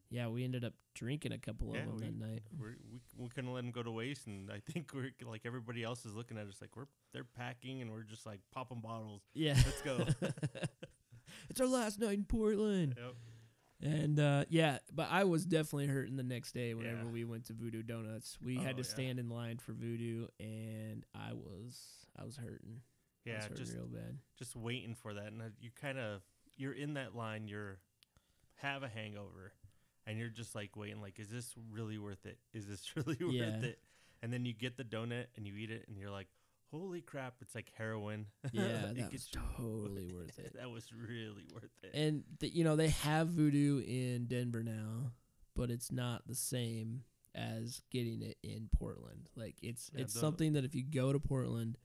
[0.10, 2.42] yeah, we ended up drinking a couple Yeah, of them we- that night.
[2.60, 5.84] we're, we we couldn't let them go to waste, and I think we're like everybody
[5.84, 9.22] else is looking at us like we're they're packing, and we're just like popping bottles.
[9.34, 10.06] Yeah, Let's go.
[11.50, 12.96] it's our last night in Portland.
[12.98, 13.14] yep.
[13.82, 17.12] And uh, yeah, but I was definitely hurting the next day whenever Yeah.
[17.12, 18.38] we went to Voodoo Donuts.
[18.44, 18.90] We Oh, had to yeah.
[18.90, 21.80] stand in line for Voodoo, and I was
[22.20, 22.82] I was hurting.
[23.26, 24.18] Yeah, was hurting just real bad.
[24.38, 26.22] just waiting for that, and uh, you kind of
[26.58, 27.48] you're in that line.
[27.48, 27.78] You're
[28.56, 29.54] have a hangover,
[30.08, 31.02] and you're just like waiting.
[31.02, 32.38] Like, is this really worth it?
[32.54, 33.68] Is this really worth Yeah.
[33.70, 33.80] it?
[34.22, 36.28] And then you get the donut and you eat it, and you're like,
[36.72, 38.26] holy crap, it's like heroin.
[38.52, 39.28] Yeah, It that was
[39.58, 40.54] totally worth it.
[40.60, 41.92] that was really worth it.
[41.94, 45.12] And th- you know they have voodoo in Denver now,
[45.56, 47.04] but it's not the same
[47.36, 49.30] as getting it in Portland.
[49.36, 51.78] Like it's Yeah, it's the- something that if you go to Portland,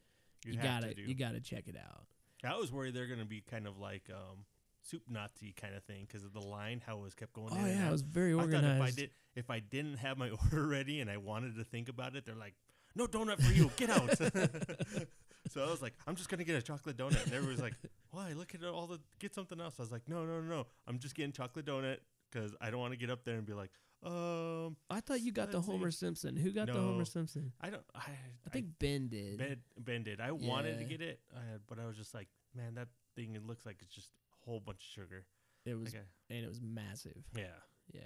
[0.44, 2.04] you, have gotta to you gotta check it out.
[2.44, 4.44] I was worried they're gonna be kind of like um,
[4.84, 7.50] soup Nazi kind of thing because of the line how it was kept going.
[7.52, 8.76] Oh yeah, it was very I thought organized.
[8.76, 11.88] if I did if I didn't have my order ready and I wanted to think
[11.88, 12.54] about it, they're like,
[12.94, 14.16] "No donut for you, get out."
[15.50, 17.74] so I was like, "I'm just gonna get a chocolate donut," and everyone was like,
[18.10, 18.32] "Why?
[18.32, 20.66] Look at all the get something else." I was like, "No, no, no, no.
[20.86, 21.98] I'm just getting chocolate donut
[22.30, 23.70] because I don't want to get up there and be like,
[24.04, 25.72] um, I thought you got the Let's see.
[25.72, 26.36] Homer Simpson.
[26.36, 27.52] Who got the Homer Simpson?
[27.60, 27.82] I don't.
[27.94, 28.10] I,
[28.46, 29.38] I think Ben did.
[29.38, 30.20] Ben, ben did.
[30.20, 33.34] I wanted to get it, uh, but I was just like, man, that thing.
[33.34, 34.10] It looks like it's just
[34.44, 35.26] whole bunch of sugar.
[35.64, 36.04] It was Okay.
[36.30, 37.24] and it was massive.
[37.36, 37.56] Yeah.
[37.92, 38.00] Yeah.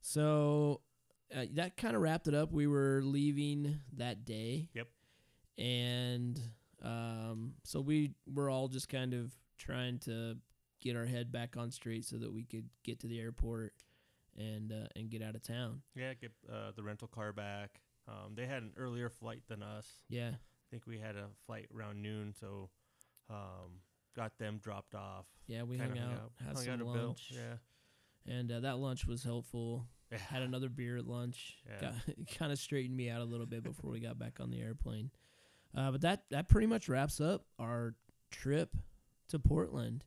[0.00, 0.80] So
[1.34, 2.52] uh, that kind of wrapped it up.
[2.52, 4.68] We were leaving that day.
[4.74, 4.88] Yep.
[5.58, 6.40] And
[6.82, 10.36] um, so we were all just kind of trying to
[10.80, 13.74] get our head back on straight so that we could get to the airport
[14.38, 15.82] and uh, and get out of town.
[15.94, 16.14] Yeah.
[16.14, 17.80] Get uh, the rental car back.
[18.08, 19.86] Um, they had an earlier flight than us.
[20.08, 20.30] Yeah.
[20.30, 22.70] I think we had a flight around noon, so
[23.28, 23.80] um,
[24.16, 25.26] got them dropped off.
[25.46, 27.56] Yeah, we kinda hung out, had hung some out lunch, Yeah.
[28.34, 29.86] and uh, that lunch was helpful.
[30.10, 30.18] Yeah.
[30.18, 31.58] Had another beer at lunch.
[31.80, 31.92] Yeah.
[32.38, 35.10] Kind of straightened me out a little bit before we got back on the airplane.
[35.76, 37.94] Uh, but that that pretty much wraps up our
[38.32, 38.76] trip
[39.28, 40.04] to Portland.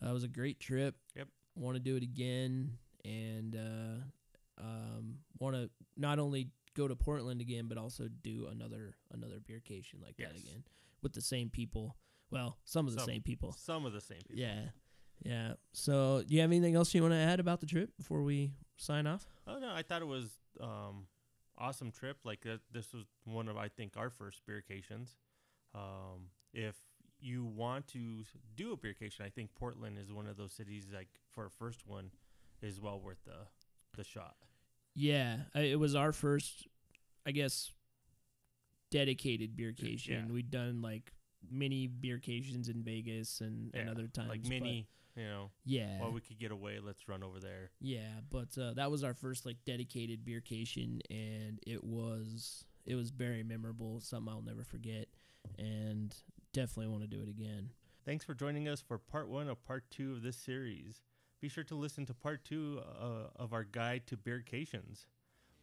[0.00, 0.94] Uh, it was a great trip.
[1.16, 1.26] Yep.
[1.56, 7.40] Want to do it again, and uh, um, want to not only go to Portland
[7.40, 10.62] again, but also do another another beercation like that again
[11.02, 11.96] with the same people.
[12.32, 13.08] Well, some of the Some.
[13.08, 13.52] same people.
[13.52, 14.42] Some of the same people.
[14.42, 14.60] Yeah,
[15.22, 15.52] yeah.
[15.72, 18.52] So, do you have anything else you want to add about the trip before we
[18.76, 19.26] sign off?
[19.46, 21.06] Oh no, I thought it was um,
[21.58, 22.16] awesome trip.
[22.24, 25.16] Like that, this was one of I think our first beercations.
[25.74, 26.76] Um, if
[27.20, 28.24] you want to
[28.56, 30.86] do a beercation, I think Portland is one of those cities.
[30.92, 32.10] Like for a first one,
[32.62, 33.46] is well worth the
[33.96, 34.36] the shot.
[34.94, 36.66] Yeah, I, it was our first,
[37.26, 37.72] I guess,
[38.90, 40.08] dedicated beercation.
[40.08, 40.32] yeah.
[40.32, 41.12] We'd done like
[41.50, 44.28] mini beercations in Vegas and, and other times.
[44.28, 44.50] like but
[45.16, 47.70] you know, yeah, while we could get away, let's run over there.
[47.80, 52.94] yeah, but uh, that was our first like dedicated beer beercation, and it was it
[52.94, 54.00] was very memorable.
[54.00, 55.08] Something I'll never forget,
[55.58, 56.14] and
[56.52, 57.70] definitely want to do it again.
[58.04, 61.02] Thanks for joining us for part one of part two of this series.
[61.40, 65.06] Be sure to listen to part two uh, of our guide to beercations.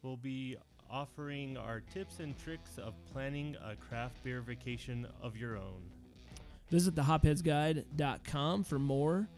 [0.02, 0.56] We'll be
[0.90, 5.82] offering our tips and tricks of planning a craft beer vacation of your own.
[6.70, 9.28] Visit thehopheadsguide.com for more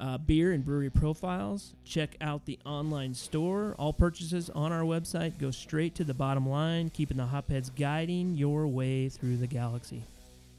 [0.00, 1.74] uh, beer and brewery profiles.
[1.84, 3.74] Check out the online store.
[3.78, 8.34] All purchases on our website go straight to the bottom line, keeping the Hopheads guiding
[8.34, 10.02] your way through the galaxy.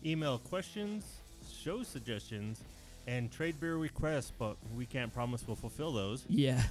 [0.06, 1.03] Email questions,
[1.61, 2.61] show suggestions,
[3.07, 6.61] and trade beer requests, but we can't promise we'll fulfill those, Yeah.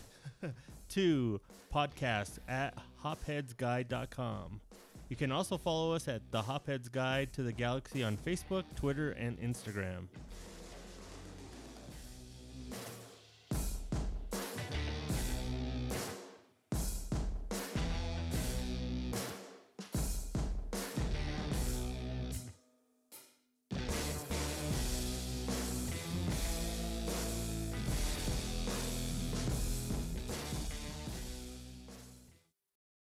[0.90, 1.40] to
[1.72, 4.60] podcast at hopheadsguide.com.
[5.08, 9.10] You can also follow us at the Hopheads Guide to the Galaxy on Facebook, Twitter,
[9.10, 10.06] and Instagram.